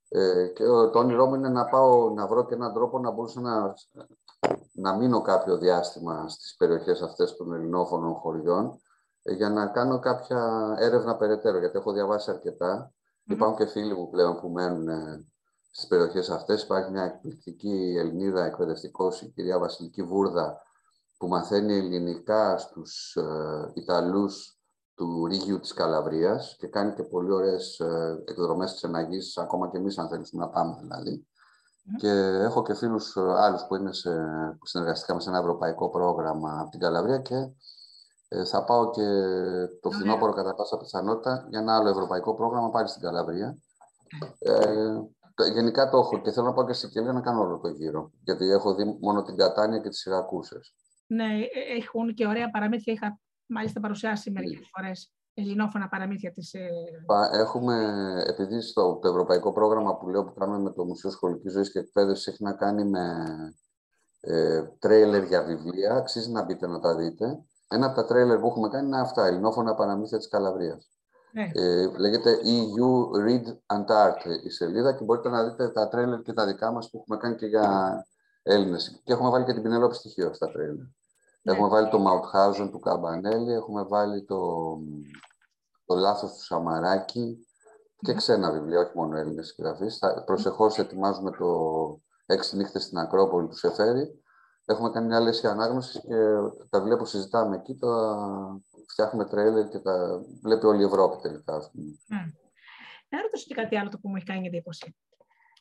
[0.09, 3.41] Ε, και το όνειρό μου είναι να πάω να βρω και έναν τρόπο να μπορούσα
[3.41, 3.75] να,
[4.73, 8.81] να μείνω κάποιο διάστημα στις περιοχές αυτές των ελληνόφωνων χωριών
[9.23, 12.91] ε, για να κάνω κάποια έρευνα περαιτέρω, γιατί έχω διαβάσει αρκετά.
[12.93, 13.33] Mm-hmm.
[13.33, 15.27] Υπάρχουν και φίλοι μου πλέον που μένουν ε,
[15.71, 16.63] στις περιοχές αυτές.
[16.63, 20.63] Υπάρχει μια εκπληκτική Ελληνίδα εκπαιδευτικός, η κυρία Βασιλική Βούρδα,
[21.19, 24.61] που μαθαίνει ελληνικά στους ε, Ιταλούς
[24.95, 29.77] του Ρίγιου της Καλαβρίας και κάνει και πολύ ωραίες ε, εκδρομές της Εναγής, ακόμα και
[29.77, 31.27] εμείς αν θέλουμε να πάμε δηλαδή.
[31.97, 34.11] Και έχω και φίλους ε, άλλους που, είναι σε,
[34.59, 37.49] που συνεργαστήκαμε σε ένα ευρωπαϊκό πρόγραμμα από την Καλαβρία και
[38.29, 39.03] ε, θα πάω και
[39.81, 43.59] το φθινόπωρο κατά πάσα πιθανότητα για ένα άλλο ευρωπαϊκό πρόγραμμα πάλι στην Καλαβρία.
[44.39, 47.69] Ε, γενικά το έχω και θέλω να πάω και στην Κελία να κάνω όλο το
[47.69, 48.11] γύρο.
[48.25, 50.75] Γιατί έχω δει μόνο την Κατάνια και τις Σιρακούσες.
[51.07, 51.27] Ναι,
[51.79, 52.93] έχουν και ωραία παραμύθια.
[52.93, 54.93] Είχα μάλιστα παρουσιάσει μερικές ναι.
[55.37, 56.55] Φορές ελληνόφωνα παραμύθια της...
[56.55, 56.69] Ε,
[57.33, 57.77] έχουμε,
[58.27, 61.79] επειδή στο το ευρωπαϊκό πρόγραμμα που λέω που κάνουμε με το Μουσείο Σχολικής Ζωής και
[61.79, 63.35] Εκπαίδευσης έχει να κάνει με
[64.21, 67.39] ε, τρέιλερ για βιβλία, αξίζει να μπείτε να τα δείτε.
[67.69, 70.91] Ένα από τα τρέιλερ που έχουμε κάνει είναι αυτά, ελληνόφωνα παραμύθια της Καλαβρίας.
[71.33, 71.51] Ναι.
[71.53, 76.33] Ε, λέγεται EU Read and Art η σελίδα και μπορείτε να δείτε τα τρέιλερ και
[76.33, 78.07] τα δικά μας που έχουμε κάνει και για
[78.43, 79.01] Έλληνες.
[79.05, 80.85] Και έχουμε βάλει και την Πινελόπη στοιχείο στα τρέιλερ.
[81.47, 81.53] Ναι.
[81.53, 84.39] Έχουμε βάλει το Μαουτχάουζεν του Καμπανέλη, έχουμε βάλει το,
[85.85, 87.47] το Λάθος του Σαμαράκη
[87.99, 88.19] και ναι.
[88.19, 89.99] ξένα βιβλία, όχι μόνο Έλληνες συγγραφείς.
[90.25, 91.47] Προσεχώς ετοιμάζουμε το
[92.27, 94.23] «Έξι νύχτες στην Ακρόπολη» του Σεφέρη.
[94.65, 96.17] Έχουμε κάνει μια λέσχη ανάγνωσης και
[96.71, 98.21] τα βιβλία που συζητάμε εκεί τα
[98.89, 101.71] φτιάχνουμε τρέλερ και τα βλέπει όλη η Ευρώπη τελικά.
[102.07, 102.25] Ναι.
[103.09, 104.97] Να ρωτήσω και κάτι άλλο το που μου έχει κάνει εντύπωση.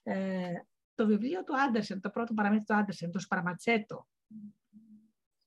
[0.04, 0.54] Ε,
[0.96, 4.08] το βιβλίο του Άντερσεν, το πρώτο παραμύθι του Άντερσεν, το Σπαραματσέτο,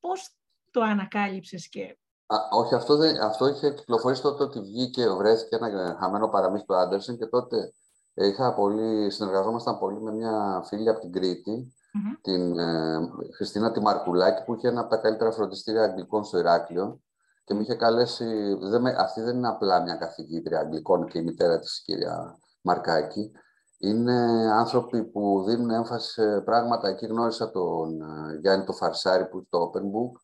[0.00, 0.36] πώς
[0.70, 1.98] το ανακάλυψες και...
[2.26, 6.76] Α, όχι, αυτό, δεν, αυτό είχε κυκλοφορήσει τότε ότι βγήκε, βρέθηκε ένα χαμένο παραμύθι του
[6.76, 7.72] Άντερσεν και τότε
[8.14, 11.72] είχα πολύ, συνεργαζόμασταν πολύ με μια φίλη από την Κρήτη
[12.20, 12.98] την ε,
[13.34, 17.00] Χριστίνα τη Μαρκουλάκη, που είχε ένα από τα καλύτερα φροντιστήρια αγγλικών στο Ηράκλειο
[17.44, 18.54] και με είχε καλέσει.
[18.60, 23.32] Δεν με, αυτή δεν είναι απλά μια καθηγήτρια αγγλικών και η μητέρα της, κυρία Μαρκάκη.
[23.80, 24.12] Είναι
[24.52, 26.88] άνθρωποι που δίνουν έμφαση σε πράγματα.
[26.88, 30.20] Εκεί γνώρισα τον ε, Γιάννη το Φαρσάρι που είναι το Open Book.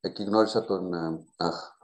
[0.00, 1.76] Εκεί γνώρισα τον, ε, αχ,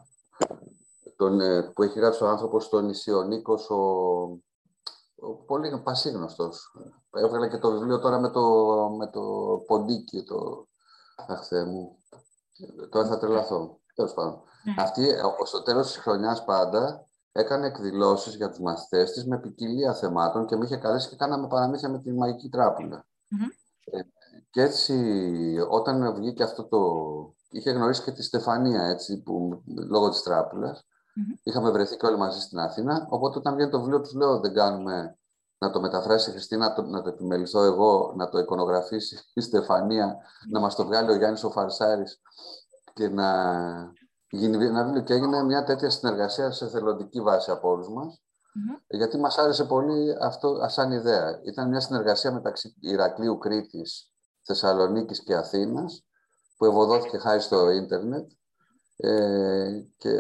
[1.16, 1.38] τον
[1.74, 3.76] που έχει γράψει ο άνθρωπος στο νησί, ο Νίκος, ο,
[5.16, 6.76] ο πολύ πασίγνωστος.
[7.10, 8.40] Έβγαλε και το βιβλίο τώρα με το,
[8.98, 9.20] με το
[9.66, 10.66] ποντίκι, το...
[11.26, 11.98] Αχ, μου.
[12.90, 13.80] Τώρα θα τρελαθώ.
[13.94, 14.42] Τέλος πάντων.
[14.64, 14.82] Ναι.
[14.82, 15.14] Αυτή,
[15.44, 17.06] στο τέλος της χρονιάς πάντα,
[17.36, 21.46] έκανε εκδηλώσεις για τους μαθητές της με ποικιλία θεμάτων και με είχε καλέσει και κάναμε
[21.46, 23.06] παραμύθια με τη μαγική τράπουλα.
[23.84, 24.00] Ε,
[24.50, 24.94] και έτσι,
[25.68, 26.78] όταν βγήκε αυτό το...
[27.50, 30.86] Είχε γνωρίσει και τη Στεφανία, έτσι, που, λόγω της τράπουλας.
[31.42, 33.06] Είχαμε βρεθεί και όλοι μαζί στην Αθήνα.
[33.10, 35.18] Οπότε, όταν βγαίνει το βιβλίο, τους λέω: Δεν κάνουμε
[35.58, 39.40] να το μεταφράσει η Χριστίνα, να το, να το επιμεληθώ εγώ, να το εικονογραφήσει η
[39.40, 40.16] Στεφανία,
[40.50, 42.20] να μας το βγάλει ο Γιάννης ο Φαρσάρης
[42.92, 43.28] και να
[44.34, 45.02] γίνει ένα βιβλίο.
[45.02, 48.22] Και έγινε μια τέτοια συνεργασία σε θελοντική βάση από όλους μας,
[48.88, 51.40] γιατί μας άρεσε πολύ αυτό σαν ιδέα.
[51.42, 54.12] Ήταν μια συνεργασία μεταξύ Ηρακλείου, Κρήτης,
[54.42, 56.06] Θεσσαλονίκης και Αθήνας,
[56.56, 58.30] που ευωδόθηκε χάρη στο ίντερνετ
[58.96, 60.10] ε, και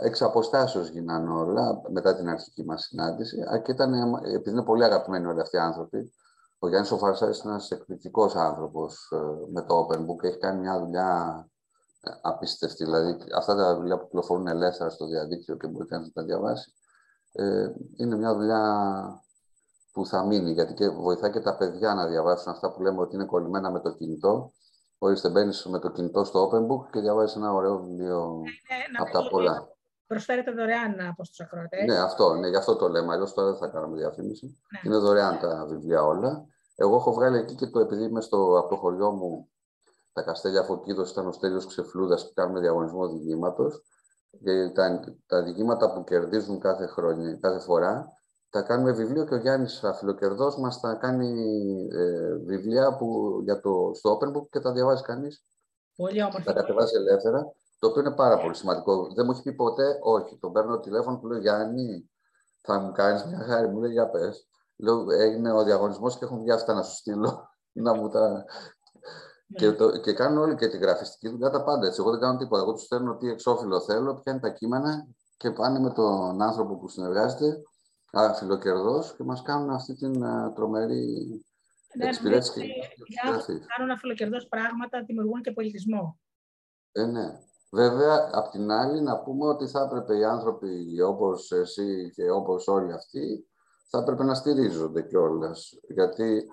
[0.00, 3.36] εξ αποστάσεως γίνανε όλα μετά την αρχική μας συνάντηση.
[3.62, 6.12] Και ήταν, επειδή είναι πολύ αγαπημένοι όλοι αυτοί οι άνθρωποι,
[6.58, 10.22] ο Γιάννης ο Φαρσάρης είναι ένας εκπληκτικός άνθρωπος ε, με το Open Book.
[10.24, 11.53] Έχει κάνει μια δουλειά ε,
[12.22, 12.84] απίστευτη.
[12.84, 16.72] Δηλαδή, αυτά τα δουλειά που κυκλοφορούν ελεύθερα στο διαδίκτυο και μπορεί να τα διαβάσει,
[17.32, 18.62] ε, είναι μια δουλειά
[19.92, 23.14] που θα μείνει, γιατί και βοηθάει και τα παιδιά να διαβάσουν αυτά που λέμε ότι
[23.14, 24.52] είναι κολλημένα με το κινητό
[25.04, 28.98] Ορίστε, μπαίνεις με το κινητό στο Open Book και διαβάζεις ένα ωραίο βιβλίο ναι, ναι,
[28.98, 29.68] από τα πολλά.
[30.06, 31.86] Προσφέρεται δωρεάν από τους ακροατές.
[31.86, 33.12] Ναι, αυτό, ναι, γι' αυτό το λέμε.
[33.12, 34.46] Αλλιώς τώρα δεν θα κάνουμε διαφήμιση.
[34.46, 34.80] Ναι.
[34.84, 36.46] Είναι δωρεάν τα βιβλία όλα.
[36.76, 39.48] Εγώ έχω βγάλει εκεί και το επειδή είμαι στο, από το χωριό μου,
[40.14, 43.70] τα Καστέλια Φωκίδο ήταν ο Στέλιος Ξεφλούδας και κάνουμε διαγωνισμό διηγήματο.
[44.74, 48.12] Τα, τα διηγήματα που κερδίζουν κάθε, χρόνια, κάθε φορά
[48.50, 51.30] θα κάνουμε βιβλίο και ο Γιάννης Αφιλοκερδός μας θα κάνει
[51.92, 55.44] ε, βιβλία που, για το, στο Open Book και τα διαβάζει κανείς.
[55.96, 56.52] Πολύ όμορφα.
[56.52, 59.12] Τα κατεβάζει ελεύθερα, το οποίο είναι πάρα πολύ σημαντικό.
[59.14, 60.38] Δεν μου έχει πει ποτέ, όχι.
[60.38, 62.10] Τον παίρνω τηλέφωνο που λέω Γιάννη,
[62.60, 64.48] θα μου κάνεις μια χάρη, μου λέει για πες.
[64.76, 67.48] Λέω, έγινε ο διαγωνισμός και έχουν βγει αυτά να σου στείλω.
[67.72, 68.44] να μου τα...
[69.46, 69.58] Ναι.
[69.58, 71.86] Και, το, και κάνουν όλοι και τη γραφιστική δουλειά τα πάντα.
[71.86, 72.00] Έτσι.
[72.00, 72.62] Εγώ δεν κάνω τίποτα.
[72.62, 76.76] Εγώ τους στέλνω τι εξώφυλλο θέλω, ποια είναι τα κείμενα και πάνε με τον άνθρωπο
[76.76, 77.62] που συνεργάζεται
[78.12, 81.44] αφιλοκερδός και μας κάνουν αυτή την uh, τρομερή
[81.96, 82.60] ναι, εξυπηρέτηση.
[82.60, 86.18] Ναι, κάνουν αφιλοκερδός πράγματα, δημιουργούν και πολιτισμό.
[86.92, 87.40] Ε, ναι.
[87.70, 92.68] Βέβαια, απ' την άλλη, να πούμε ότι θα έπρεπε οι άνθρωποι όπως εσύ και όπως
[92.68, 93.48] όλοι αυτοί,
[93.90, 95.72] θα έπρεπε να στηρίζονται κιόλας.
[95.88, 96.44] Γιατί ε,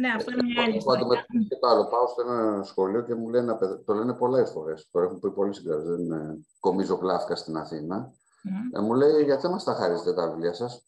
[0.00, 1.26] ναι, αυτό είναι μια άλλη ιστορία.
[1.48, 4.88] Και το άλλο, πάω σε ένα σχολείο και μου λένε, το λένε πολλές φορές.
[4.90, 5.86] Το έχουν πει πολλοί συγγραφεί.
[5.86, 8.12] Δεν είναι κομίζω πλάφκα στην Αθήνα.
[8.12, 8.78] Mm.
[8.78, 10.86] Ε, μου λέει, γιατί δεν μας τα χαρίζετε τα βιβλία σας;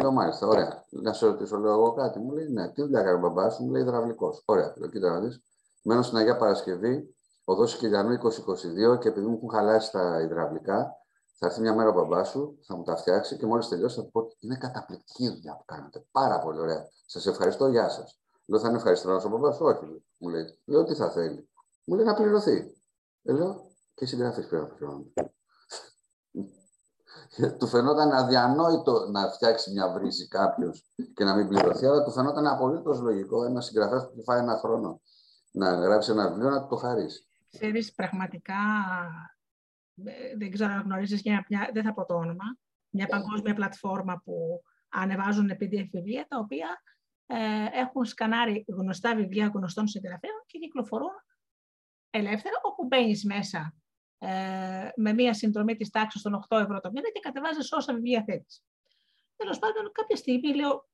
[0.00, 0.84] Λέω μάλιστα, ωραία.
[0.90, 2.18] Να σε ρωτήσω, λέω εγώ κάτι.
[2.18, 4.42] Μου λέει ναι, τι δουλειά κάνει ο μπαμπάς σου, μου λέει υδραυλικός.
[4.44, 5.42] Ωραία, λέω κοίτα να δεις.
[5.82, 7.14] Μένω στην Αγία Παρασκευή,
[7.44, 8.18] οδό Κυλιανού
[8.94, 10.96] 2022 και επειδή μου έχουν χαλάσει τα υδραυλικά,
[11.38, 14.02] θα έρθει μια μέρα ο μπαμπάς σου, θα μου τα φτιάξει και μόλις τελειώσει θα
[14.04, 16.04] του πω ότι είναι καταπληκτική δουλειά που κάνετε.
[16.12, 16.88] Πάρα πολύ ωραία.
[17.06, 18.18] Σας ευχαριστώ, γεια σας.
[18.46, 20.04] Λέω, θα είναι ευχαριστώ ο μπαμπά σου, όχι.
[20.18, 21.48] Μου λέει, λέω, τι θα θέλει.
[21.84, 22.74] Μου λέει να πληρωθεί.
[23.22, 25.12] Ε, λέω, και οι συγγραφείς πρέπει να πληρώνουν
[27.58, 30.84] του φαινόταν αδιανόητο να φτιάξει μια βρύση κάποιος
[31.14, 35.00] και να μην πληρωθεί, αλλά του φαινόταν απολύτως λογικό ένας συγγραφέας που φάει ένα χρόνο
[35.50, 37.28] να γράψει ένα βιβλίο να του το χαρίσει.
[37.50, 38.54] Ξέρεις, πραγματικά,
[40.04, 42.44] ε, δεν ξέρω αν γνωρίζεις, μια, δεν θα πω το όνομα,
[42.88, 46.93] μια παγκόσμια πλατφόρμα που ανεβάζουν PDF βιβλία, τα οποία ε,
[47.72, 51.12] έχουν σκανάρει γνωστά βιβλία γνωστών συγγραφέων και κυκλοφορούν
[52.10, 53.74] ελεύθερα, όπου μπαίνεις μέσα
[54.18, 58.24] ε, με μία συνδρομή της τάξης των 8 ευρώ το μήνα και κατεβάζεις όσα βιβλία
[58.26, 58.64] θέλεις.
[59.36, 60.88] Τέλος πάντων, κάποια στιγμή λέω,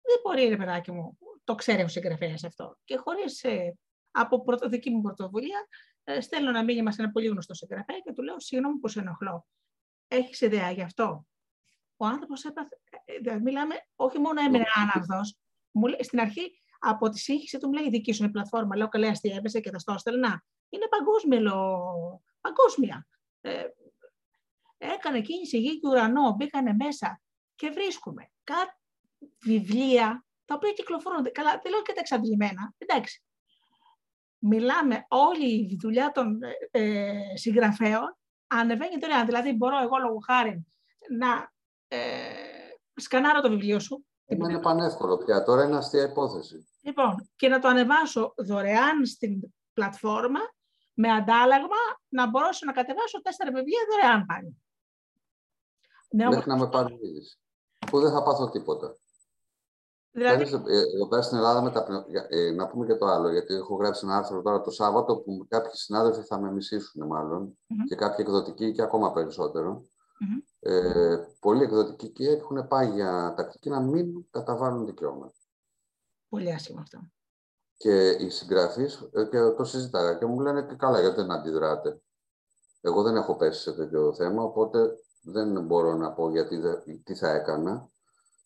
[0.00, 2.78] δεν μπορεί, ρε παιδάκι μου, το ξέρει ο συγγραφέας αυτό.
[2.84, 3.78] Και χωρίς ε,
[4.10, 5.68] από πρωτο, δική μου πρωτοβουλία,
[6.04, 9.00] ε, στέλνω ένα μήνυμα σε ένα πολύ γνωστό συγγραφέα και του λέω: Συγγνώμη που σε
[9.00, 9.46] ενοχλώ.
[10.08, 11.26] Έχεις ιδέα γι' αυτό;
[11.96, 12.80] Ο άνθρωπος έπαθε.
[13.24, 15.38] Ε, μιλάμε, όχι μόνο έμεινε άναυδος.
[16.00, 18.76] Στην αρχή, από τη σύγχυση του μου λέει: Δική σου είναι πλατφόρμα.
[18.76, 20.44] Λέω: Καλέ, αστείευεσαι και θα στο έστελνα.
[20.68, 21.52] Είναι παγκόσμιο
[22.40, 23.06] παγκόσμια.
[23.40, 23.64] Ε,
[24.78, 27.20] έκανε κίνηση γη και ουρανό, μπήκανε μέσα
[27.54, 28.76] και βρίσκουμε κάτι
[29.42, 31.32] βιβλία τα οποία κυκλοφορούν.
[31.32, 32.74] Καλά, δεν λέω και τα εξαντλημένα.
[32.78, 33.22] Εντάξει.
[34.38, 36.38] Μιλάμε όλη η δουλειά των
[36.70, 38.16] ε, ε συγγραφέων
[38.46, 39.24] ανεβαίνει τώρα.
[39.24, 40.66] Δηλαδή, μπορώ εγώ λόγω χάρη
[41.18, 41.52] να
[41.88, 41.98] ε,
[42.94, 45.42] σκανάρω το βιβλίο σου, Είναι πανεύκολο πια.
[45.42, 46.68] Τώρα είναι αστεία υπόθεση.
[46.80, 49.40] Λοιπόν, και να το ανεβάσω δωρεάν στην
[49.72, 50.40] πλατφόρμα
[50.94, 54.62] με αντάλλαγμα να μπορέσω να κατεβάσω τέσσερα βιβλία δωρεάν πάλι.
[56.10, 57.38] Ναι, Μέχρι να με πάρει είδηση.
[57.90, 58.96] Που δεν θα πάθω τίποτα.
[60.10, 60.42] Δηλαδή...
[60.42, 63.76] Ε, εδώ πέρα στην Ελλάδα, με τα, ε, να πούμε και το άλλο, γιατί έχω
[63.76, 67.58] γράψει ένα άρθρο τώρα το Σάββατο που κάποιοι συνάδελφοι θα με μισήσουν μάλλον
[67.88, 69.82] και κάποιοι εκδοτικοί και ακόμα περισσότερο.
[70.66, 75.34] Ε, πολλοί εκδοτικοί και έχουν πάει για τακτική να μην καταβάλουν δικαιώματα.
[76.28, 76.98] Πολύ άσχημα αυτό.
[77.76, 82.00] Και οι συγγραφείς ε, και το συζητάγα και μου λένε και καλά, γιατί δεν αντιδράτε.
[82.80, 84.90] Εγώ δεν έχω πέσει σε τέτοιο θέμα, οπότε
[85.22, 86.60] δεν μπορώ να πω γιατί,
[87.04, 87.88] τι θα έκανα.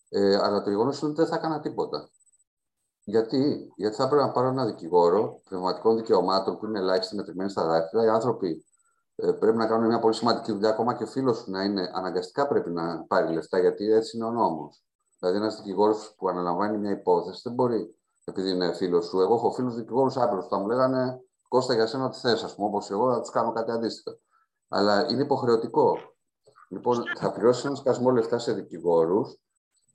[0.08, 2.10] Ε, αλλά το γεγονός είναι ότι δεν θα έκανα τίποτα.
[3.04, 7.66] Γιατί, γιατί θα έπρεπε να πάρω ένα δικηγόρο πνευματικών δικαιωμάτων που είναι ελάχιστοι μετρημένοι στα
[7.66, 8.04] δάχτυλα.
[8.04, 8.67] Οι άνθρωποι ε,
[9.38, 10.68] πρέπει να κάνουν μια πολύ σημαντική δουλειά.
[10.68, 14.26] Ακόμα και ο φίλος σου να είναι αναγκαστικά πρέπει να πάρει λεφτά, γιατί έτσι είναι
[14.26, 14.82] ο νόμος.
[15.18, 19.20] Δηλαδή, ένας δικηγόρος που αναλαμβάνει μια υπόθεση δεν μπορεί, επειδή είναι φίλος σου.
[19.20, 22.54] Εγώ έχω φίλους δικηγόρους άπειρους που θα μου λέγανε Κώστα για σένα τι θες, ας
[22.54, 24.18] πούμε, όπως εγώ θα τους κάνω κάτι αντίστοιχο.
[24.68, 25.98] Αλλά είναι υποχρεωτικό.
[26.68, 29.40] Λοιπόν, θα πληρώσει ένα σκασμό λεφτά σε δικηγόρους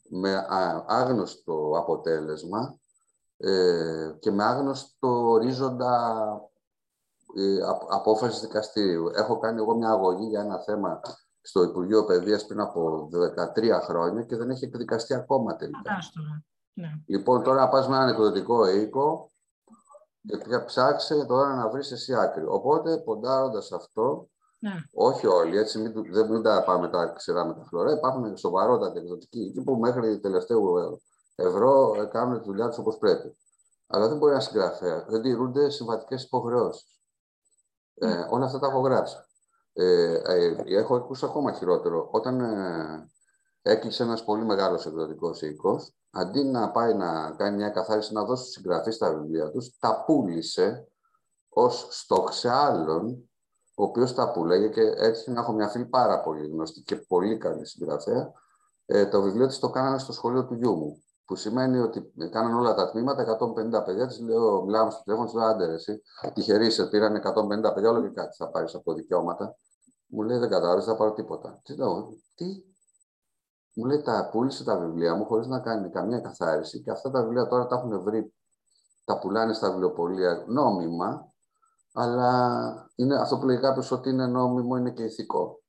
[0.09, 0.45] με
[0.87, 2.79] άγνωστο αποτέλεσμα
[3.37, 6.52] ε, και με άγνωστο ορίζοντα ε,
[7.89, 9.11] απόφασης δικαστήριου.
[9.15, 11.01] Έχω κάνει εγώ μια αγωγή για ένα θέμα
[11.41, 13.09] στο Υπουργείο Παιδείας πριν από
[13.55, 15.97] 13 χρόνια και δεν έχει εκδικαστεί ακόμα τελικά.
[16.73, 16.89] Ναι.
[17.05, 19.31] Λοιπόν, τώρα πας με έναν εκδοτικό οίκο
[20.27, 22.45] και ψάξε τώρα να βρεις εσύ άκρη.
[22.45, 24.27] Οπότε, ποντάροντας αυτό,
[24.63, 24.71] ναι.
[24.93, 27.91] Όχι όλοι, έτσι μην, δεν, μην τα πάμε τα ξερά με τα φλωρά.
[27.91, 30.73] Υπάρχουν σοβαρότατοι εκδοτικοί εκεί που μέχρι τελευταίου
[31.35, 33.37] ευρώ κάνουν τη δουλειά τους όπως πρέπει.
[33.87, 35.05] Αλλά δεν μπορεί να συγγραφέα.
[35.07, 36.92] Δεν τηρούνται συμβατικές υποχρεώσεις.
[37.95, 38.27] Ε, ναι.
[38.29, 39.15] όλα αυτά τα έχω γράψει.
[39.73, 42.07] Ε, ε, έχω ακούσει ακόμα χειρότερο.
[42.11, 43.09] Όταν ε,
[43.61, 48.51] έκλεισε ένας πολύ μεγάλος εκδοτικός οίκος, αντί να πάει να κάνει μια καθάριση να δώσει
[48.51, 50.87] συγγραφή στα βιβλία τους, τα πούλησε
[51.49, 53.29] ως στόχ σε άλλον
[53.75, 57.37] ο οποίος τα πουλέγε και έτυχε να έχω μια φίλη πάρα πολύ γνωστή και πολύ
[57.37, 58.31] καλή συγγραφέα.
[58.85, 61.02] Ε, το βιβλίο της το κάνανε στο σχολείο του γιού μου.
[61.25, 64.07] Που σημαίνει ότι κάνανε όλα τα τμήματα, 150 παιδιά.
[64.07, 66.01] Της λέω, μιλάμε στο τηλέφωνο, της λέω, άντε, εσύ.
[66.33, 69.57] Τυχερή σε πήραν 150 παιδιά, όλο και κάτι θα πάρεις από δικαιώματα.
[70.07, 71.61] Μου λέει, δεν κατάλαβε, δεν θα πάρω τίποτα.
[71.63, 72.45] Τι λέω, τι;
[73.73, 77.21] Μου λέει, τα πούλησε τα βιβλία μου χωρίς να κάνει καμία καθάριση και αυτά τα
[77.21, 78.33] βιβλία τώρα τα έχουν βρει,
[79.05, 81.33] τα πουλάνε στα βιβλιοπολία νόμιμα
[81.93, 85.62] αλλά είναι αυτό που λέει κάποιος ότι είναι νόμιμο, είναι και ηθικό.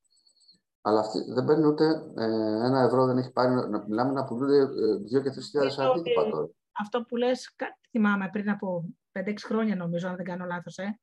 [0.87, 1.85] Αλλά αυτή δεν παίρνει ούτε
[2.17, 2.25] ε,
[2.67, 3.55] ένα ευρώ, δεν έχει πάρει.
[3.55, 6.49] Να μιλάμε να πουλούνται ε, δύο και τρεις χιλιάδες αντίτυπα τώρα.
[6.73, 7.55] Αυτό που λες,
[7.91, 10.99] θυμάμαι πριν από 5-6 χρόνια, νομίζω, αν δεν κάνω λάθος, ε.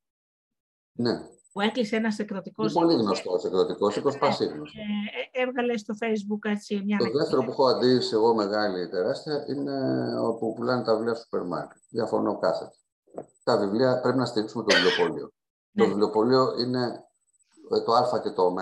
[0.91, 1.19] Ναι.
[1.51, 2.73] Που έκλεισε ένας εκδοτικός.
[2.73, 4.79] Είναι πολύ γνωστός εκδοτικός, οίκο πασίγνωστο.
[4.79, 6.97] Ε, έβγαλε στο Facebook έτσι μια.
[6.97, 9.75] Το δεύτερο που έχω αντίσει εγώ μεγάλη τεράστια είναι
[10.19, 11.81] όπου πουλάνε τα βιβλία στο σούπερ μάρκετ.
[11.89, 12.75] Διαφωνώ κάθετα
[13.43, 15.27] τα βιβλία πρέπει να στηρίξουμε το βιβλιοπωλείο.
[15.73, 15.85] Το ναι.
[15.85, 17.05] βιβλιοπωλείο είναι
[17.85, 18.53] το α και το ω.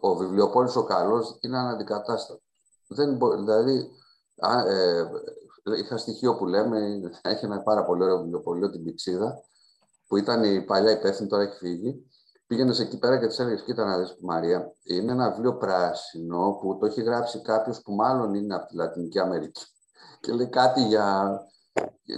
[0.00, 2.42] Ο βιβλιοπόλης ο καλός είναι αναντικατάστατος.
[2.86, 3.90] Δεν δηλαδή,
[4.66, 5.04] ε,
[5.78, 9.42] είχα στοιχείο που λέμε, έχει ένα πάρα πολύ ωραίο βιβλιοπωλείο την Πηξίδα,
[10.06, 12.06] που ήταν η παλιά υπεύθυνη, τώρα έχει φύγει.
[12.46, 16.76] Πήγαινες εκεί πέρα και της έλεγες: Κοίτα να δεις, Μαρία, είναι ένα βιβλίο πράσινο που
[16.78, 19.62] το έχει γράψει κάποιος που μάλλον είναι από τη Λατινική Αμερική.
[20.20, 21.38] Και λέει κάτι για.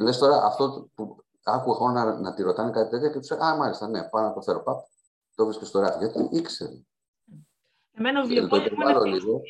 [0.01, 3.47] Λες τώρα αυτό που άκουγα εγώ να, να τη ρωτάνε κάτι τέτοιο και τους έλεγα
[3.47, 4.62] Α, μάλιστα, ναι, πάω να το φέρω.
[4.62, 4.85] Παπ,
[5.35, 5.99] το βρίσκεις στο ράφι.
[5.99, 6.75] Γιατί ήξερε.
[7.97, 9.40] Εμένα ο βιβλιοπόλης μου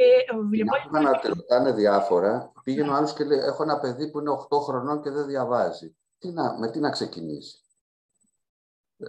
[0.52, 0.70] είναι...
[0.82, 2.52] Άκουγα να τη ρωτάνε διάφορα.
[2.64, 5.96] Πήγαινε ο άλλος και λέει: Έχω ένα παιδί που είναι 8 χρονών και δεν διαβάζει.
[6.18, 7.58] Τι να, με τι να ξεκινήσει.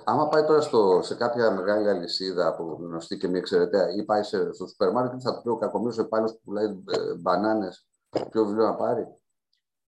[0.04, 4.24] Άμα πάει τώρα στο, σε κάποια μεγάλη αλυσίδα που γνωστή και μη εξαιρετέα ή πάει
[4.24, 8.46] σε, στο σούπερ μάρκετ, θα του πει ο κακομοίρη υπάλληλο που πουλάει ε, μπανάνες, ποιο
[8.46, 9.06] βιβλίο να πάρει.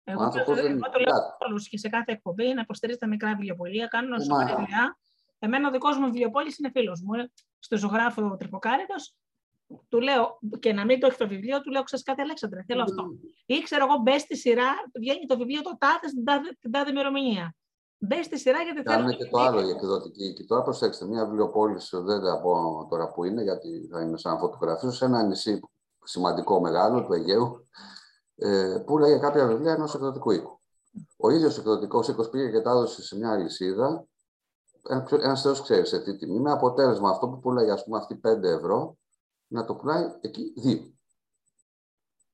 [0.03, 0.65] Εγώ, το, δεν...
[0.65, 4.53] εγώ το λέω όλους και σε κάθε εκπομπή να υποστηρίζει τα μικρά βιβλιοπολία, κάνουν σοβαρή
[4.53, 4.97] δουλειά.
[5.39, 7.13] Εμένα ο δικός μου βιβλιοπόλης είναι φίλος μου.
[7.13, 7.31] Ε.
[7.59, 8.95] Στο ζωγράφο Τρυποκάριτο,
[9.89, 12.81] του λέω και να μην το έχει το βιβλίο, του λέω: Ξέρεις κάτι, Αλέξανδρε, θέλω
[12.81, 13.03] αυτό.
[13.45, 16.89] Ή ξέρω εγώ, μπες στη σειρά, βγαίνει το βιβλίο το τάδες στην τάδε, την τάδε
[16.89, 17.55] ημερομηνία.
[17.97, 18.95] Μπες στη σειρά γιατί θέλω.
[18.95, 20.33] Κάνουμε και το άλλο η εκδοτική.
[20.33, 24.37] Και τώρα προσέξτε, μια βιβλιοπόληση, δεν θα πω τώρα που είναι, γιατί θα είναι σαν
[24.37, 25.59] φωτογραφία, σε ένα νησί
[26.03, 27.67] σημαντικό μεγάλο του Αιγαίου,
[28.35, 30.59] ε, που λέγε κάποια βιβλία ενός εκδοτικού οίκου.
[31.17, 34.05] Ο ίδιος εκδοτικός οίκος πήγε και τα έδωσε σε μια αλυσίδα.
[35.09, 38.47] Ένα θεός ξέρει σε τι τιμή, με αποτέλεσμα αυτό που πουλάει, ας πούμε, αυτή 5
[38.47, 38.97] ευρώ,
[39.53, 40.91] να το πουλάει εκεί 2.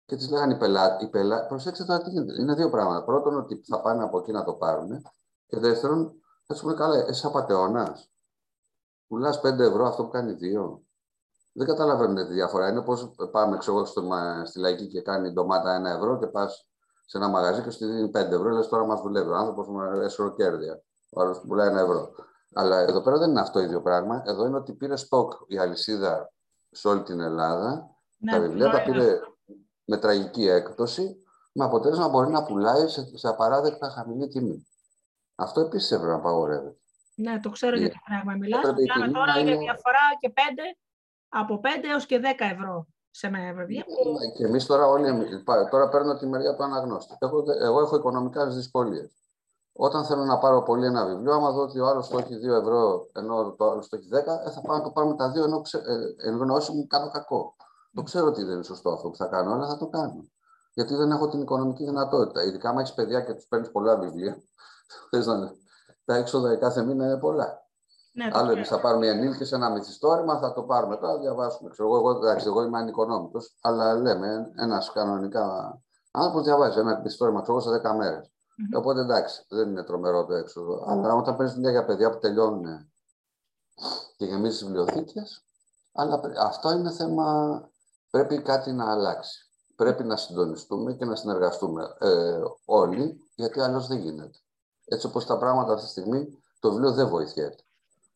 [0.06, 1.46] Και της λέγανε οι πελάτε, οι πελά...
[1.46, 2.42] προσέξτε τώρα τι γίνεται.
[2.42, 3.04] Είναι δύο πράγματα.
[3.04, 5.02] Πρώτον, ότι θα πάνε από εκεί να το πάρουν.
[5.48, 6.14] Και δεύτερον,
[6.46, 7.98] θα σου πούνε καλά, εσύ απαταιώνα.
[9.08, 10.80] Πουλάς 5 ευρώ αυτό που κάνει 2.
[11.52, 12.70] Δεν καταλαβαίνετε τη διαφορά.
[12.70, 12.94] Είναι πώ
[13.32, 14.04] πάμε ξέρω, στο,
[14.44, 16.68] στη λαϊκή και κάνει ντομάτα ένα ευρώ και πας
[17.06, 18.50] σε ένα μαγαζί και σου δίνει 5 ευρώ.
[18.50, 20.82] Λες τώρα μας δουλεύει ο άνθρωπος με εσωροκέρδια.
[21.10, 22.10] Ο άλλος που πουλάει ένα ευρώ.
[22.54, 24.24] Αλλά εδώ πέρα δεν είναι αυτό το ίδιο πράγμα.
[24.26, 26.32] Εδώ είναι ότι πήρε στόκ η αλυσίδα
[26.72, 27.96] σε όλη την Ελλάδα.
[28.18, 29.20] Ναι, τα βιβλία τα πήρε
[29.86, 34.68] με τραγική έκπτωση, με αποτέλεσμα μπορεί να πουλάει σε, σε απαράδεκτα χαμηλή τιμή.
[35.36, 36.78] Αυτό επίσης έπρεπε να απαγορεύεται.
[37.16, 38.34] Ναι, το ξέρω για το πράγμα.
[38.36, 40.40] Μιλάμε τώρα για διαφορά και 5,
[41.30, 43.84] από 5 έως και 10 ευρώ σε ένα βιβλίο.
[44.20, 47.16] Ναι, και εμείς τώρα όλοι, τώρα παίρνω τη μεριά του αναγνώστη.
[47.20, 49.19] Εγώ, εγώ έχω οικονομικά δυσκολίες.
[49.82, 52.54] Όταν θέλω να πάρω πολύ ένα βιβλίο, άμα δω ότι ο άλλος το έχει 2
[52.62, 54.16] ευρώ, ενώ το άλλος το έχει 10,
[54.46, 56.88] ε, θα πάω να το πάρω με τα 2 ενώ, ξε, ε, ενώ όσοι μου
[56.88, 57.56] κάνω κακό.
[57.94, 60.26] Το ξέρω ότι δεν είναι σωστό αυτό που θα κάνω, αλλά θα το κάνω.
[60.74, 62.44] Γιατί δεν έχω την οικονομική δυνατότητα.
[62.44, 64.38] Ειδικά, αν έχεις παιδιά και τους παίρνεις πολλά βιβλία,
[66.06, 67.68] τα έξοδα κάθε μήνα είναι πολλά.
[68.14, 71.70] Ναι, Άλλο εμείς θα πάρουμε ενήλικε ένα μυθιστόρημα, θα το πάρουμε τώρα, θα διαβάσουμε.
[71.70, 75.78] Ξέρω, εγώ, εντάξει, εγώ είμαι ανοικονόμητο, αλλά λέμε ένας κανονικά
[76.12, 78.32] άνθρωπος διαβάζει ένα μυθιστόρημα, ξέρω σε 10 μέρες.
[78.60, 78.80] Mm-hmm.
[78.80, 80.84] Οπότε εντάξει, δεν είναι τρομερό το έξοδο.
[80.88, 82.91] Αλλά όταν παίρνεις δουλειά για παιδιά που τελειώνουν
[84.18, 85.43] και γεμίζεις βιβλιοθήκες,
[85.91, 87.70] αλλά αυτό είναι θέμα.
[88.10, 89.49] Πρέπει κάτι να αλλάξει.
[89.76, 94.38] Πρέπει να συντονιστούμε και να συνεργαστούμε ε, όλοι, γιατί αλλιώ δεν γίνεται.
[94.86, 97.64] Έτσι όπως τα πράγματα αυτή τη στιγμή, το βιβλίο δεν βοηθιέται.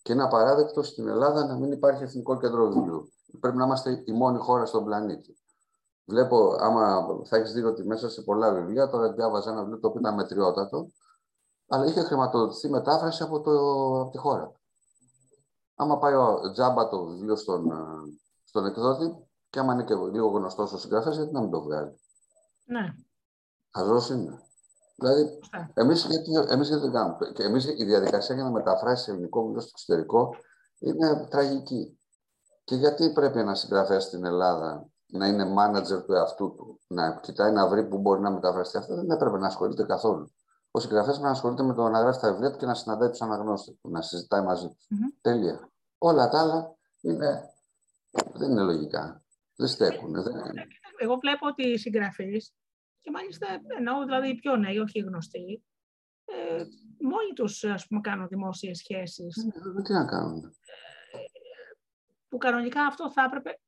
[0.02, 3.14] Και είναι απαράδεκτο στην Ελλάδα να μην υπάρχει εθνικό κέντρο βιβλίου.
[3.40, 5.38] Πρέπει να είμαστε η μόνη χώρα στον πλανήτη.
[6.06, 9.88] Βλέπω, άμα θα έχεις δει ότι μέσα σε πολλά βιβλία, τώρα διάβαζα ένα βιβλίο το
[9.88, 10.92] οποίο ήταν μετριότατο,
[11.68, 13.52] αλλά είχε χρηματοδοτηθεί μετάφραση από, το,
[14.02, 14.52] από τη χώρα.
[15.76, 17.72] Άμα πάει ο τζάμπα το βιβλίο στον,
[18.44, 22.00] στον εκδότη, και άμα είναι και λίγο γνωστός ο συγγραφέας, γιατί να μην το βγάλει;
[22.66, 22.96] Ναι.
[23.74, 24.42] Χαζός είναι.
[24.96, 25.40] Δηλαδή,
[25.74, 27.32] εμείς γιατί, εμείς γιατί δεν κάνουμε.
[27.34, 30.36] Και εμείς, η διαδικασία για να μεταφράσει ελληνικό βιβλίο στο εξωτερικό
[30.80, 32.00] είναι τραγική.
[32.64, 34.88] Και γιατί πρέπει ένας συγγραφέας στην Ελλάδα
[35.18, 38.78] να είναι manager του εαυτού του, να κοιτάει να βρει που μπορεί να μεταφραστεί.
[38.78, 40.34] Αυτό δεν έπρεπε να ασχολείται καθόλου.
[40.72, 43.10] Ο συγγραφέας πρέπει να ασχολείται με το να γράφει τα βιβλία του και να συναντάει
[43.10, 44.78] τους αναγνώστες του, να συζητάει μαζί του.
[44.78, 45.18] Mm-hmm.
[45.22, 45.72] Τέλεια.
[45.98, 47.50] Όλα τα άλλα είναι...
[48.34, 49.24] δεν είναι λογικά.
[49.56, 50.24] Δεν στέκουν.
[50.24, 50.34] Δεν...
[50.98, 52.54] Εγώ βλέπω ότι οι συγγραφείς
[53.02, 53.48] και μάλιστα
[53.78, 55.64] εννοώ δηλαδή οι πιο νέοι, όχι οι γνωστοί,
[56.26, 56.64] ε,
[57.00, 59.38] μόνοι τους ας πούμε κάνουν δημόσιες σχέσεις.
[59.38, 60.56] Ε, τι να κάνουν.
[62.30, 63.60] Που κανονικά αυτό θα έπρεπε...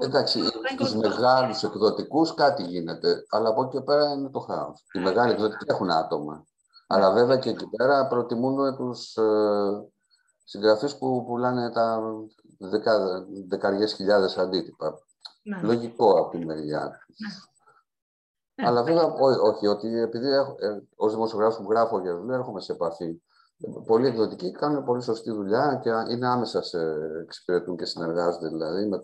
[0.00, 0.42] Εντάξει,
[0.74, 4.84] στους μεγάλους εκδοτικούς κάτι γίνεται, αλλά από εκεί και πέρα είναι το χάος.
[4.92, 6.46] Οι μεγάλοι εκδοτικοί έχουν άτομα.
[6.86, 9.22] Αλλά βέβαια και εκεί πέρα προτιμούν τους ε,
[10.44, 12.00] συγγραφείς που πουλάνε τα
[12.58, 14.98] δεκα, δεκαριές χιλιάδες αντίτυπα.
[15.42, 15.60] Ναι.
[15.62, 17.28] Λογικό από τη μεριά ναι.
[18.54, 18.68] Ναι.
[18.68, 19.04] Αλλά βέβαια,
[19.42, 23.22] όχι, ότι επειδή ε, ως δημοσιογράφος που γράφω για βιβλία, έρχομαι σε επαφή.
[23.86, 26.78] Πολλοί εκδοτικοί κάνουν πολύ σωστή δουλειά και είναι άμεσα σε
[27.22, 28.98] εξυπηρετούν και συνεργάζονται δηλαδή με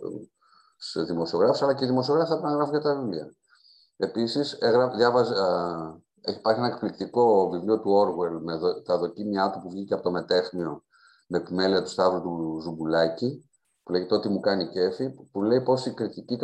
[0.92, 3.34] του δημοσιογράφους, αλλά και οι δημοσιογράφοι θα πρέπει να γράφουν για τα βιβλία.
[3.96, 4.58] Επίσης,
[4.96, 6.02] διάβαζα.
[6.26, 10.84] Υπάρχει ένα εκπληκτικό βιβλίο του Orwell με τα δοκίμια του που βγήκε από το Μετέχνιο
[11.26, 13.48] με επιμέλεια του Σταύρου του Ζουμπουλάκη
[13.84, 16.38] που λέγεται Ό,τι μου κάνει κέφι, που λέει πώ η κριτική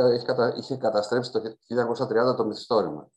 [0.56, 1.40] είχε καταστρέψει το
[2.32, 3.10] 1930 το μυθιστόρημα.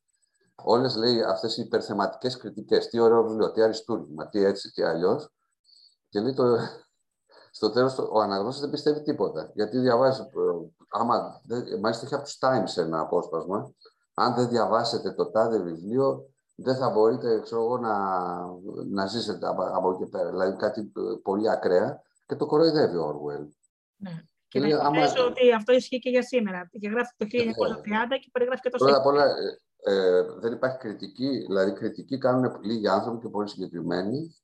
[0.56, 5.34] Όλες λέει αυτές οι υπερθεματικές κριτικές, τι ωραίο βιβλίο, τι αριστούργημα, τι έτσι, τι αλλιώς.
[6.10, 6.58] Και λέει το,
[7.56, 9.52] στο τέλος ο αναγνώστης δεν πιστεύει τίποτα.
[9.54, 10.26] Γιατί διαβάζει, ε,
[10.90, 11.42] άμα,
[11.82, 13.74] μάλιστα έχει από τους Times ένα απόσπασμα,
[14.14, 17.96] αν δεν διαβάσετε το τάδε βιβλίο, δεν θα μπορείτε ξέρω να,
[18.90, 20.30] να ζήσετε από, από εκεί πέρα.
[20.30, 23.48] Δηλαδή κάτι ε, πολύ ακραία και το κοροϊδεύει ο Orwell.
[23.96, 24.24] Ναι.
[24.48, 26.70] Και να θυμίσω ότι αυτό ισχύει και για σήμερα.
[26.80, 27.30] Και γράφει το 1930
[28.22, 31.30] και περιγράφει και το Πρώτα απ' όλα, ε, ε, δεν υπάρχει κριτική.
[31.48, 34.36] Δηλαδή, κριτική κάνουν λίγοι άνθρωποι και πολύ συγκεκριμένοι.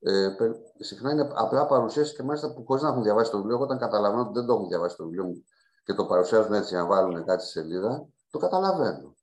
[0.00, 0.36] Ε,
[0.78, 3.60] συχνά είναι απλά παρουσίαση και μάλιστα που χωρίς να έχουν διαβάσει το βιβλίο.
[3.60, 5.44] Όταν καταλαβαίνω ότι δεν το έχουν διαβάσει το βιβλίο μου
[5.84, 9.16] και το παρουσιάζουν έτσι να βάλουν κάτι στη σελίδα, το καταλαβαίνω.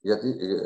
[0.00, 0.64] Γιατί ε,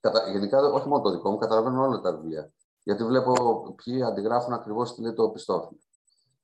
[0.00, 2.52] κατα, γενικά, όχι μόνο το δικό μου, καταλαβαίνω όλα τα βιβλία.
[2.82, 5.80] Γιατί βλέπω ποιοι αντιγράφουν ακριβώς τι λέει το πιστόφυλλο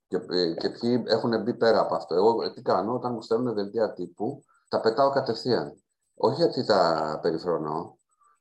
[0.09, 2.15] και, ε, και ποιοι έχουν μπει πέρα από αυτό.
[2.15, 5.83] Εγώ ε, τι κάνω, όταν μου στέλνουν δελτία τύπου, τα πετάω κατευθείαν.
[6.15, 7.99] Όχι γιατί τα περιφρονώ,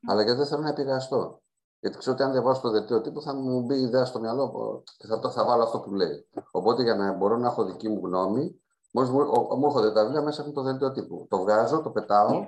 [0.08, 1.42] αλλά γιατί δεν θέλω να επηρεαστώ.
[1.80, 4.82] Γιατί ξέρω ότι αν διαβάσω το δελτίο τύπου θα μου μπει η ιδέα στο μυαλό
[4.98, 6.26] και θα, το, θα βάλω αυτό που λέει.
[6.50, 8.60] Οπότε για να μπορώ να έχω δική μου γνώμη,
[8.92, 9.18] μόλις μου,
[9.58, 11.26] μου έρχονται τα βιβλία μέσα από το δελτίο τύπου.
[11.30, 12.46] Το βγάζω, το πετάω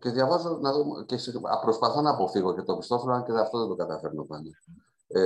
[0.00, 1.16] και διαβάζω να δω, και
[1.62, 4.50] προσπαθώ να αποφύγω και το πιστόφυλλο, αν και αυτό δεν το καταφέρνω πάντα.
[5.06, 5.20] Ε,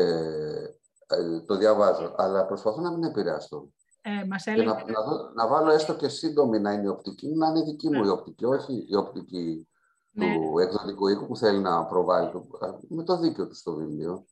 [1.06, 3.68] ε, το διαβάζω, αλλά προσπαθώ να μην επηρεαστώ.
[4.02, 4.68] Ε, μας έλεγε...
[4.68, 7.62] να, να, δω, να, βάλω έστω και σύντομη να είναι η οπτική μου, να είναι
[7.62, 8.10] δική μου η ναι.
[8.10, 9.68] οπτική, όχι η οπτική
[10.10, 10.34] ναι.
[10.34, 12.46] του εκδοτικού οίκου που θέλει να προβάλλει το,
[12.88, 14.24] με το δίκαιο του στο βιβλίο.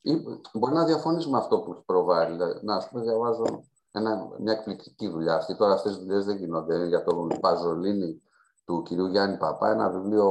[0.00, 0.22] Ή,
[0.52, 2.32] μπορεί να διαφωνήσει με αυτό που προβάλλει.
[2.32, 5.56] Δηλαδή, να, ας πούμε, διαβάζω ένα, μια εκπληκτική δουλειά αυτή.
[5.56, 8.22] Τώρα αυτές τις δουλειές δεν γίνονται για τον Παζολίνη
[8.64, 10.28] του κυρίου Γιάννη Παπά, ένα βιβλίο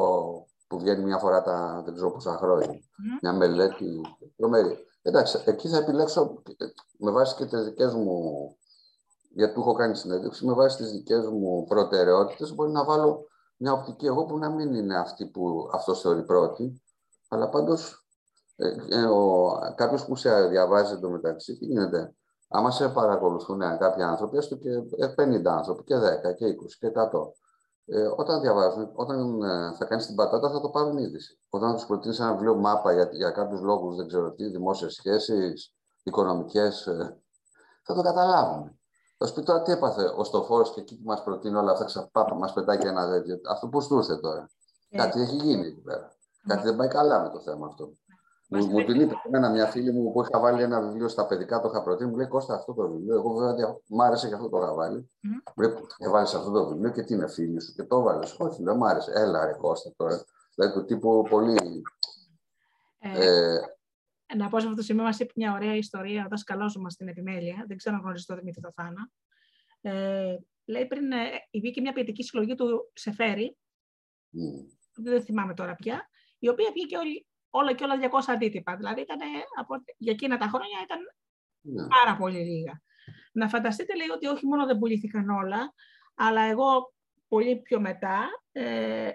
[0.67, 2.79] που βγαίνει μια φορά τα δεν ξέρω πόσα χρόνια.
[3.21, 4.01] Μια μελέτη
[4.37, 4.77] τρομερή.
[5.01, 6.41] Εντάξει, εκεί θα επιλέξω
[6.97, 8.21] με βάση και τις δικές μου,
[9.29, 13.25] γιατί του έχω κάνει συνέντευξη, με βάση τις δικές μου προτεραιότητες μπορεί να βάλω
[13.61, 16.81] μια οπτική εγώ που να μην είναι αυτή που αυτός θεωρεί πρώτη,
[17.29, 18.05] αλλά πάντως
[18.55, 19.07] ε, ε,
[19.75, 22.15] κάποιος που σε διαβάζει εντωμεταξύ, τι γίνεται.
[22.47, 24.69] Άμα σε παρακολουθούν κάποιοι άνθρωποι, έστω και
[25.17, 27.31] 50 άνθρωποι, και 10, και 20, και 100,
[27.85, 31.39] ε, όταν διαβάζουν, όταν ε, θα κάνεις την πατάτα, θα το πάρουν είδηση.
[31.49, 35.73] Όταν τους προτείνεις ένα βιβλίο μάπα για, για κάποιους λόγους, δεν ξέρω τι, δημόσιες σχέσεις,
[36.03, 37.21] οικονομικές, ε,
[37.83, 38.80] θα το καταλάβουν.
[39.21, 41.85] Θα σου πει τώρα τι έπαθε ο Στοφόρος και εκεί που μας προτείνει όλα αυτά,
[41.85, 43.39] ξαπάπα, μας πετάει και ένα τέτοιο.
[43.49, 44.49] Αυτό πώς του ήρθε τώρα.
[44.89, 44.97] Ε.
[44.97, 46.11] Κάτι έχει γίνει εκεί πέρα.
[46.47, 47.93] Κάτι δεν πάει καλά με το θέμα αυτό.
[48.49, 51.61] Μου, μου την είπε εμένα μια φίλη μου που είχα βάλει ένα βιβλίο στα παιδικά,
[51.61, 53.15] το είχα προτείνει, μου λέει Κώστα αυτό το βιβλίο.
[53.15, 55.11] Εγώ βέβαια μου άρεσε και αυτό το είχα βάλει.
[55.23, 55.51] Mm.
[55.55, 58.27] Μου λέει Έβαλε αυτό το βιβλίο και τι είναι φίλη σου και το έβαλε.
[58.37, 59.11] Όχι, δεν μου άρεσε.
[59.15, 60.25] Έλα, ρε Κώστα τώρα.
[60.55, 61.81] Δηλαδή του τύπου πολύ.
[62.99, 63.59] Ε, ε,
[64.37, 67.07] να πω σε αυτό το σημείο, μας είπε μια ωραία ιστορία, ο δάσκαλός μας στην
[67.07, 67.65] επιμέλεια.
[67.67, 69.11] Δεν ξέρω αν γνωρίζει το Δημήτρη Θάνα.
[69.81, 73.57] Ε, λέει πριν ε, βγήκε μια ποιητική συλλογή του Σεφέρη.
[74.33, 74.65] Mm.
[74.93, 76.09] Δεν θυμάμαι τώρα πια.
[76.39, 78.75] Η οποία βγήκε όλη, όλα και όλα 200 αντίτυπα.
[78.75, 79.19] Δηλαδή ήταν,
[79.59, 80.99] από, για εκείνα τα χρόνια ήταν
[81.61, 81.87] ναι.
[81.87, 82.81] πάρα πολύ λίγα.
[83.31, 85.73] Να φανταστείτε λέει ότι όχι μόνο δεν πουλήθηκαν όλα,
[86.15, 86.93] αλλά εγώ
[87.27, 89.09] πολύ πιο μετά ε,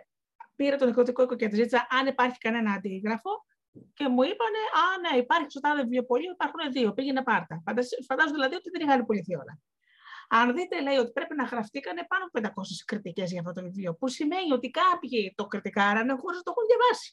[0.57, 3.31] πήρα τον εκδοτικό οίκο και ζήτησα αν υπάρχει κανένα αντίγραφο
[3.99, 7.63] και μου είπαν, Α, ναι, υπάρχει στο τάδε βιβλιοπωλείο, υπάρχουν δύο, πήγαινε πάρτα.
[8.09, 9.55] Φαντάζομαι δηλαδή ότι δεν είχαν πουληθεί όλα.
[10.29, 13.95] Αν δείτε, λέει ότι πρέπει να γραφτήκανε πάνω από 500 κριτικές για αυτό το βιβλίο,
[13.95, 17.09] που σημαίνει ότι κάποιοι το κριτικάρανε χωρίς να το έχουν διαβάσει.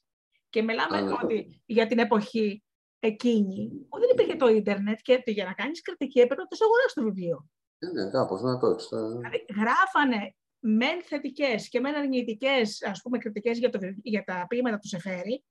[0.49, 1.13] Και μιλάμε ναι.
[1.21, 2.63] ότι για την εποχή
[2.99, 6.95] εκείνη που δεν υπήρχε το ίντερνετ και για να κάνεις κριτική έπρεπε να το αγοράσει
[6.95, 7.47] το βιβλίο.
[7.77, 8.87] Ναι, ναι, κάπως να το έχεις.
[8.89, 12.79] Δηλαδή, γράφανε μεν θετικές και μεν αρνητικές
[13.19, 13.69] κριτικές για,
[14.03, 15.43] για τα ποίηματα του Σεφέρη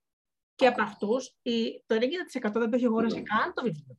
[0.55, 1.37] και από αυτούς
[1.85, 3.21] το 90% δεν το έχει αγοράσει ναι.
[3.21, 3.97] καν το βιβλίο.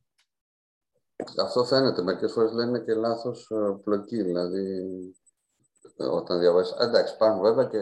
[1.43, 2.01] Αυτό φαίνεται.
[2.01, 4.23] Μερικές φορές λένε και λάθος ε, πλοκή.
[4.23, 4.85] Δηλαδή,
[5.97, 6.75] ε, όταν διαβάζεις.
[6.79, 7.79] Εντάξει, υπάρχουν βέβαια και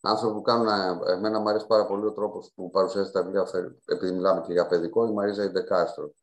[0.00, 0.66] άνθρωποι που κάνουν.
[0.66, 3.46] Ε, εμένα μου αρέσει πάρα πολύ ο τρόπος που παρουσιάζει τα βιβλία,
[3.84, 6.14] επειδή μιλάμε και για παιδικό, η Μαρίζα Ιντεκάστρο.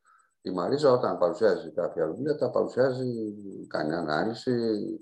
[0.42, 3.34] Η Μαρίζα, όταν παρουσιάζει κάποια βιβλία, τα παρουσιάζει,
[3.68, 4.52] κάνει ανάλυση.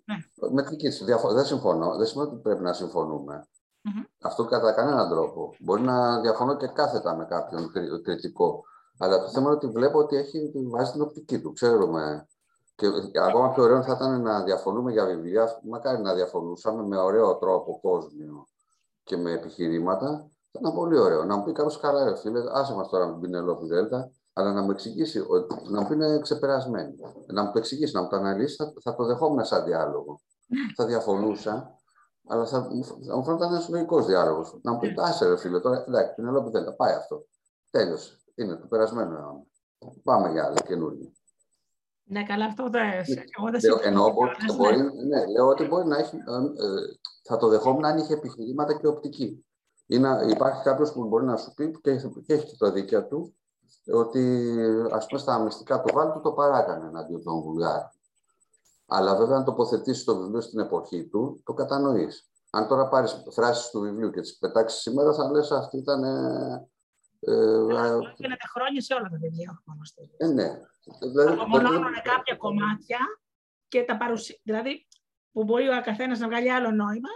[0.06, 0.50] Ναι.
[0.52, 1.04] Με δική της.
[1.34, 1.96] Δεν συμφωνώ.
[1.98, 3.48] Δεν σημαίνει ότι πρέπει να συμφωνούμε.
[3.86, 4.06] Mm-hmm.
[4.22, 5.56] Αυτό κατά κανέναν τρόπο.
[5.60, 7.72] Μπορεί να διαφωνώ και κάθετα με κάποιον
[8.04, 8.64] κριτικό.
[8.98, 11.54] Αλλά το θέμα είναι ότι βλέπω ότι έχει βάζει την οπτική του.
[11.54, 12.28] Ξέρουμε.
[12.76, 12.88] Και
[13.28, 15.60] ακόμα πιο ωραίο θα ήταν να διαφωνούμε για βιβλία.
[15.70, 18.48] Μακάρι να διαφωνούσαμε με ωραίο τρόπο κόσμιο
[19.04, 20.08] και με επιχειρήματα,
[20.52, 21.24] θα ήταν πολύ ωραίο.
[21.24, 24.54] Να μου πει κάποιος καλά, ρε φίλε, άσε μας τώρα με την Πινελόπη Δέλτα, αλλά
[24.54, 25.24] να μου εξηγήσει,
[25.70, 26.96] να μου πει είναι ξεπερασμένη.
[27.28, 30.22] Να μου το εξηγήσει, να μου το αναλύσει, θα, θα το δεχόμουν σαν διάλογο.
[30.78, 31.80] θα διαφωνούσα,
[32.28, 32.68] αλλά θα,
[33.08, 34.60] θα μου φαίνεται ένας λογικός διάλογος.
[34.62, 37.26] Να μου πει, άσε ρε φίλε, τώρα εντάξει, Πινελόπη Δέλτα, πάει αυτό.
[37.70, 38.18] Τέλειωσε.
[38.36, 39.44] Είναι το περασμένο αιώνα.
[40.04, 41.12] Πάμε για άλλο καινούργιο.
[42.04, 42.84] Ναι, καλά, αυτό δεν.
[43.38, 44.14] Εγώ δεν Εννοώ
[44.58, 46.16] μπορεί, ναι, λέω ότι μπορεί να έχει.
[46.16, 46.22] Ε,
[47.24, 49.46] θα το δεχόμουν αν είχε επιχειρήματα και οπτική.
[49.86, 51.96] Ή να, υπάρχει κάποιος που μπορεί να σου πει και,
[52.26, 53.36] και έχει το δίκαιο του
[53.92, 54.56] ότι
[54.92, 57.90] ας πούμε στα μυστικά του Βάλτου το παράκανε εναντίον των Βουλγάρων.
[58.86, 62.30] Αλλά βέβαια αν τοποθετήσεις το βιβλίο στην εποχή του, το κατανοείς.
[62.52, 66.04] Αν τώρα πάρεις φράσεις του βιβλίου και τις πετάξεις σήμερα, θα λες αυτή ήταν.
[67.20, 67.36] Ε,
[68.16, 69.64] Γίνεται χρόνια σε όλα τα βιβλία,
[70.18, 70.60] ε, ναι.
[71.00, 73.00] Δηλαδή, Απομονώνουν κάποια κομμάτια
[73.68, 74.38] και τα παρουσία.
[74.44, 74.88] Δηλαδή,
[75.32, 77.10] που μπορεί ο καθένας να βγάλει άλλο νόημα.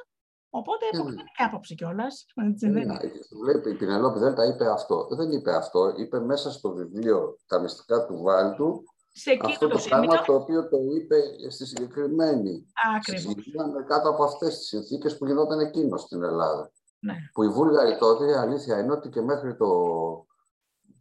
[0.49, 1.05] Οπότε mm.
[1.05, 1.23] Ναι.
[1.23, 2.25] και άποψη κιόλας.
[2.35, 2.95] Ναι,
[3.41, 5.07] βλέπει, η Πινελόπη δεν τα είπε αυτό.
[5.11, 5.93] Δεν είπε αυτό.
[5.97, 8.83] Είπε μέσα στο βιβλίο Τα μυστικά του Βάλτου
[9.19, 11.15] σε αυτό το, το πράγμα το οποίο το είπε
[11.49, 12.65] στη συγκεκριμένη.
[12.95, 13.35] Ακριβώς.
[13.87, 16.71] Κάτω από αυτές τις συνθήκες που γινόταν εκείνο στην Ελλάδα.
[16.99, 17.13] Ναι.
[17.33, 19.69] Που οι Βούλγαροι τότε, η αλήθεια είναι ότι και μέχρι το,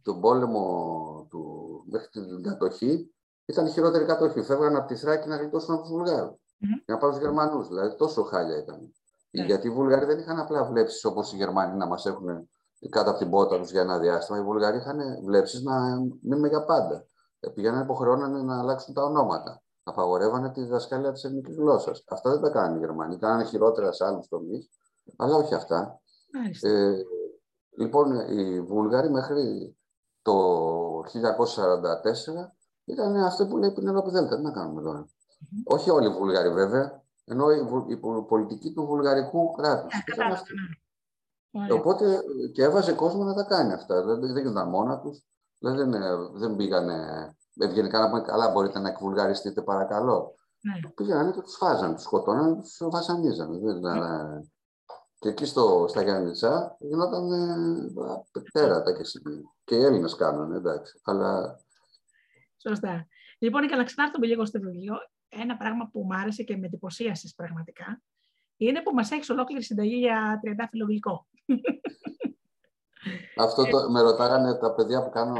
[0.01, 1.43] τον πόλεμο του,
[1.89, 3.15] μέχρι την κατοχή,
[3.45, 4.41] ήταν η χειρότερη κατοχή.
[4.41, 6.35] Φεύγαν από τη Θράκη να γλιτώσουν από τους Βουλγάρους.
[6.35, 6.83] Mm-hmm.
[6.85, 7.67] Για να πάρουν του Γερμανούς.
[7.67, 8.79] Δηλαδή τόσο χάλια ήταν.
[8.81, 9.45] Yeah.
[9.45, 12.49] Γιατί οι Βουλγαροί δεν είχαν απλά βλέψεις όπως οι Γερμανοί να μας έχουν
[12.89, 14.37] κάτω από την πότα τους για ένα διάστημα.
[14.37, 15.73] Οι Βουλγαροί είχαν βλέψεις να
[16.21, 17.05] μείνουμε για πάντα.
[17.39, 19.61] Ε, πήγαιναν υποχρεώνανε να αλλάξουν τα ονόματα.
[19.83, 22.03] Απαγορεύανε τη διδασκαλία της ελληνικής γλώσσας.
[22.07, 23.17] Αυτά δεν τα κάνουν οι Γερμανοί.
[23.17, 24.69] Κάνανε χειρότερα σε άλλους τομείς,
[25.15, 26.01] αλλά όχι αυτά.
[26.61, 26.93] Ε,
[27.77, 29.77] λοιπόν, οι Βούλγαροι μέχρι
[30.21, 30.33] το
[30.99, 32.51] 1944
[32.85, 34.35] ήταν αυτό που λέει Πινελόπη Δέλτα.
[34.35, 35.07] Τι να κάνουμε τώρα.
[35.63, 37.51] Όχι όλοι οι Βουλγαροί βέβαια, ενώ
[37.87, 39.93] η, πολιτική του βουλγαρικού κράτους.
[41.49, 41.73] Ναι.
[41.73, 42.19] Οπότε
[42.53, 44.01] και έβαζε κόσμο να τα κάνει αυτά.
[44.01, 45.25] Δηλαδή δεν γινόταν μόνα τους, δηλαδή
[45.59, 45.91] δεν,
[46.33, 47.29] δεν πήγανε
[47.59, 50.35] ευγενικά να πούμε καλά, μπορείτε να εκβουλγαριστείτε παρακαλώ.
[50.61, 50.89] Ναι.
[50.89, 53.79] Πήγαιναν και τους φάζαν, τους σκοτώναν, του βασανίζαν.
[53.79, 54.41] Ναι.
[55.19, 59.01] Και εκεί στο, στα Γιάννητσα γινόταν ε, τέρατα και,
[59.63, 61.01] και οι Έλληνες κάνανε, εντάξει.
[61.03, 61.59] Αλλά...
[62.57, 63.07] Σωστά.
[63.39, 64.95] Λοιπόν, για να ξανάρθουμε λίγο στο βιβλίο,
[65.29, 68.01] ένα πράγμα που μου άρεσε και με εντυπωσίασες πραγματικά
[68.57, 71.27] είναι που μας έχεις ολόκληρη συνταγή για τριαντάφυλλο γλυκό.
[73.37, 75.35] Αυτό το, με ρωτάγανε τα παιδιά που κάνω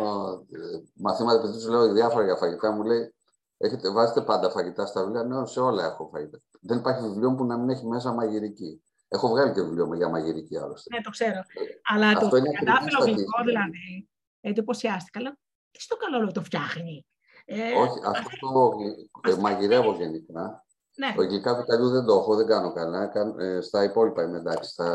[0.52, 3.12] ε, μαθήματα, επειδή τους λέω διάφορα για φαγητά, μου λέει
[3.58, 6.40] Έχετε, βάζετε πάντα φαγητά στα βιβλία; Ναι, σε όλα έχω φαγητά.
[6.62, 8.82] Δεν υπάρχει βιβλίο που να μην έχει μέσα μαγειρική.
[9.08, 10.96] Έχω βγάλει και βιβλίο για μαγειρική άλλωστε.
[10.96, 11.42] Ναι, το ξέρω.
[11.84, 14.10] Αλλά Αυτό το κατάφυλλο γλυκό δηλαδή.
[14.42, 15.22] Εντυπωσιάστηκα.
[15.22, 15.32] Λέω,
[15.72, 17.06] τι στο καλό το φτιάχνει;
[17.46, 20.66] Ε, Όχι, αυτό το ε, μαγειρεύω γενικά.
[20.98, 21.14] Ναι.
[21.16, 23.12] Το γλυκά βιταλιού δεν το έχω, δεν κάνω καλά.
[23.40, 24.70] Ε, στα υπόλοιπα είμαι εντάξει.
[24.70, 24.94] Στα,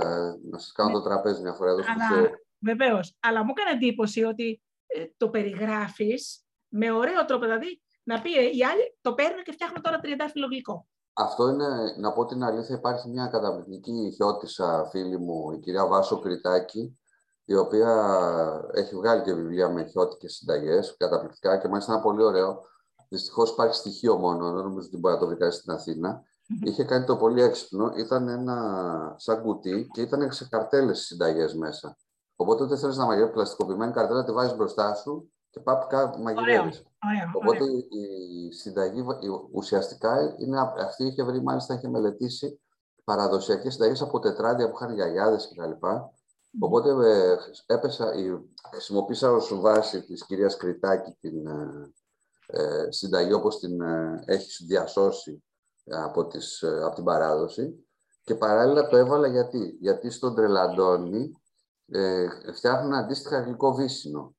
[0.50, 0.94] να σας κάνω ναι.
[0.94, 1.92] το τραπέζι μια φορά εδώ στο
[2.62, 3.16] Βεβαίως.
[3.20, 7.44] Αλλά μου έκανε εντύπωση ότι ε, το περιγράφεις με ωραίο τρόπο.
[7.44, 10.86] Δηλαδή, να πει ε, οι άλλοι το παίρνουν και φτιάχνουν τώρα τριαντάφυλλο γλυκό.
[11.12, 11.66] Αυτό είναι,
[11.98, 16.98] να πω την αλήθεια, υπάρχει μια καταπληκτική χιώτισσα φίλη μου, η κυρία Βάσο Κριτάκη,
[17.44, 17.92] η οποία
[18.74, 22.60] έχει βγάλει και βιβλία με χιώτικε συνταγές, καταπληκτικά και μάλιστα ένα πολύ ωραίο.
[23.08, 26.22] Δυστυχώς υπάρχει στοιχείο μόνο, δεν νομίζω ότι μπορεί να το βρει στην Αθήνα.
[26.62, 31.96] Είχε κάνει το πολύ έξυπνο, ήταν ένα σαν κουτί και ήταν σε καρτέλες συνταγές μέσα.
[32.42, 36.82] Οπότε δεν θέλεις να μαγειρεύει πλαστικοποιημένη καρτέλα, τη βάζεις μπροστά σου και πάπικα μαγειρεύεις.
[37.34, 39.04] Οπότε η συνταγή
[39.52, 42.60] ουσιαστικά είναι αυτή είχε βρει, μάλιστα είχε μελετήσει
[43.04, 45.86] παραδοσιακέ συνταγέ από τετράδια που είχαν γιαγιάδες κτλ.
[46.60, 47.36] Οπότε ε,
[47.66, 48.12] έπεσα,
[48.70, 51.92] χρησιμοποίησα ως βάση της κυρίας Κριτάκη την ε,
[52.46, 55.44] ε συνταγή όπως την ε, έχεις διασώσει
[56.04, 57.86] από, τις, από την παράδοση
[58.24, 61.41] και παράλληλα το έβαλα γιατί, γιατί στον Τρελαντώνη
[61.90, 64.34] ε, φτιάχνουν αντίστοιχα γλυκό βύσινο.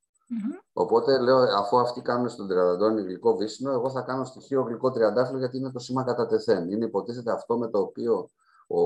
[0.73, 5.39] Οπότε λέω, αφού αυτοί κάνουν στον Τρελαντώνη γλυκό βύσινο, εγώ θα κάνω στοιχείο γλυκό τριαντάφυλλο
[5.39, 6.71] γιατί είναι το σήμα κατά τεθέν.
[6.71, 8.29] Είναι υποτίθεται αυτό με το οποίο
[8.67, 8.79] ο,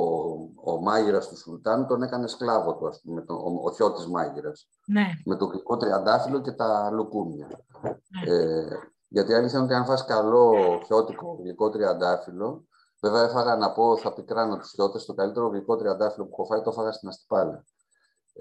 [0.72, 4.68] ο μάγειρας του Σουλτάνου τον έκανε σκλάβο του, ας πούμε, ο, ο χιώτης μάγειρας.
[4.88, 5.06] Ναι.
[5.26, 7.48] Με το γλυκό τριαντάφυλλο και τα λουκούμια.
[7.82, 8.34] Ναι.
[8.34, 8.68] Ε,
[9.08, 10.54] γιατί αλήθεια είναι ότι αν φας καλό
[10.86, 12.66] χιώτικο γλυκό τριαντάφυλλο,
[13.02, 16.62] βέβαια έφαγα να πω, θα πικράνω τους χιώτες, το καλύτερο γλυκό τριαντάφυλλο που έχω φάει
[16.62, 17.64] το έφαγα στην Αστυπάλα.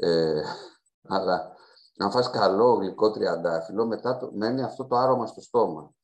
[0.00, 0.42] Ε,
[1.08, 1.56] αλλά
[1.98, 5.94] αν φας καλό γλυκό τριαντάφυλλο, μετά το, μένει αυτό το άρωμα στο στόμα.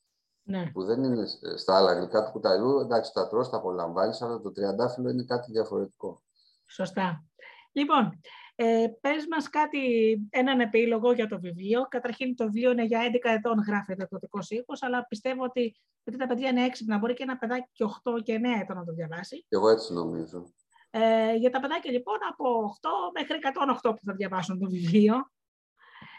[0.43, 0.71] Ναι.
[0.73, 1.27] Που δεν είναι
[1.57, 2.79] στα άλλα γλυκά του κουταλιού.
[2.79, 6.23] Εντάξει, τα τρως, τα απολαμβάνεις, αλλά το τριαντάφυλλο είναι κάτι διαφορετικό.
[6.67, 7.25] Σωστά.
[7.73, 8.21] Λοιπόν,
[8.55, 9.79] ε, πες μας κάτι,
[10.31, 11.83] έναν επίλογο για το βιβλίο.
[11.89, 16.19] Καταρχήν το βιβλίο είναι για 11 ετών γράφεται το δικό ήχος, αλλά πιστεύω ότι γιατί
[16.21, 18.93] τα παιδιά είναι έξυπνα, μπορεί και ένα παιδάκι και 8 και 9 ετών να το
[18.93, 19.47] διαβάσει.
[19.49, 20.55] Εγώ έτσι νομίζω.
[20.95, 22.45] Ε, για τα παιδάκια λοιπόν από
[22.81, 23.39] 8 μέχρι
[23.83, 25.15] 108 που θα διαβάσουν το βιβλίο.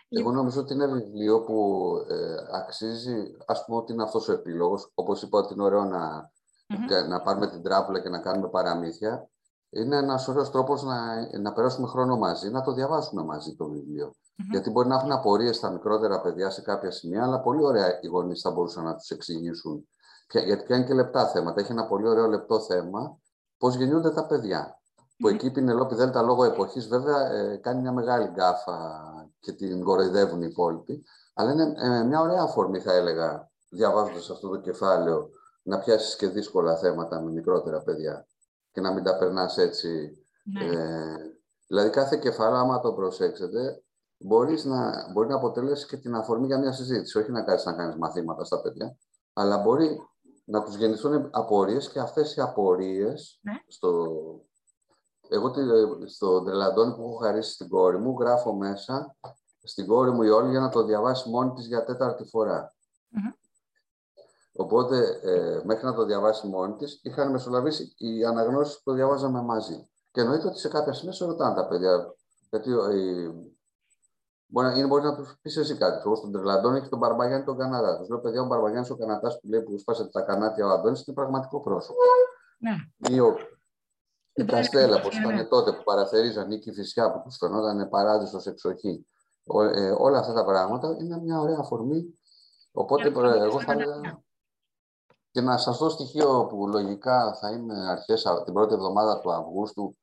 [0.10, 4.92] Εγώ νομίζω ότι είναι βιβλίο που ε, αξίζει, ας πούμε ότι είναι αυτός ο επίλογος.
[4.94, 6.32] Όπως είπα ότι είναι ωραίο να,
[7.08, 9.30] να πάρουμε την τράπουλα και να κάνουμε παραμύθια.
[9.70, 14.14] Είναι ένας ωραίος τρόπος να, να περάσουμε χρόνο μαζί, να το διαβάσουμε μαζί το βιβλίο.
[14.52, 18.08] Γιατί μπορεί να έχουν απορίες στα μικρότερα παιδιά σε κάποια σημεία, αλλά πολύ ωραία οι
[18.08, 19.88] γονείς θα μπορούσαν να τους εξηγήσουν.
[20.32, 21.62] γιατί πιάνει και λεπτά θέματα.
[21.62, 23.18] Έχει ένα πολύ ωραίο λεπτό θέμα
[23.64, 24.82] πώς γεννιούνται τα παιδιά.
[25.18, 28.78] Που εκεί η Πινελόπη Δέλτα λόγω εποχής βέβαια ε, κάνει μια μεγάλη γκάφα
[29.40, 31.04] και την κοροϊδεύουν οι υπόλοιποι.
[31.34, 35.30] Αλλά είναι ε, μια ωραία αφορμή, θα έλεγα, διαβάζοντας αυτό το κεφάλαιο,
[35.64, 38.28] να πιάσεις και δύσκολα θέματα με μικρότερα παιδιά
[38.72, 40.12] και να μην τα περνάς έτσι.
[40.44, 40.66] Ναι.
[40.66, 41.16] Ε,
[41.68, 43.84] δηλαδή, κάθε κεφάλαιο, άμα το προσέξετε,
[44.18, 47.18] μπορείς να, μπορεί να αποτελέσει και την αφορμή για μια συζήτηση.
[47.18, 48.98] Όχι να κάτσει να κάνεις μαθήματα στα παιδιά,
[49.34, 50.00] αλλά μπορεί
[50.44, 53.54] να τους γεννηθούν απορίες και αυτές οι απορίες ναι.
[53.68, 54.12] στο...
[55.30, 55.54] Εγώ
[56.06, 59.16] στο Τρελαντώνη που έχω χαρίσει στην κόρη μου γράφω μέσα
[59.64, 62.26] στην κόρη μου η όλη για να το διαβάσει μόνη της για τέταρτη
[64.56, 69.42] Οπότε ε, μέχρι να το διαβάσει μόνη της είχαν μεσολαβήσει οι αναγνώσεις που το διαβάζαμε
[69.42, 69.90] μαζί.
[70.12, 72.16] Και εννοείται ότι σε κάποια σημεία σε ρωτάνε τα παιδιά.
[72.50, 73.32] Γιατί ε,
[74.54, 76.02] Μπορεί, είναι, μπορείς να τους πεις εσύ κάτι.
[76.06, 77.98] Εγώ στον Τρελαντών έχει τον Μπαρμπαγιάννη τον Καναδά.
[77.98, 81.08] Τους λέω, παιδιά, ο Μπαρμπαγιάννης ο Καναδάς που λέει που σπάσε τα κανάτια ο Αντώνης
[81.08, 82.00] είναι πραγματικό πρόσωπο.
[82.58, 83.16] Ναι.
[83.16, 83.36] Ή ο,
[84.34, 88.42] η Καστέλα, όπω ήταν τότε που παραθερίζαν ή και η Φυσιά που τους φαινόταν παράδεισο
[88.46, 89.08] εξοχή.
[89.74, 92.20] Ε, όλα αυτά τα πράγματα είναι μια ωραία αφορμή.
[92.72, 93.08] Οπότε
[93.44, 94.24] εγώ θα έλεγα.
[95.32, 99.98] Και να σας δω στοιχείο που λογικά θα είναι αρχές την πρώτη εβδομάδα του Αυγούστου,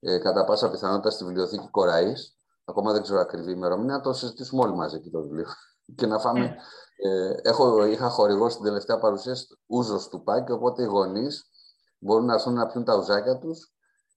[0.00, 4.62] ε, κατά πάσα πιθανότητα στη βιβλιοθήκη Κοραής, ακόμα δεν ξέρω ακριβή ημερομηνία, να το συζητήσουμε
[4.62, 5.46] όλοι μαζί εκεί το βιβλίο.
[5.96, 6.40] Και να φάμε.
[6.40, 6.56] Ναι.
[6.96, 11.50] Ε, έχω, είχα χορηγό στην τελευταία παρουσίαση ούζος του Πάκη, οπότε οι γονείς
[11.98, 13.72] μπορούν να έρθουν να πιούν τα ουζάκια τους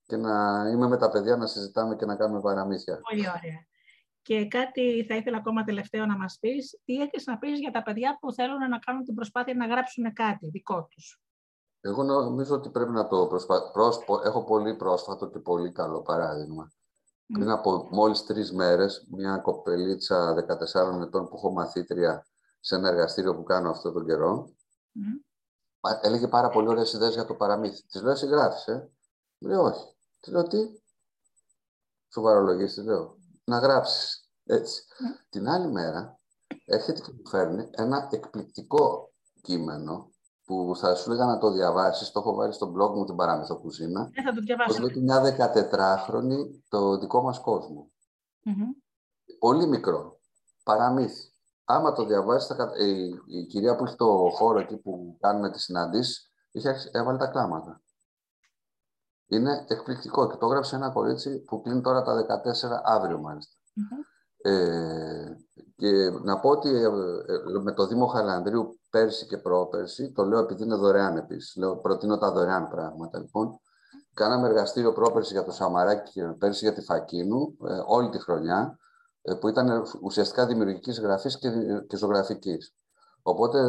[0.06, 3.00] και να είμαι με τα παιδιά να συζητάμε και να κάνουμε παραμύθια.
[3.10, 3.66] Πολύ ωραία.
[4.22, 6.80] Και κάτι θα ήθελα ακόμα τελευταίο να μας πεις.
[6.86, 10.14] Τι έχεις να πεις για τα παιδιά που θέλουν να κάνουν την προσπάθεια να γράψουν
[10.14, 11.22] κάτι δικό τους;
[11.82, 14.04] Εγώ νομίζω ότι πρέπει να το προσπαθήσω.
[14.24, 16.72] Έχω πολύ πρόσφατο και πολύ καλό παράδειγμα.
[17.30, 17.34] Mm.
[17.34, 22.28] Πριν από μόλις τρεις μέρες, μια κοπελίτσα 14 ετών που έχω μαθήτρια
[22.60, 24.50] σε ένα εργαστήριο που κάνω αυτόν τον καιρό,
[24.96, 26.00] mm.
[26.02, 27.86] έλεγε πάρα πολύ ωραίες ιδέες για το παραμύθι.
[27.86, 28.92] Της λέω, εσύ γράφεις, ε;
[29.40, 29.96] Λέω, όχι.
[30.20, 30.58] Της λέω, τι;
[32.14, 33.18] Σοβαρολογής, της λέω.
[33.44, 34.30] Να γράψεις.
[34.44, 34.84] Έτσι.
[34.88, 35.26] Mm.
[35.30, 36.20] Την άλλη μέρα
[36.66, 40.12] έρχεται και μου φέρνει ένα εκπληκτικό κείμενο
[40.48, 43.58] που θα σου έλεγα να το διαβάσεις, το έχω βάλει στο blog μου την παράμεθο
[43.58, 44.10] κουζίνα.
[44.14, 44.84] Ε, θα το διαβάσω.
[44.84, 45.22] Ότι μια
[45.72, 46.38] 14χρονη
[46.70, 47.92] το δικό μας κόσμο.
[49.40, 50.20] Πολύ μικρό.
[50.64, 51.32] Παραμύθι.
[51.66, 52.72] Άμα το διαβάσεις, θα...
[52.78, 57.28] η, η, κυρία που έχει το χώρο εκεί που κάνουμε τις συναντήσεις, είχε έβαλε τα
[57.28, 57.82] κλάματα.
[59.28, 63.56] Είναι εκπληκτικό και το έγραψε ένα κορίτσι που κλείνει τώρα τα 14 αύριο μάλιστα.
[64.48, 65.38] Ε,
[65.76, 70.40] και να πω ότι ε, ε, με το Δήμο Χαλανδρίου πέρσι και πρόπερσι, το λέω
[70.40, 71.56] επειδή είναι δωρεάν επίσης.
[71.56, 73.60] Λέω, προτείνω τα δωρεάν πράγματα λοιπόν.
[74.14, 77.58] Κάναμε εργαστήριο πρόπερσι για το Σαμαράκι και πέρσι για τη Φακίνου,
[77.88, 78.78] όλη τη χρονιά,
[79.40, 81.50] που ήταν ουσιαστικά δημιουργικής γραφής και,
[81.88, 82.76] και ζωγραφικής.
[83.22, 83.60] Οπότε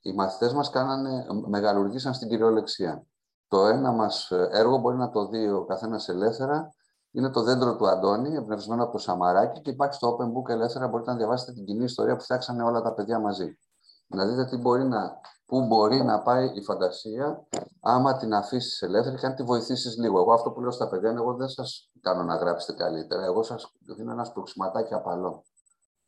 [0.00, 3.06] οι μαθητές μας κάνανε, μεγαλουργήσαν στην κυριολεξία.
[3.48, 6.72] Το ένα μας έργο μπορεί να το δει ο καθένας ελεύθερα
[7.18, 10.88] είναι το δέντρο του Αντώνη, εμπνευσμένο από το Σαμαράκι και υπάρχει στο Open Book ελεύθερα.
[10.88, 13.58] Μπορείτε να διαβάσετε την κοινή ιστορία που φτιάξανε όλα τα παιδιά μαζί.
[14.06, 17.46] Να δείτε τι μπορεί να, πού μπορεί να πάει η φαντασία
[17.80, 20.18] άμα την αφήσεις ελεύθερη και αν τη βοηθήσεις λίγο.
[20.18, 23.24] Εγώ αυτό που λέω στα παιδιά είναι: Εγώ δεν σας κάνω να γράψετε καλύτερα.
[23.24, 25.44] Εγώ σας δίνω ένα σπροξηματάκι απαλό.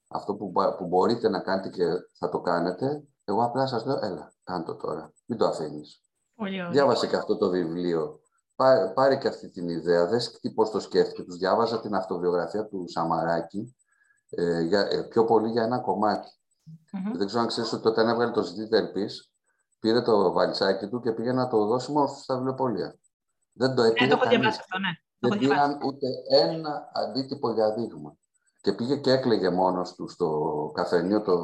[0.09, 1.85] Αυτό που, που μπορείτε να κάνετε και
[2.19, 5.13] θα το κάνετε, εγώ απλά σας λέω: Έλα, κάντο τώρα.
[5.27, 6.03] Μην το αφήνεις.
[6.71, 8.21] Διάβασε και αυτό το βιβλίο
[8.95, 11.23] πάρε, και αυτή την ιδέα, δες τι πώς το σκέφτηκε.
[11.23, 13.77] Τους διάβαζα την αυτοβιογραφία του Σαμαράκη,
[14.31, 15.83] ε, για, ε, πιο πολύ για ένα
[17.17, 19.33] Δεν ξέρω αν ξέρεις ότι όταν έβγαλε το ζητήτα ελπίς,
[19.81, 22.99] πήρε το βαλτσάκι του και πήγε να το δώσει μόνο στα βιβλιοπολία.
[23.53, 24.07] Δεν το έπαιρνε.
[24.07, 24.89] Ναι, το έχω διαβάσει αυτό, ναι.
[25.19, 28.17] Δεν πήραν ούτε ένα αντίτυπο για δείγμα.
[28.61, 31.39] Και πήγε και έκλαιγε μόνος του στο καφενείο, το,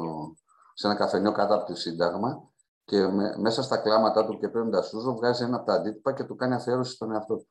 [0.73, 2.49] σε ένα καφενείο κάτω από το Σύνταγμα
[2.87, 6.23] και με, μέσα στα κλάματα του και παίρνοντας σούζο, βγάζει ένα από τα αντίτυπα και
[6.23, 7.47] του κάνει αφιέρωση στον εαυτό του.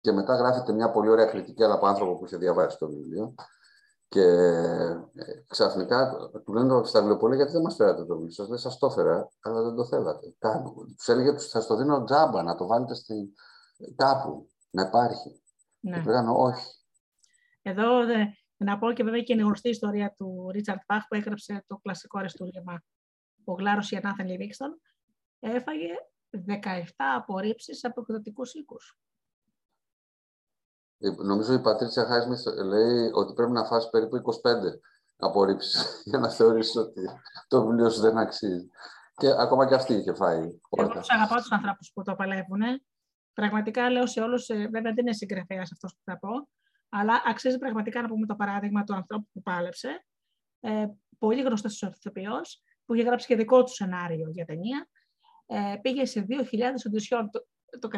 [0.00, 3.34] Και μετά γράφεται μια πολύ ωραία κριτική αλλά από άνθρωπο που είχε διαβάσει το βιβλίο.
[4.08, 4.22] Και
[5.14, 8.48] ε, ξαφνικά του λένε στα βιβλιοπολία γιατί δεν μας φέρατε το βιβλίο; Σας.
[8.48, 10.34] Δεν σας το έφερα, αλλά δεν το θέλατε.
[10.96, 13.34] Τους έλεγε ότι θα το δίνω τζάμπα, να το βάλετε στη...
[13.96, 15.42] κάπου, να υπάρχει.
[15.80, 15.96] Ναι.
[15.96, 16.66] Και λέγανε όχι.
[17.62, 18.24] Εδώ δε,
[18.56, 21.76] να πω και βέβαια και είναι γνωστή η ιστορία του Ρίτσαρτ Παχ που έγραψε το
[21.76, 22.82] κλασικό αριστούργημα
[23.44, 24.80] ο Γλάρος Ιανάθεν Λιβίξτον,
[25.38, 25.92] έφαγε
[26.30, 26.56] 17
[26.96, 28.98] απορρίψεις από εκδοτικούς οίκους.
[30.98, 34.20] Ε, νομίζω η Πατρίτσια Χάισμιθ λέει ότι πρέπει να φας περίπου 25
[35.16, 37.00] απορρίψεις για να θεωρήσεις ότι
[37.48, 38.68] το βιβλίο σου δεν αξίζει.
[39.14, 40.60] Και ακόμα και αυτή είχε φάει.
[40.70, 42.62] Εγώ τους αγαπάω τους ανθρώπους που το παλεύουν.
[43.32, 46.48] Πραγματικά λέω σε όλους, ε, βέβαια δεν είναι συγγραφέας αυτός που θα πω,
[46.88, 50.04] αλλά αξίζει πραγματικά να πούμε το παράδειγμα του ανθρώπου που πάλεψε.
[50.60, 50.86] Ε,
[51.18, 54.88] πολύ γνωστός ηθοποιός, που είχε γράψει και δικό του σενάριο για ταινία,
[55.46, 56.36] ε, πήγε σε 2.000
[56.86, 57.30] οντισιόν.
[57.30, 57.46] Το,
[57.78, 57.88] το,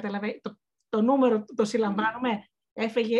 [0.40, 0.58] το,
[0.88, 2.46] το νούμερο το συλλαμβάνουμε.
[2.72, 3.18] Έφεγε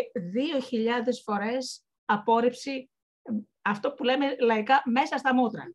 [0.69, 0.79] 2.000
[1.23, 2.89] φορές απόρριψη,
[3.61, 5.73] αυτό που λέμε λαϊκά, μέσα στα μούτρα.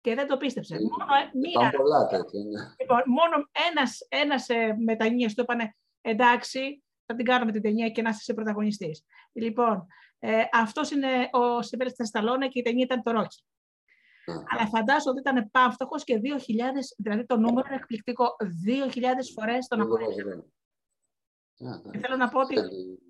[0.00, 0.74] Και δεν το πίστεψε.
[0.74, 2.40] Μόνο, ε, μία, πολλά τέτοια.
[2.80, 8.02] Λοιπόν, μόνο ένας, ένας ε, μετανίες του είπανε εντάξει, θα την κάνουμε την ταινία και
[8.02, 9.04] να είσαι πρωταγωνιστής.
[9.32, 9.86] Λοιπόν,
[10.18, 13.42] ε, αυτός είναι ο Σιβέλης Σταλόνε και η ταινία ήταν το Ρόκι.
[14.50, 16.28] Αλλά φαντάζομαι ότι ήταν πάυστοχο και 2.000,
[16.96, 18.36] δηλαδή το νούμερο είναι εκπληκτικό.
[18.66, 19.02] 2.000
[19.34, 20.44] φορές τον απορρίψε.
[21.90, 22.54] Και θέλω να πω ότι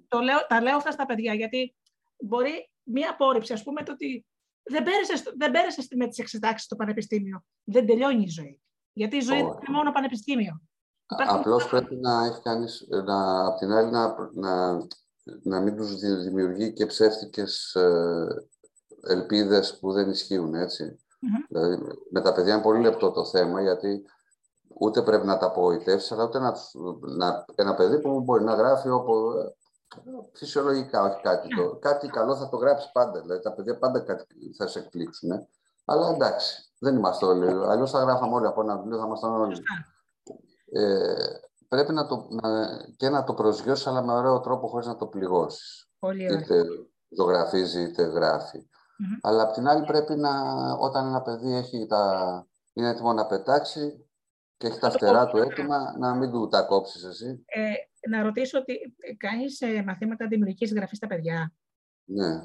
[0.08, 1.76] το λέω, τα λέω αυτά στα παιδιά, γιατί
[2.24, 4.26] μπορεί μία απόρριψη, ας πούμε, το ότι
[4.62, 7.44] δεν πέρασε, δεν πέρασε με τις εξετάξεις στο πανεπιστήμιο.
[7.64, 8.60] Δεν τελειώνει η ζωή.
[8.92, 10.62] Γιατί η ζωή δεν είναι μόνο πανεπιστήμιο.
[11.06, 14.76] Απλώς πρέπει να έχει κανείς, να, απ' την άλλη, να, να,
[15.42, 18.26] να μην τους δημιουργεί και ψεύτικες ε,
[19.02, 20.54] ελπίδες που δεν ισχύουν,
[21.48, 24.04] Δηλαδή, με τα παιδιά είναι πολύ λεπτό το θέμα, γιατί
[24.78, 26.54] ούτε πρέπει να τα απογοητεύσεις, αλλά ούτε να,
[27.16, 29.32] να, ένα παιδί που μπορεί να γράφει όπου,
[30.32, 31.48] φυσιολογικά, όχι κάτι.
[31.56, 33.20] Το, κάτι καλό θα το γράψει πάντα.
[33.20, 35.30] Δηλαδή, τα παιδιά πάντα κάτι θα σε εκπλήξουν.
[35.84, 37.46] Αλλά εντάξει, δεν είμαστε όλοι.
[37.66, 39.62] Αλλιώς θα γράφαμε όλοι από ένα βιβλίο, θα ήμασταν όλοι.
[40.72, 41.14] Ε,
[41.68, 42.66] πρέπει να το, να,
[42.96, 45.88] και να το προσγειώσεις, αλλά με ωραίο τρόπο, χωρίς να το πληγώσεις.
[46.30, 46.64] Είτε
[47.16, 48.68] ζωγραφίζει, είτε γράφει.
[49.20, 50.30] Αλλά απ' την άλλη πρέπει να,
[50.72, 54.10] όταν ένα παιδί έχει τα, είναι έτοιμο να πετάξει
[54.56, 57.44] και έχει τα φτερά του έτοιμα, να μην του τα κόψεις εσύ.
[57.46, 57.72] Ε,
[58.08, 61.52] να ρωτήσω ότι κάνεις ε, μαθήματα δημιουργικής γραφής στα παιδιά.
[62.04, 62.42] Ναι.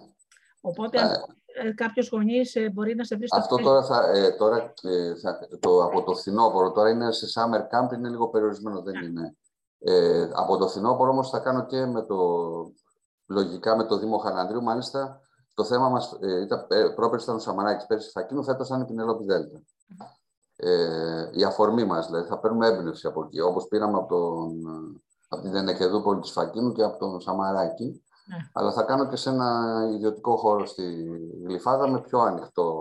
[0.61, 0.99] Οπότε,
[1.45, 5.15] ε, κάποιος γονείς ε, μπορεί να σε βρει στο Αυτό τώρα, θα, ε, τώρα ε,
[5.15, 9.05] θα, το, από το φθινόπωρο, τώρα είναι σε summer camp, είναι λίγο περιορισμένο, δεν ναι.
[9.05, 9.37] είναι.
[9.79, 12.17] Ε, από το φθινόπωρο όμως θα κάνω και με το,
[13.25, 15.21] λογικά με το Δήμο Χαναντρίου, μάλιστα
[15.55, 18.85] το θέμα μας ε, ήταν, ε, πρόπερση ήταν ο Σαμαράκης, πέρσι Φακίνου, φέτος ήταν η
[18.85, 19.61] Πινελόπη Δέλτα.
[20.55, 24.61] Ε, η αφορμή μας, δηλαδή, θα παίρνουμε έμπνευση από εκεί, όπως πήραμε από, τον,
[25.27, 28.03] από την Ενεκεδούπολη της Φακίνου και από τον Σαμαράκη.
[28.27, 28.37] Ναι.
[28.53, 31.05] Αλλά θα κάνω και σε ένα ιδιωτικό χώρο στη
[31.43, 32.73] Γλυφάδα με πιο ανοιχτό.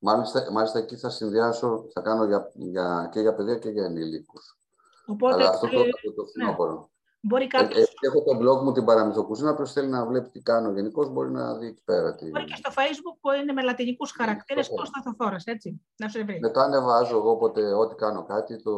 [0.00, 4.58] Μάλιστα, μάλιστα εκεί θα συνδυάσω, θα κάνω για, για, και για παιδιά και για ενηλίκους.
[5.06, 6.72] Οπότε, Αλλά αυτό το, το, το φθινόπωρο.
[6.72, 6.95] Ναι.
[7.20, 7.78] Μπορεί κάποιος...
[7.78, 11.08] ε, ε, έχω το blog μου την παραμυθοκουσίνα, όποιος θέλει να βλέπει τι κάνω γενικώς
[11.08, 12.14] μπορεί να δει εκεί πέρα.
[12.14, 12.28] Τι...
[12.28, 16.24] Μπορεί και στο facebook που είναι με λατινικούς χαρακτήρες πώς θα θωθώρας, έτσι, να σε
[16.24, 16.38] βρει.
[16.38, 18.74] Μετά ανεβάζω εγώ όποτε ό,τι κάνω κάτι, το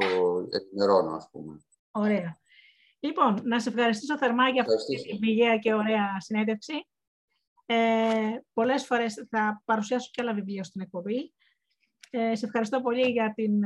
[0.50, 1.58] ενημερώνω ας πούμε.
[1.90, 2.38] Ωραία.
[3.00, 6.88] Λοιπόν, να σε ευχαριστήσω θερμά για αυτή την πηγαία και ωραία συνέντευξη.
[7.66, 7.76] Ε,
[8.52, 11.32] πολλές φορές θα παρουσιάσω και άλλα βιβλία στην εκπομπή.
[12.10, 13.64] Ε, σε ευχαριστώ πολύ για την...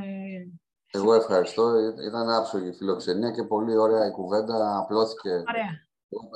[0.94, 1.78] Ε, Εγώ ευχαριστώ.
[2.06, 4.78] Ήταν άψογη η φιλοξενία και πολύ ωραία η κουβέντα.
[4.78, 5.30] Απλώθηκε.
[5.30, 5.88] Ωραία.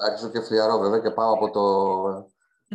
[0.06, 1.62] Άρχισα και φλιαρώ βέβαια και πάω από το,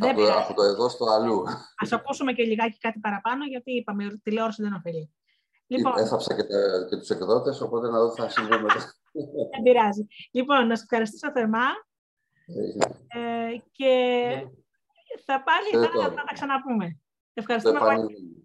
[0.08, 1.44] από, το, από το εδώ στο αλλού.
[1.76, 5.14] Ας ακούσουμε και λιγάκι κάτι παραπάνω γιατί είπαμε τηλεόραση δεν ωφελεί.
[5.68, 8.94] Λοιπόν, Έθαψα και, τα, και τους εκδότες, οπότε να δω θα συμβεί μετά.
[9.52, 10.08] Δεν πειράζει.
[10.32, 11.68] Λοιπόν, να σας ευχαριστήσω θερμά
[13.08, 13.94] ε, και
[15.26, 16.99] θα πάλι θα, θα, θα τα ξαναπούμε.
[17.34, 18.44] Ευχαριστούμε πολύ.